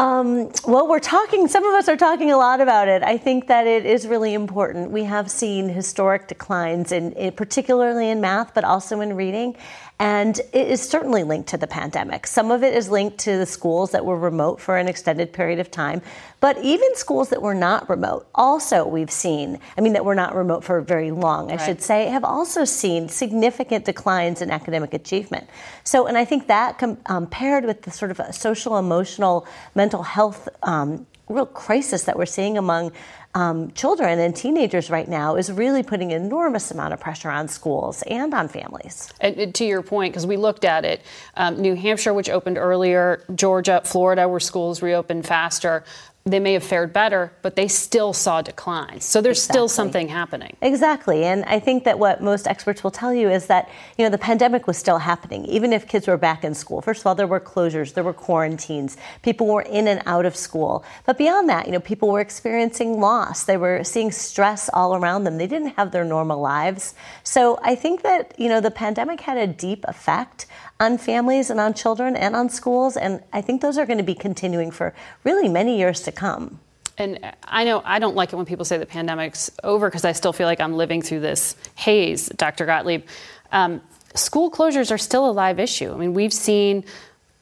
Um, 0.00 0.50
well, 0.66 0.88
we're 0.88 0.98
talking, 0.98 1.46
some 1.46 1.62
of 1.62 1.74
us 1.74 1.86
are 1.86 1.96
talking 1.96 2.30
a 2.30 2.38
lot 2.38 2.62
about 2.62 2.88
it. 2.88 3.02
I 3.02 3.18
think 3.18 3.48
that 3.48 3.66
it 3.66 3.84
is 3.84 4.06
really 4.06 4.32
important. 4.32 4.90
We 4.90 5.04
have 5.04 5.30
seen 5.30 5.68
historic 5.68 6.26
declines, 6.26 6.90
in, 6.90 7.12
in, 7.12 7.32
particularly 7.32 8.08
in 8.08 8.18
math, 8.18 8.54
but 8.54 8.64
also 8.64 9.02
in 9.02 9.14
reading. 9.14 9.56
And 10.00 10.38
it 10.54 10.66
is 10.68 10.80
certainly 10.80 11.24
linked 11.24 11.50
to 11.50 11.58
the 11.58 11.66
pandemic. 11.66 12.26
Some 12.26 12.50
of 12.50 12.62
it 12.62 12.72
is 12.72 12.88
linked 12.88 13.18
to 13.18 13.36
the 13.36 13.44
schools 13.44 13.90
that 13.90 14.02
were 14.02 14.16
remote 14.16 14.58
for 14.58 14.78
an 14.78 14.88
extended 14.88 15.30
period 15.30 15.58
of 15.58 15.70
time. 15.70 16.00
But 16.40 16.56
even 16.64 16.96
schools 16.96 17.28
that 17.28 17.42
were 17.42 17.54
not 17.54 17.86
remote, 17.90 18.26
also 18.34 18.86
we've 18.86 19.10
seen, 19.10 19.58
I 19.76 19.82
mean, 19.82 19.92
that 19.92 20.06
were 20.06 20.14
not 20.14 20.34
remote 20.34 20.64
for 20.64 20.80
very 20.80 21.10
long, 21.10 21.50
I 21.52 21.56
Right. 21.56 21.66
should 21.66 21.82
say, 21.82 22.06
have 22.06 22.24
also 22.24 22.64
seen 22.64 23.10
significant 23.10 23.84
declines 23.84 24.40
in 24.40 24.50
academic 24.50 24.94
achievement. 24.94 25.46
So, 25.84 26.06
and 26.06 26.16
I 26.16 26.24
think 26.24 26.46
that 26.46 26.78
com- 26.78 26.96
um, 27.04 27.26
paired 27.26 27.66
with 27.66 27.82
the 27.82 27.90
sort 27.90 28.10
of 28.10 28.34
social, 28.34 28.78
emotional, 28.78 29.46
mental 29.74 30.02
health 30.02 30.48
um, 30.62 31.06
real 31.30 31.46
crisis 31.46 32.04
that 32.04 32.16
we're 32.16 32.26
seeing 32.26 32.58
among 32.58 32.92
um, 33.34 33.70
children 33.72 34.18
and 34.18 34.34
teenagers 34.34 34.90
right 34.90 35.06
now 35.06 35.36
is 35.36 35.52
really 35.52 35.84
putting 35.84 36.10
enormous 36.10 36.72
amount 36.72 36.92
of 36.92 36.98
pressure 36.98 37.30
on 37.30 37.46
schools 37.46 38.02
and 38.02 38.34
on 38.34 38.48
families. 38.48 39.12
And 39.20 39.38
and 39.38 39.54
to 39.54 39.64
your 39.64 39.82
point, 39.82 40.12
because 40.12 40.26
we 40.26 40.36
looked 40.36 40.64
at 40.64 40.84
it, 40.84 41.02
um, 41.36 41.60
New 41.60 41.74
Hampshire, 41.74 42.12
which 42.12 42.28
opened 42.28 42.58
earlier, 42.58 43.24
Georgia, 43.34 43.82
Florida, 43.84 44.28
where 44.28 44.40
schools 44.40 44.82
reopened 44.82 45.26
faster, 45.26 45.84
they 46.24 46.38
may 46.38 46.52
have 46.52 46.62
fared 46.62 46.92
better, 46.92 47.32
but 47.40 47.56
they 47.56 47.66
still 47.66 48.12
saw 48.12 48.42
declines. 48.42 49.04
So 49.04 49.22
there's 49.22 49.42
still 49.42 49.68
something 49.68 50.08
happening. 50.08 50.54
Exactly. 50.60 51.24
And 51.24 51.44
I 51.46 51.58
think 51.58 51.84
that 51.84 51.98
what 51.98 52.22
most 52.22 52.46
experts 52.46 52.84
will 52.84 52.90
tell 52.90 53.14
you 53.14 53.30
is 53.30 53.46
that, 53.46 53.70
you 53.96 54.04
know, 54.04 54.10
the 54.10 54.18
pandemic 54.18 54.66
was 54.66 54.76
still 54.76 54.98
happening, 54.98 55.46
even 55.46 55.72
if 55.72 55.88
kids 55.88 56.06
were 56.06 56.18
back 56.18 56.44
in 56.44 56.54
school. 56.54 56.82
First 56.82 57.00
of 57.00 57.06
all, 57.06 57.14
there 57.14 57.26
were 57.26 57.40
closures, 57.40 57.94
there 57.94 58.04
were 58.04 58.12
quarantines, 58.12 58.98
people 59.22 59.46
were 59.46 59.62
in 59.62 59.88
and 59.88 60.02
out 60.04 60.26
of 60.26 60.36
school. 60.36 60.84
But 61.06 61.16
beyond 61.16 61.48
that, 61.48 61.64
you 61.64 61.72
know, 61.72 61.80
people 61.80 62.10
were 62.10 62.20
experiencing 62.20 63.00
loss, 63.00 63.44
they 63.44 63.56
were 63.56 63.82
seeing 63.82 64.12
stress 64.12 64.68
all 64.74 64.94
around 64.94 65.24
them, 65.24 65.38
they 65.38 65.46
didn't 65.46 65.76
have 65.76 65.90
their 65.90 66.04
normal 66.04 66.38
lives. 66.38 66.94
So 67.24 67.58
I 67.62 67.74
think 67.74 68.02
that, 68.02 68.34
you 68.38 68.50
know, 68.50 68.60
the 68.60 68.70
pandemic 68.70 69.22
had 69.22 69.38
a 69.38 69.46
deep 69.46 69.86
effect 69.88 70.46
on 70.80 70.96
families 70.96 71.50
and 71.50 71.60
on 71.60 71.74
children 71.74 72.16
and 72.16 72.34
on 72.34 72.48
schools. 72.48 72.96
And 72.96 73.22
I 73.32 73.42
think 73.42 73.60
those 73.60 73.78
are 73.78 73.86
going 73.86 73.98
to 73.98 74.04
be 74.04 74.14
continuing 74.14 74.70
for 74.70 74.94
really 75.22 75.48
many 75.48 75.78
years 75.78 76.00
to 76.02 76.12
come. 76.12 76.58
And 76.96 77.18
I 77.44 77.64
know 77.64 77.82
I 77.84 77.98
don't 77.98 78.16
like 78.16 78.32
it 78.32 78.36
when 78.36 78.46
people 78.46 78.64
say 78.64 78.78
the 78.78 78.86
pandemic's 78.86 79.50
over 79.62 79.88
because 79.88 80.04
I 80.04 80.12
still 80.12 80.32
feel 80.32 80.46
like 80.46 80.60
I'm 80.60 80.74
living 80.74 81.02
through 81.02 81.20
this 81.20 81.54
haze, 81.76 82.28
Dr. 82.30 82.66
Gottlieb. 82.66 83.04
Um, 83.52 83.80
school 84.14 84.50
closures 84.50 84.90
are 84.90 84.98
still 84.98 85.30
a 85.30 85.32
live 85.32 85.60
issue. 85.60 85.92
I 85.92 85.96
mean, 85.96 86.14
we've 86.14 86.32
seen 86.32 86.84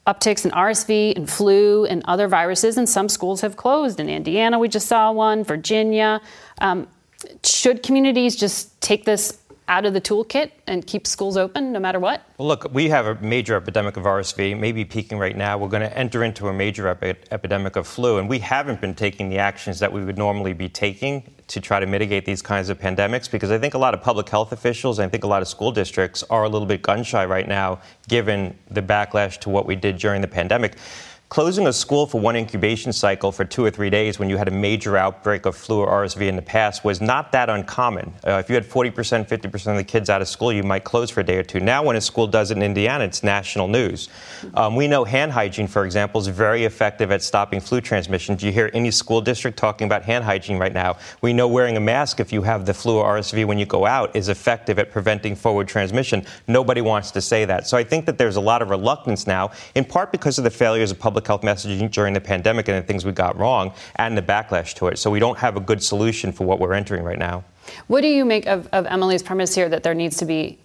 upticks 0.06 0.44
in 0.44 0.50
RSV 0.52 1.16
and 1.16 1.28
flu 1.28 1.84
and 1.84 2.02
other 2.06 2.28
viruses, 2.28 2.76
and 2.76 2.88
some 2.88 3.08
schools 3.08 3.40
have 3.40 3.56
closed. 3.56 4.00
In 4.00 4.08
Indiana, 4.08 4.58
we 4.58 4.68
just 4.68 4.86
saw 4.86 5.12
one, 5.12 5.44
Virginia. 5.44 6.20
Um, 6.60 6.88
should 7.44 7.82
communities 7.82 8.36
just 8.36 8.80
take 8.80 9.04
this 9.04 9.38
out 9.68 9.84
of 9.84 9.92
the 9.92 10.00
toolkit 10.00 10.50
and 10.66 10.86
keep 10.86 11.06
schools 11.06 11.36
open 11.36 11.72
no 11.72 11.78
matter 11.78 12.00
what? 12.00 12.22
Well, 12.38 12.48
look, 12.48 12.72
we 12.72 12.88
have 12.88 13.06
a 13.06 13.14
major 13.16 13.54
epidemic 13.54 13.96
of 13.96 14.04
RSV, 14.04 14.58
maybe 14.58 14.84
peaking 14.84 15.18
right 15.18 15.36
now. 15.36 15.58
We're 15.58 15.68
going 15.68 15.82
to 15.82 15.96
enter 15.96 16.24
into 16.24 16.48
a 16.48 16.52
major 16.52 16.88
epi- 16.88 17.20
epidemic 17.30 17.76
of 17.76 17.86
flu, 17.86 18.18
and 18.18 18.28
we 18.28 18.38
haven't 18.38 18.80
been 18.80 18.94
taking 18.94 19.28
the 19.28 19.38
actions 19.38 19.78
that 19.78 19.92
we 19.92 20.04
would 20.04 20.18
normally 20.18 20.54
be 20.54 20.68
taking 20.68 21.22
to 21.48 21.60
try 21.60 21.80
to 21.80 21.86
mitigate 21.86 22.24
these 22.24 22.42
kinds 22.42 22.68
of 22.68 22.78
pandemics 22.78 23.30
because 23.30 23.50
I 23.50 23.58
think 23.58 23.74
a 23.74 23.78
lot 23.78 23.94
of 23.94 24.02
public 24.02 24.28
health 24.28 24.52
officials 24.52 24.98
and 24.98 25.06
I 25.06 25.08
think 25.08 25.24
a 25.24 25.26
lot 25.26 25.40
of 25.40 25.48
school 25.48 25.72
districts 25.72 26.22
are 26.24 26.44
a 26.44 26.48
little 26.48 26.66
bit 26.66 26.82
gun 26.82 27.02
shy 27.02 27.24
right 27.24 27.48
now 27.48 27.80
given 28.06 28.56
the 28.70 28.82
backlash 28.82 29.38
to 29.40 29.48
what 29.48 29.66
we 29.66 29.74
did 29.74 29.96
during 29.96 30.20
the 30.20 30.28
pandemic. 30.28 30.76
Closing 31.28 31.66
a 31.66 31.72
school 31.74 32.06
for 32.06 32.18
one 32.18 32.36
incubation 32.36 32.90
cycle 32.90 33.32
for 33.32 33.44
two 33.44 33.62
or 33.62 33.70
three 33.70 33.90
days 33.90 34.18
when 34.18 34.30
you 34.30 34.38
had 34.38 34.48
a 34.48 34.50
major 34.50 34.96
outbreak 34.96 35.44
of 35.44 35.54
flu 35.54 35.80
or 35.80 35.88
RSV 35.88 36.26
in 36.26 36.36
the 36.36 36.42
past 36.42 36.84
was 36.84 37.02
not 37.02 37.32
that 37.32 37.50
uncommon. 37.50 38.14
Uh, 38.26 38.38
if 38.42 38.48
you 38.48 38.54
had 38.54 38.64
40%, 38.64 39.28
50% 39.28 39.70
of 39.70 39.76
the 39.76 39.84
kids 39.84 40.08
out 40.08 40.22
of 40.22 40.28
school, 40.28 40.50
you 40.50 40.62
might 40.62 40.84
close 40.84 41.10
for 41.10 41.20
a 41.20 41.24
day 41.24 41.36
or 41.36 41.42
two. 41.42 41.60
Now, 41.60 41.82
when 41.82 41.96
a 41.96 42.00
school 42.00 42.26
does 42.26 42.50
it 42.50 42.56
in 42.56 42.62
Indiana, 42.62 43.04
it's 43.04 43.22
national 43.22 43.68
news. 43.68 44.08
Um, 44.54 44.74
we 44.74 44.88
know 44.88 45.04
hand 45.04 45.30
hygiene, 45.30 45.66
for 45.66 45.84
example, 45.84 46.18
is 46.18 46.28
very 46.28 46.64
effective 46.64 47.10
at 47.10 47.22
stopping 47.22 47.60
flu 47.60 47.82
transmission. 47.82 48.34
Do 48.34 48.46
you 48.46 48.52
hear 48.52 48.70
any 48.72 48.90
school 48.90 49.20
district 49.20 49.58
talking 49.58 49.84
about 49.84 50.04
hand 50.04 50.24
hygiene 50.24 50.56
right 50.56 50.72
now? 50.72 50.96
We 51.20 51.34
know 51.34 51.46
wearing 51.46 51.76
a 51.76 51.80
mask 51.80 52.20
if 52.20 52.32
you 52.32 52.40
have 52.40 52.64
the 52.64 52.72
flu 52.72 53.00
or 53.00 53.18
RSV 53.18 53.44
when 53.44 53.58
you 53.58 53.66
go 53.66 53.84
out 53.84 54.16
is 54.16 54.30
effective 54.30 54.78
at 54.78 54.90
preventing 54.90 55.36
forward 55.36 55.68
transmission. 55.68 56.24
Nobody 56.46 56.80
wants 56.80 57.10
to 57.10 57.20
say 57.20 57.44
that. 57.44 57.66
So 57.66 57.76
I 57.76 57.84
think 57.84 58.06
that 58.06 58.16
there's 58.16 58.36
a 58.36 58.40
lot 58.40 58.62
of 58.62 58.70
reluctance 58.70 59.26
now, 59.26 59.50
in 59.74 59.84
part 59.84 60.10
because 60.10 60.38
of 60.38 60.44
the 60.44 60.50
failures 60.50 60.90
of 60.90 60.98
public 60.98 61.17
health 61.26 61.42
messaging 61.42 61.90
during 61.90 62.14
the 62.14 62.20
pandemic 62.20 62.68
and 62.68 62.82
the 62.82 62.86
things 62.86 63.04
we 63.04 63.12
got 63.12 63.38
wrong 63.38 63.72
and 63.96 64.16
the 64.16 64.22
backlash 64.22 64.74
to 64.74 64.88
it. 64.88 64.98
So 64.98 65.10
we 65.10 65.18
don't 65.18 65.38
have 65.38 65.56
a 65.56 65.60
good 65.60 65.82
solution 65.82 66.32
for 66.32 66.46
what 66.46 66.58
we're 66.60 66.74
entering 66.74 67.04
right 67.04 67.18
now. 67.18 67.44
What 67.86 68.00
do 68.00 68.08
you 68.08 68.24
make 68.24 68.46
of, 68.46 68.68
of 68.72 68.86
Emily's 68.86 69.22
premise 69.22 69.54
here 69.54 69.68
that 69.68 69.82
there 69.82 69.94
needs 69.94 70.16
to 70.18 70.24
be 70.24 70.58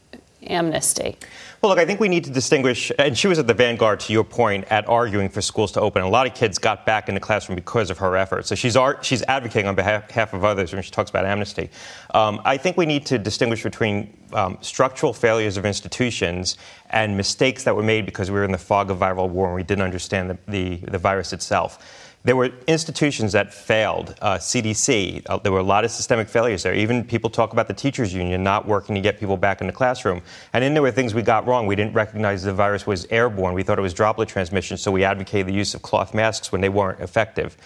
amnesty? 0.43 1.18
Well, 1.64 1.70
look, 1.70 1.80
I 1.80 1.86
think 1.86 2.01
we 2.01 2.09
need 2.09 2.26
to 2.26 2.30
distinguish, 2.30 2.91
and 2.99 3.18
she 3.18 3.30
was 3.30 3.39
at 3.39 3.47
the 3.47 3.53
vanguard, 3.53 4.01
to 4.01 4.11
your 4.11 4.26
point, 4.26 4.66
at 4.70 4.86
arguing 4.89 5.30
for 5.30 5.41
schools 5.41 5.72
to 5.72 5.80
open. 5.80 6.01
A 6.01 6.09
lot 6.09 6.28
of 6.28 6.34
kids 6.34 6.57
got 6.57 6.86
back 6.86 7.07
in 7.07 7.16
the 7.16 7.22
classroom 7.22 7.55
because 7.55 7.89
of 7.89 7.99
her 7.99 8.18
efforts. 8.18 8.49
So 8.49 8.55
she's, 8.55 8.76
she's 9.01 9.22
advocating 9.30 9.70
on 9.70 9.74
behalf, 9.74 10.34
of 10.34 10.43
others 10.43 10.74
when 10.74 10.84
she 10.84 10.91
talks 10.91 11.09
about 11.09 11.26
amnesty. 11.26 11.70
Um, 12.14 12.41
I 12.43 12.57
think 12.57 12.76
we 12.76 12.86
need 12.86 13.05
to 13.05 13.18
distinguish 13.18 13.64
between 13.64 14.14
um, 14.34 14.57
structural 14.59 15.14
failures 15.14 15.55
of 15.55 15.66
institutions 15.66 16.57
and 16.89 17.16
mistakes 17.16 17.64
that 17.64 17.74
were 17.74 17.82
made 17.82 18.05
because 18.05 18.30
we 18.30 18.38
were 18.38 18.43
in 18.43 18.51
the 18.51 18.57
fog 18.57 18.91
of 18.91 18.97
viral 18.97 19.30
war 19.30 19.47
and 19.47 19.55
we 19.55 19.64
didn't 19.64 19.86
understand 19.86 20.32
the, 20.32 20.38
the, 20.49 20.76
the 20.91 20.97
virus 20.97 21.32
itself. 21.32 21.80
There 22.26 22.38
were 22.38 22.51
institutions 22.67 23.34
that 23.34 23.53
failed. 23.53 24.15
Uh, 24.21 24.36
CDC, 24.36 25.24
uh, 25.26 25.38
there 25.38 25.51
were 25.51 25.59
a 25.59 25.63
lot 25.63 25.84
of 25.84 25.91
systemic 25.91 26.30
failures 26.30 26.63
there. 26.63 26.74
Even 26.74 27.03
people 27.03 27.30
talk 27.30 27.51
about 27.51 27.67
the 27.67 27.74
teachers 27.74 28.13
union 28.13 28.43
not 28.43 28.65
working 28.65 28.95
to 28.95 29.01
get 29.01 29.19
people 29.19 29.36
back 29.36 29.59
in 29.59 29.67
the 29.67 29.74
classroom. 29.74 30.21
And 30.53 30.63
then 30.63 30.74
there 30.74 30.82
were 30.82 30.91
things 30.91 31.13
we 31.13 31.21
got 31.21 31.45
wrong. 31.45 31.67
We 31.67 31.76
didn't 31.76 31.93
recognize 31.93 32.43
the 32.43 32.53
virus 32.53 32.88
was 32.88 33.05
airborne. 33.09 33.53
We 33.53 33.63
thought 33.63 33.78
it 33.78 33.82
was 33.82 33.93
droplet 33.93 34.30
transmission, 34.30 34.78
so 34.78 34.89
we 34.89 35.03
advocated 35.03 35.47
the 35.47 35.53
use 35.53 35.74
of 35.74 35.82
cloth 35.82 36.13
masks 36.13 36.49
when 36.49 36.61
they 36.61 36.69
weren't 36.69 37.01
effective. 37.01 37.57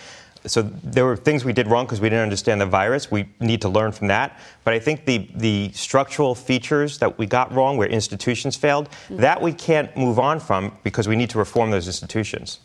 So 0.48 0.64
there 0.64 1.06
were 1.06 1.18
things 1.18 1.46
we 1.46 1.54
did 1.54 1.68
wrong 1.68 1.86
because 1.86 2.02
we 2.02 2.10
didn't 2.10 2.24
understand 2.24 2.60
the 2.60 2.66
virus. 2.66 3.12
We 3.12 3.28
need 3.40 3.62
to 3.62 3.70
learn 3.70 3.92
from 3.92 4.08
that. 4.08 4.40
But 4.64 4.74
I 4.74 4.80
think 4.80 5.06
the, 5.06 5.30
the 5.36 5.72
structural 5.74 6.34
features 6.34 6.98
that 6.98 7.20
we 7.20 7.28
got 7.28 7.52
wrong, 7.54 7.78
where 7.78 7.88
institutions 7.88 8.56
failed, 8.56 8.90
that 9.12 9.40
we 9.40 9.54
can't 9.54 9.96
move 9.96 10.18
on 10.18 10.40
from 10.40 10.78
because 10.84 11.08
we 11.08 11.16
need 11.16 11.30
to 11.32 11.38
reform 11.38 11.70
those 11.70 11.86
institutions. 11.86 12.60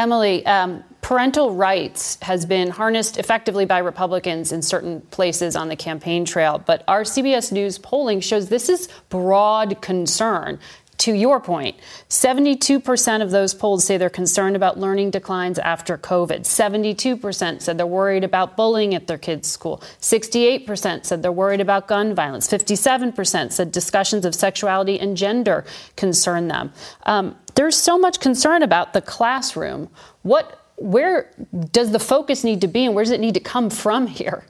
Emily, 0.00 0.46
um, 0.46 0.82
parental 1.02 1.54
rights 1.54 2.16
has 2.22 2.46
been 2.46 2.70
harnessed 2.70 3.18
effectively 3.18 3.66
by 3.66 3.76
Republicans 3.80 4.50
in 4.50 4.62
certain 4.62 5.02
places 5.10 5.54
on 5.54 5.68
the 5.68 5.76
campaign 5.76 6.24
trail, 6.24 6.58
but 6.64 6.82
our 6.88 7.02
CBS 7.02 7.52
News 7.52 7.76
polling 7.76 8.20
shows 8.20 8.48
this 8.48 8.70
is 8.70 8.88
broad 9.10 9.82
concern. 9.82 10.58
To 11.00 11.12
your 11.12 11.38
point, 11.40 11.76
72% 12.10 13.22
of 13.22 13.30
those 13.30 13.54
polled 13.54 13.82
say 13.82 13.96
they're 13.96 14.10
concerned 14.10 14.54
about 14.54 14.78
learning 14.78 15.10
declines 15.10 15.58
after 15.58 15.96
COVID. 15.96 16.40
72% 16.40 17.62
said 17.62 17.78
they're 17.78 17.86
worried 17.86 18.22
about 18.22 18.54
bullying 18.54 18.94
at 18.94 19.06
their 19.06 19.16
kids' 19.16 19.48
school. 19.48 19.82
68% 20.00 21.06
said 21.06 21.22
they're 21.22 21.32
worried 21.32 21.62
about 21.62 21.88
gun 21.88 22.14
violence. 22.14 22.46
57% 22.46 23.50
said 23.50 23.72
discussions 23.72 24.26
of 24.26 24.34
sexuality 24.34 25.00
and 25.00 25.16
gender 25.16 25.64
concern 25.96 26.48
them. 26.48 26.70
Um, 27.04 27.34
there's 27.54 27.76
so 27.76 27.98
much 27.98 28.20
concern 28.20 28.62
about 28.62 28.92
the 28.92 29.00
classroom. 29.00 29.88
What, 30.22 30.64
where 30.76 31.30
does 31.72 31.92
the 31.92 31.98
focus 31.98 32.44
need 32.44 32.60
to 32.60 32.68
be, 32.68 32.84
and 32.86 32.94
where 32.94 33.04
does 33.04 33.12
it 33.12 33.20
need 33.20 33.34
to 33.34 33.40
come 33.40 33.70
from 33.70 34.06
here? 34.06 34.44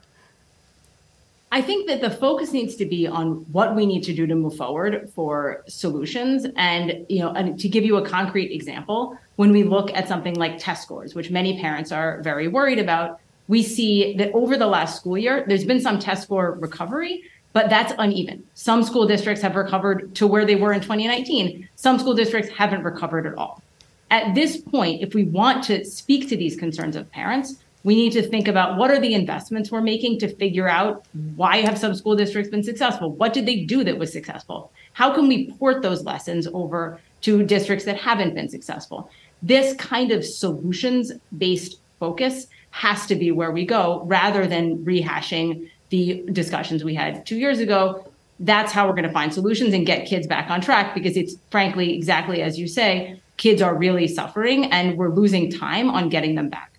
I 1.53 1.61
think 1.61 1.88
that 1.88 2.01
the 2.01 2.11
focus 2.11 2.53
needs 2.53 2.76
to 2.76 2.86
be 2.86 3.09
on 3.09 3.44
what 3.51 3.74
we 3.74 3.84
need 3.84 4.05
to 4.05 4.14
do 4.14 4.24
to 4.26 4.36
move 4.36 4.57
forward 4.57 5.11
for 5.16 5.64
solutions. 5.66 6.46
And, 6.57 7.05
you 7.09 7.18
know, 7.18 7.32
and 7.32 7.59
to 7.59 7.68
give 7.68 7.84
you 7.84 7.96
a 7.96 8.09
concrete 8.09 8.53
example, 8.53 9.18
when 9.34 9.51
we 9.51 9.64
look 9.64 9.92
at 9.92 10.07
something 10.07 10.34
like 10.34 10.59
test 10.59 10.84
scores, 10.84 11.16
which 11.16 11.30
many 11.30 11.59
parents 11.59 11.90
are 11.90 12.22
very 12.22 12.46
worried 12.46 12.78
about, 12.78 13.18
we 13.48 13.64
see 13.64 14.14
that 14.14 14.30
over 14.32 14.57
the 14.57 14.66
last 14.68 14.94
school 14.94 15.18
year, 15.18 15.44
there's 15.48 15.64
been 15.64 15.80
some 15.80 15.98
test 15.98 16.22
score 16.22 16.53
recovery, 16.53 17.24
but 17.53 17.68
that's 17.68 17.92
uneven. 17.98 18.44
Some 18.55 18.82
school 18.82 19.07
districts 19.07 19.42
have 19.42 19.57
recovered 19.57 20.14
to 20.16 20.26
where 20.26 20.44
they 20.44 20.57
were 20.57 20.72
in 20.72 20.80
2019. 20.80 21.68
Some 21.76 21.98
school 21.98 22.14
districts 22.14 22.51
haven't 22.51 22.82
recovered 22.82 23.26
at 23.26 23.34
all. 23.34 23.62
At 24.11 24.34
this 24.34 24.57
point, 24.57 25.03
if 25.03 25.14
we 25.14 25.24
want 25.24 25.64
to 25.64 25.84
speak 25.84 26.28
to 26.28 26.36
these 26.36 26.57
concerns 26.57 26.96
of 26.96 27.11
parents, 27.11 27.57
we 27.82 27.94
need 27.94 28.12
to 28.12 28.22
think 28.22 28.48
about 28.48 28.76
what 28.76 28.90
are 28.90 29.01
the 29.01 29.14
investments 29.14 29.70
we're 29.70 29.80
making 29.80 30.18
to 30.18 30.34
figure 30.36 30.68
out 30.68 31.05
why 31.34 31.59
have 31.59 31.78
some 31.78 31.94
school 31.94 32.14
districts 32.14 32.51
been 32.51 32.62
successful? 32.62 33.12
What 33.12 33.32
did 33.32 33.46
they 33.46 33.64
do 33.64 33.84
that 33.84 33.98
was 33.98 34.12
successful? 34.12 34.70
How 34.92 35.14
can 35.14 35.28
we 35.28 35.53
port 35.53 35.80
those 35.80 36.05
lessons 36.05 36.46
over 36.48 37.01
to 37.22 37.42
districts 37.42 37.84
that 37.86 37.96
haven't 37.96 38.34
been 38.34 38.48
successful? 38.48 39.11
This 39.42 39.74
kind 39.76 40.11
of 40.11 40.24
solutions 40.24 41.12
based 41.38 41.80
focus 41.98 42.46
has 42.70 43.07
to 43.07 43.14
be 43.14 43.30
where 43.30 43.51
we 43.51 43.64
go 43.64 44.03
rather 44.05 44.46
than 44.46 44.84
rehashing 44.84 45.70
the 45.91 46.24
discussions 46.32 46.82
we 46.82 46.95
had 46.95 47.26
two 47.26 47.36
years 47.36 47.59
ago. 47.59 48.07
That's 48.38 48.72
how 48.72 48.86
we're 48.86 48.95
going 48.95 49.05
to 49.05 49.12
find 49.12 49.32
solutions 49.32 49.74
and 49.74 49.84
get 49.84 50.07
kids 50.07 50.26
back 50.26 50.51
on 50.51 50.61
track 50.61 50.95
because 50.95 51.16
it's 51.16 51.36
frankly 51.51 51.95
exactly 51.95 52.43
as 52.43 52.59
you 52.59 52.66
say, 52.66 53.20
kids 53.36 53.61
are 53.61 53.74
really 53.74 54.09
suffering 54.09 54.66
and 54.66 54.97
we're 54.97 55.11
losing 55.11 55.51
time 55.51 55.91
on 55.91 56.09
getting 56.09 56.34
them 56.34 56.49
back. 56.49 56.72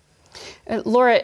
Uh, 0.68 0.82
Laura, 0.84 1.22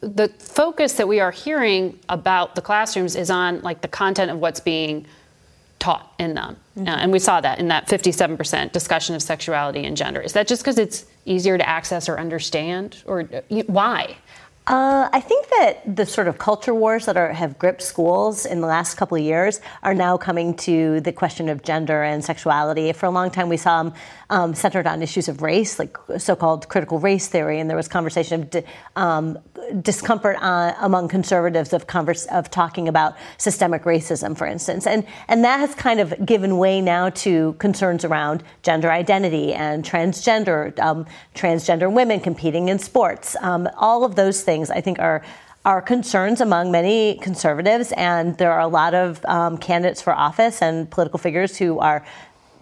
the 0.00 0.28
focus 0.38 0.94
that 0.94 1.06
we 1.06 1.20
are 1.20 1.30
hearing 1.30 1.98
about 2.08 2.54
the 2.54 2.62
classrooms 2.62 3.16
is 3.16 3.30
on 3.30 3.60
like 3.62 3.80
the 3.82 3.88
content 3.88 4.30
of 4.30 4.38
what's 4.38 4.60
being 4.60 5.06
taught 5.78 6.12
in 6.18 6.34
them. 6.34 6.56
Mm-hmm. 6.76 6.88
Uh, 6.88 6.96
and 6.96 7.12
we 7.12 7.18
saw 7.18 7.40
that 7.40 7.58
in 7.58 7.68
that 7.68 7.86
57% 7.86 8.72
discussion 8.72 9.14
of 9.14 9.22
sexuality 9.22 9.84
and 9.84 9.96
gender. 9.96 10.20
Is 10.20 10.32
that 10.32 10.48
just 10.48 10.62
because 10.62 10.78
it's 10.78 11.04
easier 11.24 11.56
to 11.58 11.68
access 11.68 12.08
or 12.08 12.18
understand? 12.18 13.02
Or 13.06 13.28
uh, 13.32 13.62
why? 13.66 14.16
Uh, 14.68 15.08
I 15.14 15.20
think 15.20 15.48
that 15.48 15.96
the 15.96 16.04
sort 16.04 16.28
of 16.28 16.36
culture 16.36 16.74
wars 16.74 17.06
that 17.06 17.16
are, 17.16 17.32
have 17.32 17.58
gripped 17.58 17.80
schools 17.80 18.44
in 18.44 18.60
the 18.60 18.66
last 18.66 18.96
couple 18.96 19.16
of 19.16 19.24
years 19.24 19.62
are 19.82 19.94
now 19.94 20.18
coming 20.18 20.54
to 20.56 21.00
the 21.00 21.10
question 21.10 21.48
of 21.48 21.62
gender 21.62 22.02
and 22.02 22.22
sexuality. 22.22 22.92
For 22.92 23.06
a 23.06 23.10
long 23.10 23.30
time, 23.30 23.48
we 23.48 23.56
saw 23.56 23.84
them 23.84 23.94
um, 24.28 24.54
centered 24.54 24.86
on 24.86 25.02
issues 25.02 25.26
of 25.26 25.40
race, 25.40 25.78
like 25.78 25.96
so-called 26.18 26.68
critical 26.68 26.98
race 26.98 27.28
theory, 27.28 27.60
and 27.60 27.70
there 27.70 27.78
was 27.78 27.88
conversation 27.88 28.42
of 28.42 28.64
um, 28.94 29.38
discomfort 29.80 30.36
on, 30.42 30.74
among 30.80 31.08
conservatives 31.08 31.72
of, 31.72 31.86
converse, 31.86 32.26
of 32.26 32.50
talking 32.50 32.88
about 32.88 33.16
systemic 33.38 33.84
racism, 33.84 34.36
for 34.36 34.46
instance, 34.46 34.86
and 34.86 35.06
and 35.28 35.44
that 35.44 35.60
has 35.60 35.74
kind 35.74 35.98
of 35.98 36.14
given 36.26 36.58
way 36.58 36.82
now 36.82 37.08
to 37.10 37.54
concerns 37.54 38.04
around 38.04 38.42
gender 38.62 38.90
identity 38.90 39.54
and 39.54 39.82
transgender 39.82 40.78
um, 40.78 41.06
transgender 41.34 41.90
women 41.90 42.20
competing 42.20 42.68
in 42.68 42.78
sports. 42.78 43.34
Um, 43.40 43.66
all 43.78 44.04
of 44.04 44.14
those 44.14 44.42
things 44.42 44.57
things 44.58 44.70
I 44.70 44.80
think 44.80 44.98
are 44.98 45.22
are 45.64 45.82
concerns 45.82 46.40
among 46.40 46.70
many 46.70 47.18
conservatives, 47.20 47.92
and 47.96 48.38
there 48.38 48.52
are 48.52 48.60
a 48.60 48.68
lot 48.68 48.94
of 48.94 49.24
um, 49.26 49.58
candidates 49.58 50.00
for 50.00 50.14
office 50.14 50.62
and 50.62 50.90
political 50.90 51.18
figures 51.18 51.58
who 51.58 51.78
are 51.78 52.04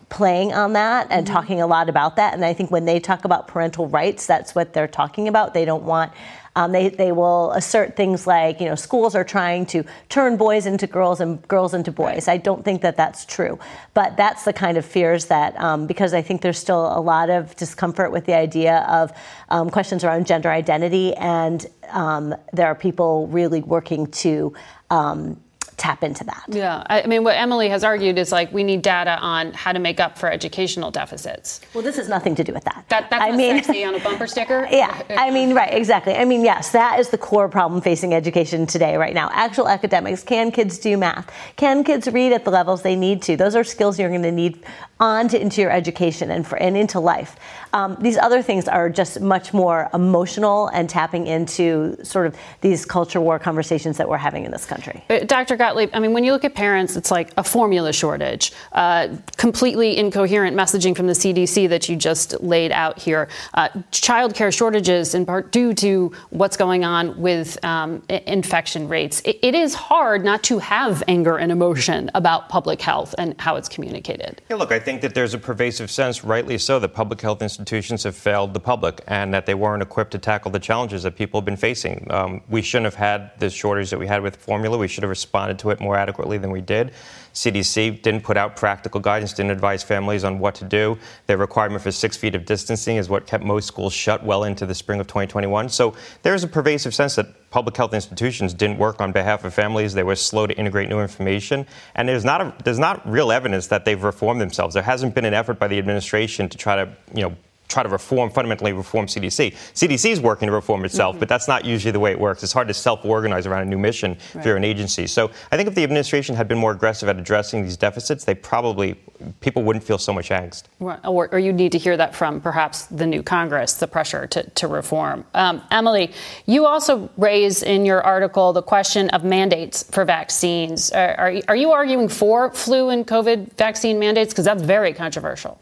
playing 0.09 0.53
on 0.53 0.72
that 0.72 1.07
and 1.11 1.26
mm-hmm. 1.26 1.34
talking 1.34 1.61
a 1.61 1.66
lot 1.66 1.88
about 1.88 2.16
that. 2.16 2.34
And 2.34 2.44
I 2.44 2.53
think 2.53 2.70
when 2.70 2.84
they 2.84 2.99
talk 2.99 3.24
about 3.24 3.49
parental 3.49 3.86
rights, 3.86 4.26
that's 4.26 4.55
what 4.55 4.72
they're 4.72 4.88
talking 4.88 5.28
about. 5.28 5.55
They 5.55 5.64
don't 5.64 5.84
want 5.84 6.12
um, 6.57 6.72
they, 6.72 6.88
they 6.88 7.12
will 7.12 7.52
assert 7.52 7.96
things 7.96 8.26
like, 8.26 8.61
you 8.61 8.66
know, 8.66 8.74
schools 8.74 9.14
are 9.14 9.22
trying 9.22 9.66
to 9.66 9.84
turn 10.09 10.36
boys 10.38 10.64
into 10.64 10.86
girls 10.86 11.20
and 11.20 11.46
girls 11.48 11.74
into 11.74 11.92
boys. 11.92 12.28
I 12.28 12.38
don't 12.38 12.64
think 12.64 12.80
that 12.80 12.96
that's 12.96 13.26
true. 13.26 13.59
But 13.92 14.16
that's 14.16 14.44
the 14.44 14.54
kind 14.54 14.78
of 14.78 14.84
fears 14.84 15.26
that, 15.26 15.54
um, 15.61 15.86
because 15.86 16.14
I 16.14 16.22
think 16.22 16.40
there's 16.40 16.59
still 16.59 16.86
a 16.86 17.00
lot 17.00 17.28
of 17.28 17.54
discomfort 17.57 18.11
with 18.11 18.24
the 18.24 18.34
idea 18.34 18.78
of 18.88 19.12
um, 19.50 19.68
questions 19.68 20.02
around 20.02 20.26
gender 20.26 20.50
identity, 20.50 21.14
and 21.14 21.66
um, 21.90 22.34
there 22.52 22.66
are 22.66 22.74
people 22.74 23.26
really 23.28 23.61
working 23.61 24.07
to 24.09 24.54
um, 24.90 25.40
tap 25.77 26.03
into 26.03 26.24
that. 26.24 26.45
Yeah, 26.49 26.85
I 26.89 27.07
mean, 27.07 27.22
what 27.24 27.37
Emily 27.37 27.68
has 27.68 27.85
argued 27.85 28.18
is 28.18 28.33
like 28.33 28.53
we 28.53 28.64
need 28.64 28.83
data 28.83 29.18
on 29.20 29.53
how 29.53 29.72
to 29.72 29.79
make 29.79 30.01
up 30.01 30.16
for 30.18 30.31
educational 30.31 30.91
deficits. 30.91 31.61
Well, 31.74 31.83
this 31.83 31.97
has 31.97 32.09
nothing 32.09 32.35
to 32.37 32.45
do 32.45 32.53
with 32.53 32.64
that. 32.64 32.85
That 32.89 33.11
that's 33.11 33.22
I 33.22 33.37
mean, 33.37 33.62
sexy 33.62 33.85
on 33.85 33.95
a 33.95 34.01
bumper 34.01 34.27
sticker. 34.27 34.66
Yeah, 34.77 35.03
I 35.11 35.31
mean, 35.31 35.55
right, 35.55 35.72
exactly. 35.72 36.14
I 36.14 36.27
mean, 36.27 36.45
yes, 36.45 36.70
that 36.72 37.01
is 37.01 37.09
the 37.09 37.16
core 37.16 37.49
problem 37.49 37.81
facing 37.81 38.12
education 38.12 38.66
today, 38.66 38.97
right 38.97 39.14
now. 39.14 39.31
Actual 39.33 39.68
academics. 39.68 40.22
Can 40.22 40.51
kids 40.51 40.79
do 40.79 40.99
math? 40.99 41.33
Can 41.57 41.83
kids 41.83 42.07
read 42.09 42.33
at 42.33 42.45
the 42.45 42.51
levels 42.51 42.83
they 42.83 42.97
need 42.97 43.22
to? 43.22 43.37
Those 43.37 43.55
are 43.55 43.64
skills 43.64 43.99
you're 43.99 44.11
going 44.11 44.22
to 44.22 44.33
need 44.33 44.62
on 45.01 45.29
to 45.29 45.41
into 45.41 45.61
your 45.61 45.70
education 45.70 46.31
and 46.31 46.47
for, 46.47 46.57
and 46.57 46.77
into 46.77 47.01
life. 47.01 47.37
Um, 47.72 47.97
these 48.01 48.16
other 48.16 48.43
things 48.43 48.66
are 48.68 48.89
just 48.89 49.20
much 49.20 49.53
more 49.53 49.91
emotional 49.93 50.68
and 50.68 50.89
tapping 50.89 51.27
into 51.27 51.97
sort 52.03 52.27
of 52.27 52.37
these 52.62 52.87
culture 52.87 53.20
war 53.20 53.39
conversations 53.39 53.99
that 53.99 54.09
we're 54.09 54.16
having 54.16 54.45
in 54.45 54.51
this 54.51 54.64
country. 54.64 55.05
Uh, 55.11 55.20
Dr. 55.20 55.57
I 55.74 55.98
mean, 55.98 56.12
when 56.12 56.24
you 56.24 56.32
look 56.32 56.44
at 56.44 56.54
parents, 56.54 56.96
it's 56.96 57.10
like 57.10 57.30
a 57.36 57.44
formula 57.44 57.92
shortage, 57.92 58.52
uh, 58.72 59.08
completely 59.36 59.96
incoherent 59.96 60.56
messaging 60.56 60.96
from 60.96 61.06
the 61.06 61.12
CDC 61.12 61.68
that 61.68 61.88
you 61.88 61.96
just 61.96 62.40
laid 62.40 62.72
out 62.72 62.98
here, 62.98 63.28
uh, 63.54 63.68
childcare 63.90 64.52
shortages 64.52 65.14
in 65.14 65.26
part 65.26 65.52
due 65.52 65.74
to 65.74 66.12
what's 66.30 66.56
going 66.56 66.84
on 66.84 67.20
with 67.20 67.62
um, 67.64 68.02
infection 68.08 68.88
rates. 68.88 69.20
It, 69.24 69.38
it 69.42 69.54
is 69.54 69.74
hard 69.74 70.24
not 70.24 70.42
to 70.44 70.58
have 70.58 71.02
anger 71.08 71.38
and 71.38 71.50
emotion 71.50 72.10
about 72.14 72.48
public 72.48 72.80
health 72.80 73.14
and 73.18 73.34
how 73.40 73.56
it's 73.56 73.68
communicated. 73.68 74.42
Yeah, 74.48 74.56
look, 74.56 74.72
I 74.72 74.78
think 74.78 75.00
that 75.02 75.14
there's 75.14 75.34
a 75.34 75.38
pervasive 75.38 75.90
sense, 75.90 76.24
rightly 76.24 76.58
so, 76.58 76.78
that 76.78 76.90
public 76.90 77.20
health 77.20 77.42
institutions 77.42 78.04
have 78.04 78.16
failed 78.16 78.54
the 78.54 78.60
public 78.60 79.02
and 79.06 79.32
that 79.34 79.46
they 79.46 79.54
weren't 79.54 79.82
equipped 79.82 80.12
to 80.12 80.18
tackle 80.18 80.50
the 80.50 80.58
challenges 80.58 81.02
that 81.02 81.16
people 81.16 81.40
have 81.40 81.44
been 81.44 81.56
facing. 81.56 82.06
Um, 82.10 82.42
we 82.48 82.62
shouldn't 82.62 82.84
have 82.84 82.94
had 82.94 83.38
the 83.38 83.50
shortage 83.50 83.90
that 83.90 83.98
we 83.98 84.06
had 84.06 84.22
with 84.22 84.36
formula. 84.36 84.78
We 84.78 84.88
should 84.88 85.02
have 85.02 85.10
responded 85.10 85.55
to 85.59 85.70
it 85.70 85.80
more 85.80 85.96
adequately 85.96 86.38
than 86.38 86.50
we 86.50 86.61
did. 86.61 86.92
CDC 87.36 88.00
didn't 88.00 88.22
put 88.22 88.38
out 88.38 88.57
practical 88.57 88.98
guidance, 88.98 89.34
didn't 89.34 89.50
advise 89.50 89.82
families 89.82 90.24
on 90.24 90.38
what 90.38 90.54
to 90.54 90.64
do. 90.64 90.98
Their 91.26 91.36
requirement 91.36 91.82
for 91.82 91.92
six 91.92 92.16
feet 92.16 92.34
of 92.34 92.46
distancing 92.46 92.96
is 92.96 93.11
what 93.11 93.26
kept 93.26 93.44
most 93.44 93.66
schools 93.66 93.92
shut 93.92 94.24
well 94.24 94.44
into 94.44 94.64
the 94.64 94.74
spring 94.74 95.00
of 95.00 95.07
2021. 95.07 95.68
So 95.68 95.94
there's 96.22 96.44
a 96.44 96.48
pervasive 96.48 96.94
sense 96.94 97.16
that 97.16 97.50
public 97.50 97.76
health 97.76 97.92
institutions 97.92 98.54
didn't 98.54 98.78
work 98.78 99.02
on 99.02 99.12
behalf 99.12 99.44
of 99.44 99.52
families. 99.52 99.92
They 99.92 100.02
were 100.02 100.16
slow 100.16 100.46
to 100.46 100.57
integrate 100.57 100.88
new 100.88 101.00
information. 101.00 101.66
And 101.94 102.09
there's 102.09 102.24
not, 102.24 102.40
a, 102.40 102.54
there's 102.64 102.78
not 102.78 103.07
real 103.09 103.30
evidence 103.30 103.66
that 103.66 103.84
they've 103.84 104.02
reformed 104.02 104.40
themselves. 104.40 104.72
There 104.72 104.82
hasn't 104.82 105.14
been 105.14 105.26
an 105.26 105.34
effort 105.34 105.59
by 105.59 105.68
the 105.68 105.78
administration 105.78 106.48
to 106.48 106.57
try 106.57 106.76
to, 106.76 106.90
you 107.14 107.22
know, 107.22 107.36
try 107.68 107.82
to 107.82 107.88
reform, 107.88 108.30
fundamentally 108.30 108.72
reform 108.72 109.06
CDC. 109.06 109.54
CDC 109.74 110.10
is 110.10 110.20
working 110.20 110.46
to 110.46 110.52
reform 110.52 110.84
itself, 110.84 111.14
mm-hmm. 111.14 111.20
but 111.20 111.28
that's 111.28 111.48
not 111.48 111.64
usually 111.64 111.92
the 111.92 112.00
way 112.00 112.12
it 112.12 112.18
works. 112.18 112.42
It's 112.42 112.52
hard 112.52 112.68
to 112.68 112.74
self-organize 112.74 113.46
around 113.46 113.62
a 113.62 113.66
new 113.66 113.78
mission 113.78 114.12
right. 114.12 114.36
if 114.36 114.46
you're 114.46 114.56
an 114.56 114.64
agency. 114.64 115.06
So 115.06 115.30
I 115.50 115.56
think 115.56 115.68
if 115.68 115.74
the 115.74 115.84
administration 115.84 116.34
had 116.34 116.48
been 116.48 116.58
more 116.58 116.72
aggressive 116.72 117.08
at 117.08 117.18
addressing 117.18 117.62
these 117.64 117.76
deficits, 117.76 118.24
they 118.24 118.34
probably 118.34 118.96
people 119.40 119.62
wouldn't 119.62 119.84
feel 119.84 119.98
so 119.98 120.12
much 120.12 120.28
angst. 120.30 120.64
Or, 120.80 121.28
or 121.32 121.38
you 121.38 121.52
need 121.52 121.72
to 121.72 121.78
hear 121.78 121.96
that 121.96 122.14
from 122.14 122.40
perhaps 122.40 122.84
the 122.86 123.06
new 123.06 123.22
Congress, 123.22 123.74
the 123.74 123.86
pressure 123.86 124.26
to, 124.28 124.48
to 124.50 124.68
reform. 124.68 125.24
Um, 125.34 125.62
Emily, 125.70 126.12
you 126.46 126.66
also 126.66 127.08
raise 127.16 127.62
in 127.62 127.86
your 127.86 128.02
article 128.02 128.52
the 128.52 128.62
question 128.62 129.08
of 129.10 129.24
mandates 129.24 129.82
for 129.84 130.04
vaccines. 130.04 130.90
Are, 130.92 131.14
are, 131.14 131.34
are 131.48 131.56
you 131.56 131.72
arguing 131.72 132.08
for 132.08 132.52
flu 132.52 132.90
and 132.90 133.06
COVID 133.06 133.54
vaccine 133.54 133.98
mandates? 133.98 134.32
Because 134.32 134.44
that's 134.44 134.62
very 134.62 134.92
controversial. 134.92 135.58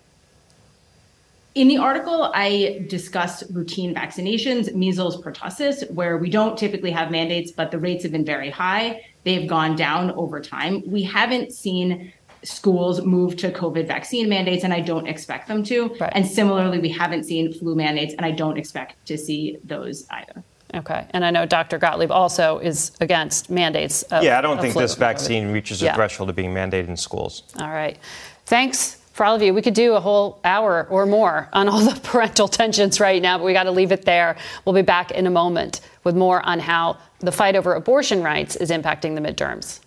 In 1.54 1.68
the 1.68 1.78
article, 1.78 2.32
I 2.34 2.84
discussed 2.88 3.44
routine 3.52 3.94
vaccinations, 3.94 4.74
measles, 4.74 5.22
pertussis, 5.22 5.88
where 5.92 6.18
we 6.18 6.28
don't 6.28 6.58
typically 6.58 6.90
have 6.90 7.12
mandates, 7.12 7.52
but 7.52 7.70
the 7.70 7.78
rates 7.78 8.02
have 8.02 8.10
been 8.10 8.24
very 8.24 8.50
high. 8.50 9.06
They've 9.22 9.48
gone 9.48 9.76
down 9.76 10.10
over 10.12 10.40
time. 10.40 10.82
We 10.84 11.04
haven't 11.04 11.52
seen 11.52 12.12
schools 12.42 13.02
move 13.02 13.36
to 13.36 13.52
COVID 13.52 13.86
vaccine 13.86 14.28
mandates, 14.28 14.64
and 14.64 14.74
I 14.74 14.80
don't 14.80 15.06
expect 15.06 15.46
them 15.46 15.62
to. 15.64 15.94
Right. 16.00 16.12
And 16.12 16.26
similarly, 16.26 16.80
we 16.80 16.88
haven't 16.88 17.22
seen 17.22 17.52
flu 17.52 17.76
mandates, 17.76 18.14
and 18.14 18.26
I 18.26 18.32
don't 18.32 18.58
expect 18.58 19.06
to 19.06 19.16
see 19.16 19.58
those 19.62 20.08
either. 20.10 20.42
Okay. 20.74 21.06
And 21.10 21.24
I 21.24 21.30
know 21.30 21.46
Dr. 21.46 21.78
Gottlieb 21.78 22.10
also 22.10 22.58
is 22.58 22.90
against 23.00 23.48
mandates. 23.48 24.02
Of, 24.04 24.24
yeah, 24.24 24.38
I 24.38 24.40
don't 24.40 24.60
think 24.60 24.74
this 24.74 24.96
vaccine 24.96 25.52
reaches 25.52 25.82
a 25.82 25.84
yeah. 25.84 25.94
threshold 25.94 26.30
of 26.30 26.34
being 26.34 26.52
mandated 26.52 26.88
in 26.88 26.96
schools. 26.96 27.44
All 27.60 27.70
right. 27.70 27.96
Thanks 28.44 29.03
for 29.14 29.24
all 29.24 29.34
of 29.34 29.42
you. 29.42 29.54
We 29.54 29.62
could 29.62 29.74
do 29.74 29.94
a 29.94 30.00
whole 30.00 30.40
hour 30.44 30.86
or 30.90 31.06
more 31.06 31.48
on 31.54 31.68
all 31.68 31.80
the 31.90 31.98
parental 32.00 32.48
tensions 32.48 33.00
right 33.00 33.22
now, 33.22 33.38
but 33.38 33.44
we 33.44 33.54
got 33.54 33.62
to 33.62 33.70
leave 33.70 33.92
it 33.92 34.04
there. 34.04 34.36
We'll 34.64 34.74
be 34.74 34.82
back 34.82 35.10
in 35.12 35.26
a 35.26 35.30
moment 35.30 35.80
with 36.02 36.14
more 36.14 36.44
on 36.44 36.58
how 36.58 36.98
the 37.20 37.32
fight 37.32 37.56
over 37.56 37.74
abortion 37.74 38.22
rights 38.22 38.56
is 38.56 38.70
impacting 38.70 39.14
the 39.14 39.22
midterms. 39.22 39.80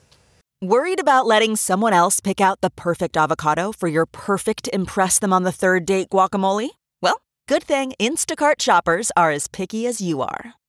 Worried 0.63 0.99
about 0.99 1.27
letting 1.27 1.55
someone 1.55 1.93
else 1.93 2.19
pick 2.19 2.41
out 2.41 2.61
the 2.61 2.71
perfect 2.71 3.15
avocado 3.15 3.71
for 3.71 3.87
your 3.87 4.07
perfect 4.07 4.67
Impress 4.73 5.19
Them 5.19 5.31
on 5.31 5.43
the 5.43 5.51
Third 5.51 5.85
Date 5.85 6.09
guacamole? 6.09 6.69
Well, 6.99 7.21
good 7.47 7.63
thing 7.63 7.93
Instacart 7.99 8.61
shoppers 8.61 9.11
are 9.15 9.29
as 9.29 9.47
picky 9.47 9.85
as 9.85 10.01
you 10.01 10.23
are. 10.23 10.55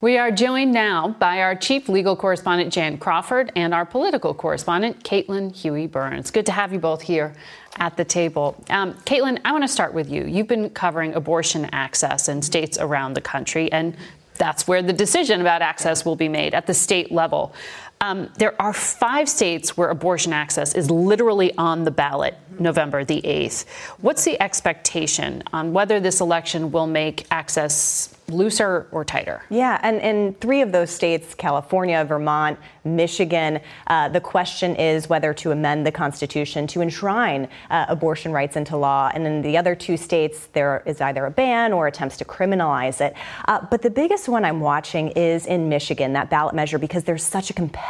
We 0.00 0.16
are 0.16 0.30
joined 0.30 0.70
now 0.70 1.08
by 1.18 1.42
our 1.42 1.56
chief 1.56 1.88
legal 1.88 2.14
correspondent, 2.14 2.72
Jan 2.72 2.98
Crawford, 2.98 3.50
and 3.56 3.74
our 3.74 3.84
political 3.84 4.32
correspondent, 4.32 5.02
Caitlin 5.02 5.52
Huey 5.52 5.88
Burns. 5.88 6.30
Good 6.30 6.46
to 6.46 6.52
have 6.52 6.72
you 6.72 6.78
both 6.78 7.02
here 7.02 7.34
at 7.78 7.96
the 7.96 8.04
table. 8.04 8.54
Um, 8.70 8.94
Caitlin, 8.98 9.40
I 9.44 9.50
want 9.50 9.64
to 9.64 9.68
start 9.68 9.92
with 9.92 10.08
you. 10.08 10.24
You've 10.24 10.46
been 10.46 10.70
covering 10.70 11.14
abortion 11.14 11.68
access 11.72 12.28
in 12.28 12.42
states 12.42 12.78
around 12.78 13.14
the 13.14 13.20
country, 13.20 13.72
and 13.72 13.96
that's 14.36 14.68
where 14.68 14.82
the 14.82 14.92
decision 14.92 15.40
about 15.40 15.62
access 15.62 16.04
will 16.04 16.14
be 16.14 16.28
made 16.28 16.54
at 16.54 16.68
the 16.68 16.74
state 16.74 17.10
level. 17.10 17.52
Um, 18.00 18.30
there 18.38 18.60
are 18.60 18.72
five 18.72 19.28
states 19.28 19.76
where 19.76 19.88
abortion 19.88 20.32
access 20.32 20.74
is 20.74 20.90
literally 20.90 21.56
on 21.56 21.84
the 21.84 21.90
ballot 21.90 22.36
November 22.60 23.04
the 23.04 23.20
8th. 23.22 23.66
What's 24.00 24.24
the 24.24 24.40
expectation 24.42 25.42
on 25.52 25.72
whether 25.72 26.00
this 26.00 26.20
election 26.20 26.70
will 26.70 26.86
make 26.86 27.26
access 27.30 28.14
looser 28.28 28.86
or 28.92 29.04
tighter? 29.04 29.42
Yeah, 29.48 29.80
and 29.82 30.00
in 30.00 30.34
three 30.34 30.60
of 30.60 30.70
those 30.70 30.90
states, 30.90 31.34
California, 31.34 32.04
Vermont, 32.04 32.58
Michigan, 32.84 33.60
uh, 33.86 34.08
the 34.08 34.20
question 34.20 34.76
is 34.76 35.08
whether 35.08 35.32
to 35.34 35.50
amend 35.50 35.86
the 35.86 35.92
Constitution 35.92 36.66
to 36.68 36.82
enshrine 36.82 37.48
uh, 37.70 37.86
abortion 37.88 38.32
rights 38.32 38.56
into 38.56 38.76
law. 38.76 39.10
And 39.14 39.26
in 39.26 39.42
the 39.42 39.56
other 39.56 39.74
two 39.74 39.96
states, 39.96 40.48
there 40.52 40.82
is 40.84 41.00
either 41.00 41.24
a 41.26 41.30
ban 41.30 41.72
or 41.72 41.86
attempts 41.86 42.16
to 42.18 42.24
criminalize 42.24 43.00
it. 43.00 43.14
Uh, 43.46 43.64
but 43.70 43.82
the 43.82 43.90
biggest 43.90 44.28
one 44.28 44.44
I'm 44.44 44.60
watching 44.60 45.08
is 45.10 45.46
in 45.46 45.68
Michigan, 45.68 46.12
that 46.12 46.28
ballot 46.28 46.54
measure, 46.54 46.78
because 46.78 47.04
there's 47.04 47.24
such 47.24 47.50
a 47.50 47.52
competitive 47.52 47.87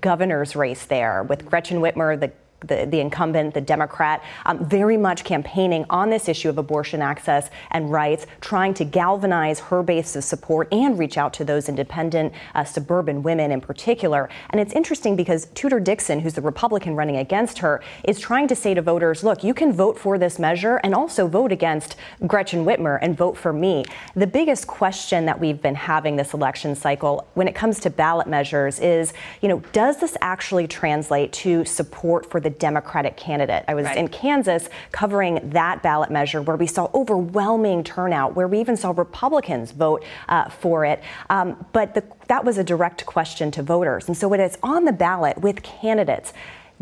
governor's 0.00 0.56
race 0.56 0.86
there 0.86 1.22
with 1.22 1.44
Gretchen 1.44 1.78
Whitmer, 1.78 2.18
the 2.18 2.32
the, 2.66 2.86
the 2.86 3.00
incumbent, 3.00 3.54
the 3.54 3.60
Democrat, 3.60 4.22
um, 4.46 4.64
very 4.64 4.96
much 4.96 5.24
campaigning 5.24 5.84
on 5.90 6.10
this 6.10 6.28
issue 6.28 6.48
of 6.48 6.58
abortion 6.58 7.02
access 7.02 7.50
and 7.70 7.90
rights, 7.90 8.26
trying 8.40 8.74
to 8.74 8.84
galvanize 8.84 9.60
her 9.60 9.82
base 9.82 10.16
of 10.16 10.24
support 10.24 10.68
and 10.72 10.98
reach 10.98 11.16
out 11.16 11.32
to 11.34 11.44
those 11.44 11.68
independent 11.68 12.32
uh, 12.54 12.64
suburban 12.64 13.22
women 13.22 13.50
in 13.50 13.60
particular. 13.60 14.28
And 14.50 14.60
it's 14.60 14.72
interesting 14.72 15.16
because 15.16 15.46
Tudor 15.54 15.80
Dixon, 15.80 16.20
who's 16.20 16.34
the 16.34 16.42
Republican 16.42 16.96
running 16.96 17.16
against 17.16 17.58
her, 17.58 17.82
is 18.04 18.20
trying 18.20 18.48
to 18.48 18.54
say 18.56 18.74
to 18.74 18.82
voters, 18.82 19.24
look, 19.24 19.42
you 19.42 19.54
can 19.54 19.72
vote 19.72 19.98
for 19.98 20.18
this 20.18 20.38
measure 20.38 20.76
and 20.84 20.94
also 20.94 21.26
vote 21.26 21.52
against 21.52 21.96
Gretchen 22.26 22.64
Whitmer 22.64 22.98
and 23.00 23.16
vote 23.16 23.36
for 23.36 23.52
me. 23.52 23.84
The 24.14 24.26
biggest 24.26 24.66
question 24.66 25.26
that 25.26 25.38
we've 25.38 25.60
been 25.62 25.74
having 25.74 26.16
this 26.16 26.34
election 26.34 26.74
cycle 26.74 27.28
when 27.34 27.48
it 27.48 27.54
comes 27.54 27.80
to 27.80 27.90
ballot 27.90 28.26
measures 28.26 28.78
is, 28.80 29.12
you 29.40 29.48
know, 29.48 29.60
does 29.72 29.98
this 30.00 30.16
actually 30.20 30.66
translate 30.66 31.32
to 31.32 31.64
support 31.64 32.30
for 32.30 32.40
the 32.40 32.49
the 32.50 32.58
Democratic 32.58 33.16
candidate. 33.16 33.64
I 33.68 33.74
was 33.74 33.84
right. 33.84 33.96
in 33.96 34.08
Kansas 34.08 34.68
covering 34.92 35.50
that 35.50 35.82
ballot 35.82 36.10
measure 36.10 36.42
where 36.42 36.56
we 36.56 36.66
saw 36.66 36.90
overwhelming 36.94 37.84
turnout, 37.84 38.34
where 38.34 38.48
we 38.48 38.60
even 38.60 38.76
saw 38.76 38.92
Republicans 38.96 39.72
vote 39.72 40.04
uh, 40.28 40.48
for 40.48 40.84
it. 40.84 41.02
Um, 41.28 41.64
but 41.72 41.94
the, 41.94 42.04
that 42.28 42.44
was 42.44 42.58
a 42.58 42.64
direct 42.64 43.06
question 43.06 43.50
to 43.52 43.62
voters. 43.62 44.08
And 44.08 44.16
so 44.16 44.28
when 44.28 44.40
it's 44.40 44.58
on 44.62 44.84
the 44.84 44.92
ballot 44.92 45.38
with 45.40 45.62
candidates, 45.62 46.32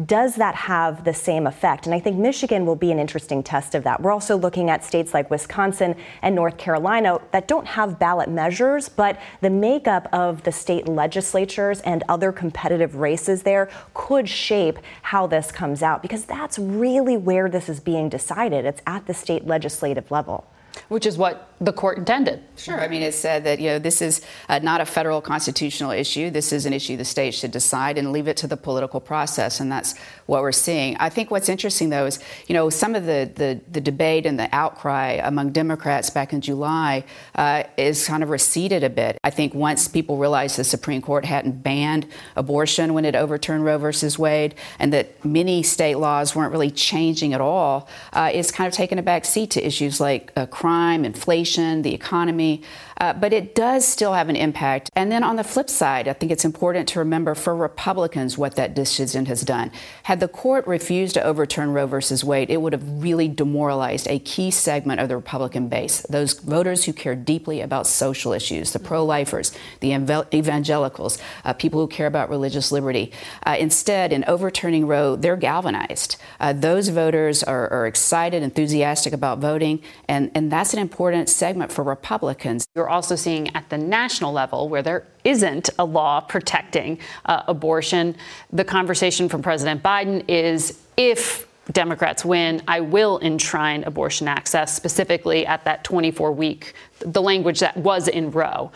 does 0.04 0.36
that 0.36 0.54
have 0.54 1.02
the 1.02 1.12
same 1.12 1.46
effect? 1.46 1.86
And 1.86 1.94
I 1.94 1.98
think 1.98 2.16
Michigan 2.16 2.64
will 2.64 2.76
be 2.76 2.92
an 2.92 3.00
interesting 3.00 3.42
test 3.42 3.74
of 3.74 3.82
that. 3.84 4.00
We're 4.00 4.12
also 4.12 4.36
looking 4.36 4.70
at 4.70 4.84
states 4.84 5.12
like 5.12 5.28
Wisconsin 5.30 5.96
and 6.22 6.34
North 6.34 6.56
Carolina 6.56 7.20
that 7.32 7.48
don't 7.48 7.66
have 7.66 7.98
ballot 7.98 8.28
measures, 8.28 8.88
but 8.88 9.18
the 9.40 9.50
makeup 9.50 10.08
of 10.12 10.44
the 10.44 10.52
state 10.52 10.86
legislatures 10.86 11.80
and 11.80 12.04
other 12.08 12.30
competitive 12.30 12.96
races 12.96 13.42
there 13.42 13.68
could 13.92 14.28
shape 14.28 14.78
how 15.02 15.26
this 15.26 15.50
comes 15.50 15.82
out 15.82 16.00
because 16.00 16.24
that's 16.24 16.58
really 16.58 17.16
where 17.16 17.48
this 17.48 17.68
is 17.68 17.80
being 17.80 18.08
decided. 18.08 18.64
It's 18.64 18.82
at 18.86 19.06
the 19.06 19.14
state 19.14 19.46
legislative 19.46 20.10
level. 20.12 20.46
Which 20.88 21.06
is 21.06 21.18
what 21.18 21.48
the 21.60 21.72
court 21.72 21.98
intended. 21.98 22.40
Sure. 22.56 22.80
I 22.80 22.86
mean, 22.86 23.02
it 23.02 23.14
said 23.14 23.44
that, 23.44 23.58
you 23.58 23.68
know, 23.68 23.78
this 23.80 24.00
is 24.00 24.22
uh, 24.48 24.60
not 24.60 24.80
a 24.80 24.86
federal 24.86 25.20
constitutional 25.20 25.90
issue. 25.90 26.30
This 26.30 26.52
is 26.52 26.66
an 26.66 26.72
issue 26.72 26.96
the 26.96 27.04
state 27.04 27.34
should 27.34 27.50
decide 27.50 27.98
and 27.98 28.12
leave 28.12 28.28
it 28.28 28.36
to 28.38 28.46
the 28.46 28.56
political 28.56 29.00
process. 29.00 29.58
And 29.58 29.70
that's 29.70 29.98
what 30.26 30.42
we're 30.42 30.52
seeing. 30.52 30.96
I 30.98 31.08
think 31.08 31.30
what's 31.30 31.48
interesting, 31.48 31.90
though, 31.90 32.06
is, 32.06 32.20
you 32.46 32.54
know, 32.54 32.70
some 32.70 32.94
of 32.94 33.06
the, 33.06 33.30
the, 33.34 33.60
the 33.72 33.80
debate 33.80 34.24
and 34.24 34.38
the 34.38 34.48
outcry 34.52 35.20
among 35.22 35.50
Democrats 35.50 36.10
back 36.10 36.32
in 36.32 36.40
July 36.40 37.04
uh, 37.34 37.64
is 37.76 38.06
kind 38.06 38.22
of 38.22 38.30
receded 38.30 38.84
a 38.84 38.90
bit. 38.90 39.18
I 39.24 39.30
think 39.30 39.52
once 39.54 39.88
people 39.88 40.16
realized 40.16 40.58
the 40.58 40.64
Supreme 40.64 41.02
Court 41.02 41.24
hadn't 41.24 41.62
banned 41.62 42.06
abortion 42.36 42.94
when 42.94 43.04
it 43.04 43.16
overturned 43.16 43.64
Roe 43.64 43.78
versus 43.78 44.16
Wade 44.18 44.54
and 44.78 44.92
that 44.92 45.24
many 45.24 45.64
state 45.64 45.96
laws 45.96 46.36
weren't 46.36 46.52
really 46.52 46.70
changing 46.70 47.34
at 47.34 47.40
all, 47.40 47.88
uh, 48.12 48.30
it's 48.32 48.52
kind 48.52 48.68
of 48.68 48.74
taken 48.74 48.98
a 48.98 49.02
back 49.02 49.24
seat 49.24 49.50
to 49.50 49.66
issues 49.66 50.00
like 50.00 50.32
uh, 50.36 50.46
crime, 50.68 51.06
inflation 51.06 51.80
the 51.80 51.94
economy, 51.94 52.60
uh, 53.00 53.12
but 53.12 53.32
it 53.32 53.54
does 53.54 53.86
still 53.86 54.12
have 54.12 54.28
an 54.28 54.36
impact. 54.36 54.90
And 54.94 55.10
then 55.10 55.22
on 55.22 55.36
the 55.36 55.44
flip 55.44 55.70
side, 55.70 56.08
I 56.08 56.12
think 56.12 56.32
it's 56.32 56.44
important 56.44 56.88
to 56.88 56.98
remember 56.98 57.34
for 57.34 57.54
Republicans 57.54 58.36
what 58.36 58.56
that 58.56 58.74
decision 58.74 59.26
has 59.26 59.42
done. 59.42 59.70
Had 60.02 60.20
the 60.20 60.28
court 60.28 60.66
refused 60.66 61.14
to 61.14 61.22
overturn 61.22 61.72
Roe 61.72 61.86
versus 61.86 62.24
Wade, 62.24 62.50
it 62.50 62.60
would 62.60 62.72
have 62.72 63.02
really 63.02 63.28
demoralized 63.28 64.08
a 64.08 64.18
key 64.18 64.50
segment 64.50 65.00
of 65.00 65.08
the 65.08 65.16
Republican 65.16 65.68
base, 65.68 66.02
those 66.10 66.34
voters 66.34 66.84
who 66.84 66.92
care 66.92 67.14
deeply 67.14 67.60
about 67.60 67.86
social 67.86 68.32
issues, 68.32 68.72
the 68.72 68.78
pro 68.78 69.04
lifers, 69.04 69.52
the 69.80 69.92
evangelicals, 70.34 71.18
uh, 71.44 71.52
people 71.52 71.80
who 71.80 71.86
care 71.86 72.08
about 72.08 72.28
religious 72.28 72.72
liberty. 72.72 73.12
Uh, 73.46 73.56
instead, 73.58 74.12
in 74.12 74.24
overturning 74.26 74.86
Roe, 74.86 75.14
they're 75.14 75.36
galvanized. 75.36 76.16
Uh, 76.40 76.52
those 76.52 76.88
voters 76.88 77.42
are, 77.42 77.68
are, 77.72 77.86
excited, 77.86 78.42
enthusiastic 78.42 79.12
about 79.12 79.38
voting, 79.38 79.80
and, 80.08 80.30
and 80.34 80.50
that's 80.58 80.74
an 80.74 80.80
important 80.80 81.28
segment 81.28 81.70
for 81.70 81.84
Republicans. 81.84 82.66
You're 82.74 82.88
also 82.88 83.14
seeing 83.14 83.54
at 83.54 83.68
the 83.70 83.78
national 83.78 84.32
level, 84.32 84.68
where 84.68 84.82
there 84.82 85.06
isn't 85.22 85.70
a 85.78 85.84
law 85.84 86.20
protecting 86.20 86.98
uh, 87.26 87.44
abortion, 87.46 88.16
the 88.52 88.64
conversation 88.64 89.28
from 89.28 89.40
President 89.40 89.84
Biden 89.84 90.24
is 90.26 90.80
if 90.96 91.46
Democrats 91.70 92.24
win, 92.24 92.60
I 92.66 92.80
will 92.80 93.20
enshrine 93.20 93.84
abortion 93.84 94.26
access, 94.26 94.74
specifically 94.74 95.46
at 95.46 95.64
that 95.64 95.84
24 95.84 96.32
week, 96.32 96.74
the 96.98 97.22
language 97.22 97.60
that 97.60 97.76
was 97.76 98.08
in 98.08 98.32
Roe. 98.32 98.72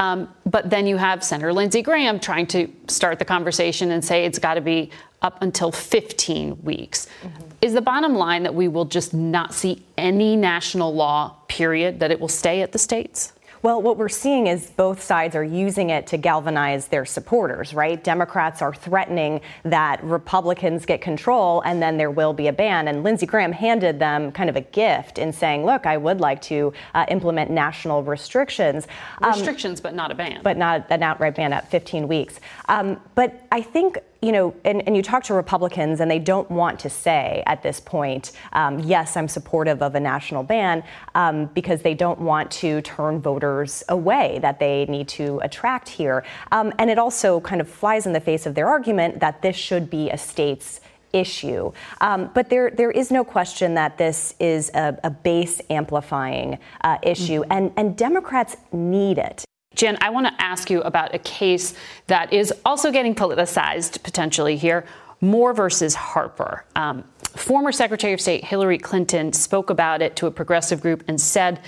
Um, 0.00 0.34
but 0.46 0.68
then 0.68 0.84
you 0.84 0.96
have 0.96 1.22
Senator 1.22 1.52
Lindsey 1.52 1.82
Graham 1.82 2.18
trying 2.18 2.48
to 2.48 2.68
start 2.88 3.20
the 3.20 3.24
conversation 3.24 3.92
and 3.92 4.04
say 4.04 4.24
it's 4.24 4.40
got 4.40 4.54
to 4.54 4.60
be 4.60 4.90
up 5.22 5.40
until 5.42 5.70
15 5.70 6.64
weeks. 6.64 7.06
Mm-hmm. 7.22 7.49
Is 7.62 7.74
the 7.74 7.82
bottom 7.82 8.14
line 8.14 8.44
that 8.44 8.54
we 8.54 8.68
will 8.68 8.86
just 8.86 9.12
not 9.12 9.52
see 9.52 9.84
any 9.98 10.34
national 10.34 10.94
law, 10.94 11.36
period, 11.46 12.00
that 12.00 12.10
it 12.10 12.18
will 12.18 12.28
stay 12.28 12.62
at 12.62 12.72
the 12.72 12.78
states? 12.78 13.34
Well, 13.62 13.82
what 13.82 13.98
we're 13.98 14.08
seeing 14.08 14.46
is 14.46 14.70
both 14.70 15.02
sides 15.02 15.36
are 15.36 15.44
using 15.44 15.90
it 15.90 16.06
to 16.06 16.16
galvanize 16.16 16.88
their 16.88 17.04
supporters, 17.04 17.74
right? 17.74 18.02
Democrats 18.02 18.62
are 18.62 18.72
threatening 18.72 19.42
that 19.64 20.02
Republicans 20.02 20.86
get 20.86 21.02
control 21.02 21.60
and 21.60 21.82
then 21.82 21.98
there 21.98 22.10
will 22.10 22.32
be 22.32 22.46
a 22.46 22.52
ban. 22.54 22.88
And 22.88 23.04
Lindsey 23.04 23.26
Graham 23.26 23.52
handed 23.52 23.98
them 23.98 24.32
kind 24.32 24.48
of 24.48 24.56
a 24.56 24.62
gift 24.62 25.18
in 25.18 25.30
saying, 25.30 25.66
look, 25.66 25.84
I 25.84 25.98
would 25.98 26.20
like 26.20 26.40
to 26.42 26.72
uh, 26.94 27.04
implement 27.08 27.50
national 27.50 28.02
restrictions. 28.02 28.88
Um, 29.20 29.32
restrictions, 29.32 29.82
but 29.82 29.94
not 29.94 30.10
a 30.10 30.14
ban. 30.14 30.40
But 30.42 30.56
not 30.56 30.86
an 30.88 31.02
outright 31.02 31.34
ban 31.34 31.52
at 31.52 31.70
15 31.70 32.08
weeks. 32.08 32.40
Um, 32.70 32.98
but 33.14 33.46
I 33.52 33.60
think 33.60 33.98
you 34.22 34.32
know, 34.32 34.54
and, 34.64 34.82
and, 34.86 34.96
you 34.96 35.02
talk 35.02 35.24
to 35.24 35.34
Republicans, 35.34 36.00
and 36.00 36.10
they 36.10 36.18
don't 36.18 36.50
want 36.50 36.78
to 36.80 36.90
say 36.90 37.42
at 37.46 37.62
this 37.62 37.80
point, 37.80 38.32
um, 38.52 38.78
yes, 38.80 39.16
I'm 39.16 39.28
supportive 39.28 39.82
of 39.82 39.94
a 39.94 40.00
national 40.00 40.42
ban, 40.42 40.82
um, 41.14 41.46
because 41.46 41.82
they 41.82 41.94
don't 41.94 42.20
want 42.20 42.50
to 42.52 42.82
turn 42.82 43.20
voters 43.20 43.82
away 43.88 44.38
that 44.42 44.58
they 44.58 44.84
need 44.86 45.08
to 45.08 45.38
attract 45.38 45.88
here. 45.88 46.24
Um, 46.52 46.72
and 46.78 46.90
it 46.90 46.98
also 46.98 47.40
kind 47.40 47.60
of 47.60 47.68
flies 47.68 48.06
in 48.06 48.12
the 48.12 48.20
face 48.20 48.44
of 48.44 48.54
their 48.54 48.68
argument 48.68 49.20
that 49.20 49.40
this 49.40 49.56
should 49.56 49.88
be 49.88 50.10
a 50.10 50.18
state's 50.18 50.80
issue. 51.12 51.72
Um, 52.00 52.30
but 52.34 52.50
there, 52.50 52.70
there 52.70 52.90
is 52.90 53.10
no 53.10 53.24
question 53.24 53.74
that 53.74 53.98
this 53.98 54.34
is 54.38 54.70
a, 54.74 54.98
a 55.02 55.10
base 55.10 55.60
amplifying 55.70 56.58
uh, 56.82 56.98
issue, 57.02 57.40
mm-hmm. 57.40 57.52
and, 57.52 57.72
and 57.76 57.96
Democrats 57.96 58.56
need 58.72 59.18
it. 59.18 59.44
Jen, 59.76 59.96
I 60.00 60.10
want 60.10 60.26
to 60.26 60.42
ask 60.42 60.68
you 60.68 60.82
about 60.82 61.14
a 61.14 61.18
case 61.20 61.74
that 62.08 62.32
is 62.32 62.52
also 62.64 62.90
getting 62.90 63.14
politicized 63.14 64.02
potentially 64.02 64.56
here 64.56 64.84
Moore 65.20 65.54
versus 65.54 65.94
Harper. 65.94 66.64
Um, 66.74 67.04
former 67.36 67.70
Secretary 67.70 68.12
of 68.12 68.20
State 68.20 68.44
Hillary 68.44 68.78
Clinton 68.78 69.32
spoke 69.32 69.70
about 69.70 70.02
it 70.02 70.16
to 70.16 70.26
a 70.26 70.30
progressive 70.30 70.80
group 70.80 71.04
and 71.06 71.20
said 71.20 71.60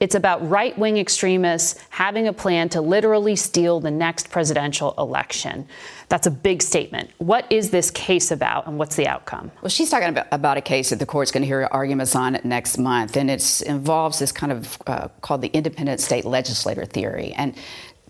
it's 0.00 0.14
about 0.14 0.46
right 0.48 0.76
wing 0.78 0.98
extremists 0.98 1.80
having 1.88 2.26
a 2.26 2.32
plan 2.32 2.68
to 2.70 2.80
literally 2.80 3.36
steal 3.36 3.80
the 3.80 3.90
next 3.90 4.28
presidential 4.28 4.94
election. 4.98 5.68
That's 6.08 6.26
a 6.26 6.30
big 6.30 6.62
statement. 6.62 7.10
What 7.18 7.50
is 7.50 7.70
this 7.70 7.90
case 7.90 8.30
about 8.30 8.66
and 8.66 8.78
what's 8.78 8.94
the 8.94 9.08
outcome? 9.08 9.50
Well, 9.60 9.70
she's 9.70 9.90
talking 9.90 10.08
about, 10.08 10.26
about 10.30 10.56
a 10.56 10.60
case 10.60 10.90
that 10.90 11.00
the 11.00 11.06
court's 11.06 11.32
going 11.32 11.42
to 11.42 11.46
hear 11.46 11.68
arguments 11.72 12.14
on 12.14 12.38
next 12.44 12.78
month, 12.78 13.16
and 13.16 13.30
it 13.30 13.62
involves 13.62 14.20
this 14.20 14.30
kind 14.30 14.52
of 14.52 14.78
uh, 14.86 15.08
called 15.20 15.42
the 15.42 15.48
independent 15.48 16.00
state 16.00 16.24
legislator 16.24 16.84
theory. 16.84 17.32
And 17.36 17.56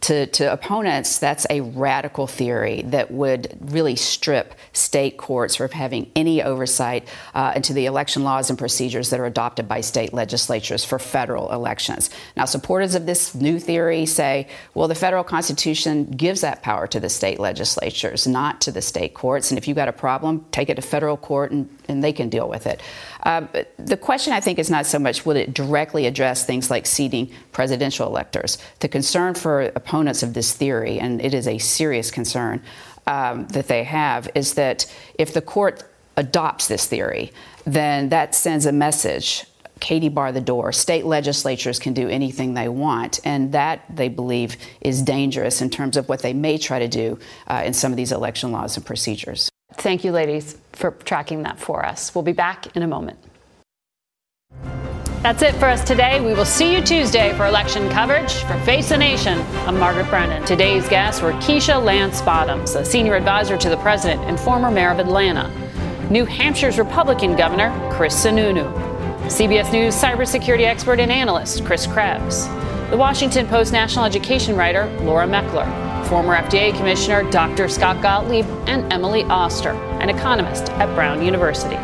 to, 0.07 0.26
to 0.26 0.52
opponents, 0.52 1.18
that's 1.18 1.48
a 1.50 1.62
radical 1.62 2.28
theory 2.28 2.82
that 2.82 3.11
would 3.11 3.59
really 3.72 3.96
strip 3.96 4.54
state 4.72 5.16
courts 5.16 5.57
from 5.57 5.68
having 5.70 6.12
any 6.14 6.44
oversight 6.44 7.09
uh, 7.34 7.52
into 7.57 7.72
the 7.72 7.86
election 7.86 8.22
laws 8.22 8.48
and 8.48 8.57
procedures 8.57 9.11
that 9.11 9.18
are 9.18 9.26
adopted 9.26 9.66
by 9.66 9.80
state 9.80 10.12
legislatures 10.12 10.84
for 10.84 11.00
federal 11.00 11.50
elections. 11.50 12.09
Now, 12.36 12.44
supporters 12.44 12.94
of 12.94 13.04
this 13.04 13.34
new 13.34 13.59
theory 13.59 14.07
say, 14.07 14.46
well, 14.74 14.86
the 14.86 14.94
federal 14.94 15.24
constitution 15.24 16.04
gives 16.04 16.40
that 16.42 16.62
power 16.62 16.86
to 16.86 17.00
the 17.00 17.09
state 17.09 17.40
legislatures, 17.40 18.28
not 18.28 18.61
to 18.61 18.70
the 18.70 18.82
state 18.82 19.12
courts. 19.12 19.50
And 19.50 19.59
if 19.59 19.66
you've 19.66 19.76
got 19.76 19.88
a 19.88 19.92
problem, 19.92 20.46
take 20.52 20.70
it 20.70 20.76
to 20.76 20.82
federal 20.82 21.16
court 21.16 21.50
and, 21.50 21.68
and 21.89 22.03
they 22.03 22.12
can 22.12 22.28
deal 22.28 22.49
with 22.49 22.66
it. 22.66 22.80
Uh, 23.22 23.47
the 23.78 23.97
question, 23.97 24.32
I 24.32 24.41
think, 24.41 24.59
is 24.59 24.70
not 24.70 24.87
so 24.87 24.99
much 24.99 25.26
will 25.26 25.37
it 25.37 25.55
directly 25.55 26.07
address 26.07 26.45
things 26.45 26.70
like 26.70 26.87
seating 26.87 27.30
presidential 27.53 28.07
electors. 28.07 28.59
The 28.80 28.89
concern 28.89 29.34
for 29.34 29.62
opponents 29.62 30.22
of 30.22 30.34
this 30.34 30.53
theory, 30.53 30.99
and 31.01 31.20
it 31.20 31.34
is 31.34 31.49
a 31.49 31.59
serious 31.59 32.11
concern 32.11 32.62
um, 33.07 33.47
that 33.49 33.68
they 33.68 33.84
have, 33.84 34.28
is 34.34 34.55
that 34.55 34.93
if 35.18 35.32
the 35.32 35.43
court 35.43 35.84
adopts 36.16 36.68
this 36.68 36.87
theory, 36.87 37.32
then 37.64 38.09
that 38.09 38.34
sends 38.34 38.66
a 38.66 38.72
message 38.72 39.45
Katie 39.80 40.09
bar 40.09 40.32
the 40.32 40.41
door. 40.41 40.72
State 40.72 41.05
legislatures 41.05 41.78
can 41.78 41.93
do 41.93 42.09
anything 42.09 42.55
they 42.55 42.68
want, 42.68 43.20
and 43.24 43.53
that 43.53 43.84
they 43.95 44.09
believe 44.09 44.57
is 44.80 45.03
dangerous 45.03 45.61
in 45.61 45.70
terms 45.70 45.97
of 45.97 46.09
what 46.09 46.22
they 46.22 46.32
may 46.32 46.57
try 46.57 46.78
to 46.78 46.89
do 46.89 47.18
uh, 47.47 47.62
in 47.64 47.74
some 47.74 47.93
of 47.93 47.97
these 47.97 48.12
election 48.12 48.53
laws 48.53 48.76
and 48.76 48.87
procedures. 48.87 49.51
Thank 49.79 50.05
you, 50.05 50.12
ladies, 50.12 50.57
for 50.72 50.91
tracking 50.91 51.43
that 51.43 51.59
for 51.59 51.85
us. 51.85 52.14
We'll 52.14 52.24
be 52.24 52.33
back 52.33 52.74
in 52.77 52.83
a 52.83 52.87
moment. 52.87 53.18
That's 55.22 55.43
it 55.43 55.55
for 55.57 55.66
us 55.66 55.83
today. 55.83 56.20
We 56.20 56.35
will 56.35 56.45
see 56.45 56.72
you 56.72 56.81
Tuesday 56.81 57.35
for 57.37 57.47
election 57.47 57.89
coverage. 57.91 58.33
For 58.45 58.57
Face 58.61 58.91
the 58.91 58.97
Nation, 58.97 59.41
I'm 59.66 59.79
Margaret 59.79 60.09
Brennan. 60.09 60.45
Today's 60.45 60.89
guests 60.89 61.20
were 61.20 61.33
Keisha 61.33 61.83
Lance 61.83 62.22
Bottoms, 62.22 62.74
a 62.77 62.85
senior 62.85 63.16
advisor 63.16 63.57
to 63.57 63.68
the 63.68 63.77
president 63.79 64.22
and 64.22 64.39
former 64.39 64.70
mayor 64.70 64.91
of 64.91 65.01
Atlanta, 65.01 65.51
New 66.11 66.24
Hampshire's 66.24 66.79
Republican 66.79 67.35
governor, 67.35 67.72
Chris 67.93 68.14
Sununu, 68.24 68.72
CBS 69.24 69.72
News 69.72 70.01
cybersecurity 70.01 70.64
expert 70.64 71.01
and 71.01 71.11
analyst, 71.11 71.64
Chris 71.64 71.89
Krebs, 71.89 72.47
the 72.91 72.97
Washington 72.97 73.49
Post 73.49 73.72
national 73.72 74.05
education 74.05 74.55
writer, 74.55 74.87
Laura 75.01 75.27
Meckler, 75.27 75.66
former 76.09 76.36
FDA 76.36 76.76
Commissioner 76.76 77.28
Dr. 77.30 77.68
Scott 77.68 78.00
Gottlieb, 78.02 78.44
and 78.66 78.92
Emily 78.92 79.24
Oster, 79.24 79.70
an 80.00 80.09
economist 80.09 80.70
at 80.72 80.94
Brown 80.94 81.24
University. 81.24 81.76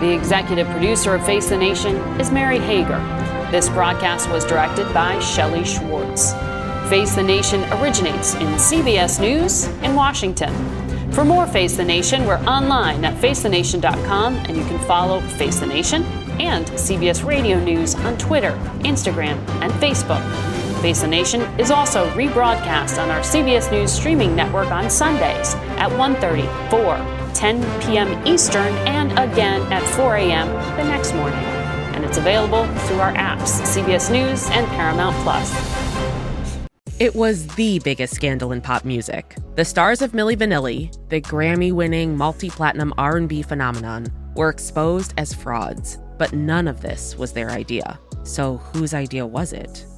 The 0.00 0.12
executive 0.12 0.68
producer 0.68 1.14
of 1.14 1.24
Face 1.26 1.48
the 1.48 1.56
Nation 1.56 1.96
is 2.20 2.30
Mary 2.30 2.58
Hager. 2.58 2.98
This 3.50 3.68
broadcast 3.68 4.28
was 4.30 4.44
directed 4.44 4.92
by 4.92 5.18
Shelley 5.20 5.64
Schwartz. 5.64 6.32
Face 6.88 7.14
the 7.14 7.22
Nation 7.22 7.64
originates 7.74 8.34
in 8.34 8.46
CBS 8.54 9.20
News 9.20 9.66
in 9.82 9.94
Washington. 9.94 10.52
For 11.12 11.24
more 11.24 11.46
Face 11.46 11.76
the 11.76 11.84
Nation, 11.84 12.26
we're 12.26 12.40
online 12.40 13.04
at 13.04 13.20
facethenation.com 13.20 14.34
and 14.34 14.56
you 14.56 14.64
can 14.64 14.78
follow 14.86 15.20
Face 15.20 15.60
the 15.60 15.66
Nation 15.66 16.02
and 16.40 16.66
CBS 16.66 17.24
Radio 17.24 17.62
News 17.62 17.94
on 17.94 18.18
Twitter, 18.18 18.50
Instagram, 18.80 19.38
and 19.62 19.72
Facebook. 19.74 20.53
Face 20.84 21.00
the 21.00 21.08
Nation 21.08 21.40
is 21.58 21.70
also 21.70 22.10
rebroadcast 22.10 23.02
on 23.02 23.08
our 23.08 23.20
CBS 23.20 23.72
News 23.72 23.90
streaming 23.90 24.36
network 24.36 24.70
on 24.70 24.90
Sundays 24.90 25.54
at 25.80 25.88
1:30, 25.88 26.44
4, 26.68 27.32
10 27.32 27.80
p.m. 27.80 28.26
Eastern, 28.28 28.70
and 28.86 29.10
again 29.12 29.62
at 29.72 29.82
4 29.96 30.16
a.m. 30.16 30.46
the 30.76 30.84
next 30.84 31.14
morning. 31.14 31.42
And 31.94 32.04
it's 32.04 32.18
available 32.18 32.66
through 32.80 33.00
our 33.00 33.14
apps, 33.14 33.62
CBS 33.62 34.12
News 34.12 34.50
and 34.50 34.66
Paramount 34.76 35.16
Plus. 35.22 35.50
It 37.00 37.16
was 37.16 37.46
the 37.56 37.78
biggest 37.78 38.12
scandal 38.12 38.52
in 38.52 38.60
pop 38.60 38.84
music. 38.84 39.36
The 39.54 39.64
stars 39.64 40.02
of 40.02 40.12
Milli 40.12 40.36
Vanilli, 40.36 40.92
the 41.08 41.22
Grammy-winning 41.22 42.14
multi-platinum 42.14 42.92
R&B 42.98 43.40
phenomenon, 43.40 44.08
were 44.36 44.50
exposed 44.50 45.14
as 45.16 45.32
frauds. 45.32 45.96
But 46.18 46.34
none 46.34 46.68
of 46.68 46.82
this 46.82 47.16
was 47.16 47.32
their 47.32 47.48
idea. 47.48 47.98
So 48.22 48.58
whose 48.58 48.92
idea 48.92 49.26
was 49.26 49.54
it? 49.54 49.86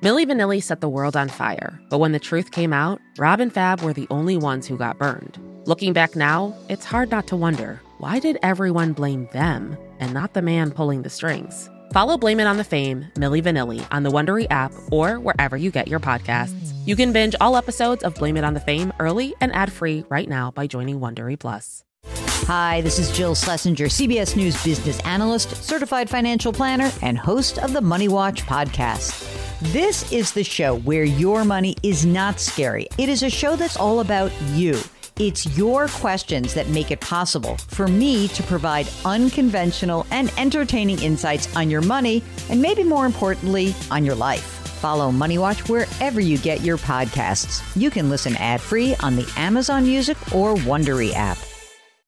Milli 0.00 0.24
Vanilli 0.26 0.62
set 0.62 0.80
the 0.80 0.88
world 0.88 1.16
on 1.16 1.28
fire, 1.28 1.80
but 1.90 1.98
when 1.98 2.12
the 2.12 2.20
truth 2.20 2.52
came 2.52 2.72
out, 2.72 3.00
Rob 3.18 3.40
and 3.40 3.52
Fab 3.52 3.80
were 3.80 3.92
the 3.92 4.06
only 4.10 4.36
ones 4.36 4.64
who 4.64 4.76
got 4.76 4.96
burned. 4.96 5.36
Looking 5.64 5.92
back 5.92 6.14
now, 6.14 6.54
it's 6.68 6.84
hard 6.84 7.10
not 7.10 7.26
to 7.26 7.36
wonder 7.36 7.82
why 7.98 8.20
did 8.20 8.38
everyone 8.44 8.92
blame 8.92 9.28
them 9.32 9.76
and 9.98 10.14
not 10.14 10.34
the 10.34 10.40
man 10.42 10.70
pulling 10.70 11.02
the 11.02 11.10
strings? 11.10 11.68
Follow 11.92 12.16
Blame 12.16 12.38
It 12.38 12.46
on 12.46 12.58
the 12.58 12.64
Fame, 12.64 13.06
Milli 13.14 13.42
Vanilli, 13.42 13.84
on 13.90 14.04
the 14.04 14.10
Wondery 14.10 14.46
app 14.50 14.70
or 14.92 15.18
wherever 15.18 15.56
you 15.56 15.72
get 15.72 15.88
your 15.88 15.98
podcasts. 15.98 16.72
You 16.86 16.94
can 16.94 17.12
binge 17.12 17.34
all 17.40 17.56
episodes 17.56 18.04
of 18.04 18.14
Blame 18.14 18.36
It 18.36 18.44
on 18.44 18.54
the 18.54 18.60
Fame 18.60 18.92
early 19.00 19.34
and 19.40 19.52
ad-free 19.52 20.04
right 20.08 20.28
now 20.28 20.52
by 20.52 20.68
joining 20.68 21.00
Wondery 21.00 21.36
Plus. 21.36 21.84
Hi, 22.46 22.82
this 22.82 23.00
is 23.00 23.10
Jill 23.10 23.34
Schlesinger, 23.34 23.86
CBS 23.86 24.36
News 24.36 24.62
business 24.62 25.00
analyst, 25.00 25.56
certified 25.64 26.08
financial 26.08 26.52
planner, 26.52 26.92
and 27.02 27.18
host 27.18 27.58
of 27.58 27.72
the 27.72 27.80
Money 27.80 28.06
Watch 28.06 28.46
podcast. 28.46 29.47
This 29.60 30.12
is 30.12 30.30
the 30.30 30.44
show 30.44 30.78
where 30.78 31.02
your 31.02 31.44
money 31.44 31.74
is 31.82 32.06
not 32.06 32.38
scary. 32.38 32.86
It 32.96 33.08
is 33.08 33.24
a 33.24 33.28
show 33.28 33.56
that's 33.56 33.76
all 33.76 33.98
about 33.98 34.30
you. 34.52 34.78
It's 35.18 35.58
your 35.58 35.88
questions 35.88 36.54
that 36.54 36.68
make 36.68 36.92
it 36.92 37.00
possible 37.00 37.56
for 37.56 37.88
me 37.88 38.28
to 38.28 38.42
provide 38.44 38.88
unconventional 39.04 40.06
and 40.12 40.32
entertaining 40.38 41.02
insights 41.02 41.56
on 41.56 41.70
your 41.70 41.80
money 41.80 42.22
and 42.50 42.62
maybe 42.62 42.84
more 42.84 43.04
importantly, 43.04 43.74
on 43.90 44.04
your 44.04 44.14
life. 44.14 44.44
Follow 44.78 45.10
Money 45.10 45.38
Watch 45.38 45.68
wherever 45.68 46.20
you 46.20 46.38
get 46.38 46.60
your 46.60 46.78
podcasts. 46.78 47.60
You 47.74 47.90
can 47.90 48.08
listen 48.08 48.36
ad-free 48.36 48.94
on 49.00 49.16
the 49.16 49.28
Amazon 49.36 49.82
Music 49.82 50.16
or 50.32 50.54
Wondery 50.54 51.12
app. 51.14 51.38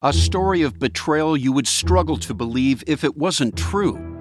A 0.03 0.13
story 0.13 0.63
of 0.63 0.79
betrayal 0.79 1.37
you 1.37 1.51
would 1.51 1.67
struggle 1.67 2.17
to 2.19 2.33
believe 2.33 2.85
if 2.87 3.03
it 3.03 3.17
wasn't 3.17 3.57
true. 3.57 4.10